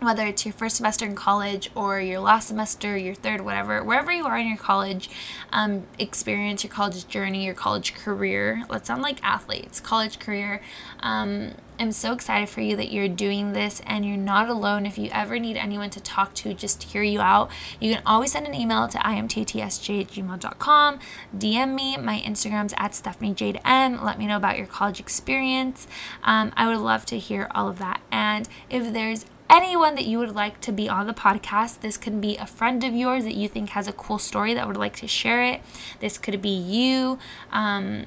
whether 0.00 0.26
it's 0.26 0.44
your 0.44 0.52
first 0.52 0.76
semester 0.76 1.04
in 1.04 1.14
college 1.14 1.70
or 1.74 2.00
your 2.00 2.20
last 2.20 2.48
semester, 2.48 2.96
your 2.96 3.14
third, 3.14 3.40
whatever, 3.40 3.82
wherever 3.82 4.12
you 4.12 4.26
are 4.26 4.38
in 4.38 4.46
your 4.46 4.56
college 4.56 5.10
um, 5.52 5.86
experience, 5.98 6.62
your 6.62 6.72
college 6.72 7.08
journey, 7.08 7.44
your 7.44 7.54
college 7.54 7.94
career. 7.94 8.64
Let's 8.68 8.86
sound 8.86 9.02
like 9.02 9.22
athletes, 9.24 9.80
college 9.80 10.18
career. 10.18 10.60
Um, 11.00 11.52
I'm 11.80 11.92
so 11.92 12.12
excited 12.12 12.48
for 12.48 12.60
you 12.60 12.74
that 12.76 12.90
you're 12.90 13.08
doing 13.08 13.52
this 13.52 13.80
and 13.86 14.04
you're 14.04 14.16
not 14.16 14.48
alone. 14.48 14.84
If 14.84 14.98
you 14.98 15.10
ever 15.12 15.38
need 15.38 15.56
anyone 15.56 15.90
to 15.90 16.00
talk 16.00 16.34
to 16.34 16.52
just 16.52 16.80
to 16.80 16.86
hear 16.88 17.04
you 17.04 17.20
out, 17.20 17.50
you 17.78 17.94
can 17.94 18.02
always 18.04 18.32
send 18.32 18.46
an 18.46 18.54
email 18.54 18.88
to 18.88 18.98
imttsj 18.98 20.00
at 20.00 20.08
gmail.com. 20.08 20.98
DM 21.36 21.74
me. 21.74 21.96
My 21.96 22.20
Instagram's 22.20 22.74
at 22.76 22.94
Stephanie 22.96 23.32
Jade 23.32 23.60
M. 23.64 24.02
Let 24.02 24.18
me 24.18 24.26
know 24.26 24.36
about 24.36 24.58
your 24.58 24.66
college 24.66 24.98
experience. 24.98 25.86
Um, 26.24 26.52
I 26.56 26.66
would 26.66 26.78
love 26.78 27.06
to 27.06 27.18
hear 27.18 27.48
all 27.54 27.68
of 27.68 27.78
that. 27.78 28.00
And 28.10 28.48
if 28.70 28.92
there's 28.92 29.24
anyone 29.50 29.94
that 29.94 30.04
you 30.04 30.18
would 30.18 30.34
like 30.34 30.60
to 30.62 30.72
be 30.72 30.88
on 30.88 31.06
the 31.06 31.14
podcast. 31.14 31.80
This 31.80 31.96
can 31.96 32.20
be 32.20 32.36
a 32.36 32.46
friend 32.46 32.84
of 32.84 32.94
yours 32.94 33.24
that 33.24 33.34
you 33.34 33.48
think 33.48 33.70
has 33.70 33.88
a 33.88 33.92
cool 33.92 34.18
story 34.18 34.54
that 34.54 34.66
would 34.66 34.76
like 34.76 34.96
to 34.96 35.06
share 35.06 35.42
it. 35.42 35.60
This 36.00 36.18
could 36.18 36.40
be 36.42 36.50
you. 36.50 37.18
Um, 37.52 38.06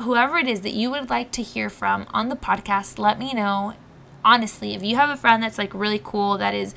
whoever 0.00 0.38
it 0.38 0.48
is 0.48 0.60
that 0.62 0.74
you 0.74 0.90
would 0.90 1.10
like 1.10 1.30
to 1.32 1.42
hear 1.42 1.70
from 1.70 2.06
on 2.12 2.28
the 2.28 2.36
podcast, 2.36 2.98
let 2.98 3.18
me 3.18 3.32
know. 3.32 3.74
Honestly, 4.24 4.74
if 4.74 4.82
you 4.82 4.96
have 4.96 5.10
a 5.10 5.16
friend 5.16 5.42
that's 5.42 5.58
like 5.58 5.74
really 5.74 6.00
cool, 6.02 6.38
that 6.38 6.54
is 6.54 6.74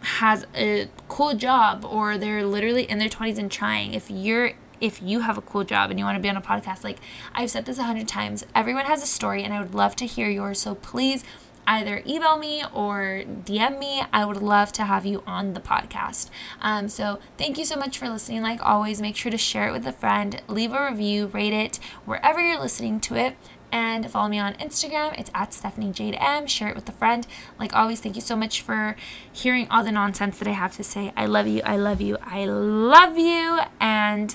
has 0.00 0.46
a 0.54 0.88
cool 1.08 1.34
job 1.34 1.84
or 1.84 2.16
they're 2.16 2.46
literally 2.46 2.84
in 2.84 2.98
their 2.98 3.08
20s 3.08 3.36
and 3.36 3.50
trying, 3.50 3.94
if 3.94 4.10
you're 4.10 4.52
if 4.80 5.02
you 5.02 5.20
have 5.20 5.36
a 5.36 5.42
cool 5.42 5.64
job 5.64 5.90
and 5.90 5.98
you 5.98 6.04
want 6.04 6.16
to 6.16 6.22
be 6.22 6.28
on 6.28 6.36
a 6.36 6.40
podcast, 6.40 6.84
like 6.84 6.98
I've 7.34 7.50
said 7.50 7.66
this 7.66 7.78
a 7.78 7.82
hundred 7.82 8.06
times, 8.06 8.46
everyone 8.54 8.84
has 8.84 9.02
a 9.02 9.06
story 9.06 9.42
and 9.42 9.52
I 9.52 9.60
would 9.60 9.74
love 9.74 9.96
to 9.96 10.06
hear 10.06 10.28
yours. 10.28 10.60
So 10.60 10.76
please 10.76 11.24
either 11.68 12.02
email 12.06 12.38
me 12.38 12.64
or 12.72 13.22
DM 13.44 13.78
me. 13.78 14.02
I 14.12 14.24
would 14.24 14.38
love 14.38 14.72
to 14.72 14.84
have 14.84 15.04
you 15.04 15.22
on 15.26 15.52
the 15.52 15.60
podcast. 15.60 16.30
Um, 16.60 16.88
so 16.88 17.20
thank 17.36 17.58
you 17.58 17.64
so 17.64 17.76
much 17.76 17.98
for 17.98 18.08
listening. 18.08 18.42
Like 18.42 18.60
always, 18.64 19.00
make 19.00 19.16
sure 19.16 19.30
to 19.30 19.38
share 19.38 19.68
it 19.68 19.72
with 19.72 19.86
a 19.86 19.92
friend, 19.92 20.42
leave 20.48 20.72
a 20.72 20.90
review, 20.90 21.26
rate 21.26 21.52
it 21.52 21.78
wherever 22.06 22.40
you're 22.40 22.58
listening 22.58 22.98
to 23.00 23.14
it 23.14 23.36
and 23.70 24.10
follow 24.10 24.28
me 24.28 24.38
on 24.38 24.54
Instagram. 24.54 25.18
It's 25.18 25.30
at 25.34 25.52
Stephanie 25.52 25.92
Jade 25.92 26.16
M. 26.18 26.46
Share 26.46 26.68
it 26.68 26.74
with 26.74 26.88
a 26.88 26.92
friend. 26.92 27.26
Like 27.58 27.74
always, 27.74 28.00
thank 28.00 28.16
you 28.16 28.22
so 28.22 28.34
much 28.34 28.62
for 28.62 28.96
hearing 29.30 29.68
all 29.70 29.84
the 29.84 29.92
nonsense 29.92 30.38
that 30.38 30.48
I 30.48 30.52
have 30.52 30.74
to 30.76 30.84
say. 30.84 31.12
I 31.16 31.26
love 31.26 31.46
you. 31.46 31.60
I 31.64 31.76
love 31.76 32.00
you. 32.00 32.16
I 32.24 32.46
love 32.46 33.18
you. 33.18 33.60
And 33.78 34.34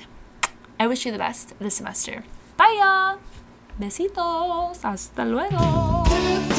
I 0.80 0.86
wish 0.88 1.06
you 1.06 1.12
the 1.12 1.18
best 1.18 1.58
this 1.60 1.76
semester. 1.76 2.24
Bye, 2.58 2.78
y'all. 2.80 3.20
Besitos. 3.80 4.84
Hasta 4.84 5.26
luego. 5.26 6.53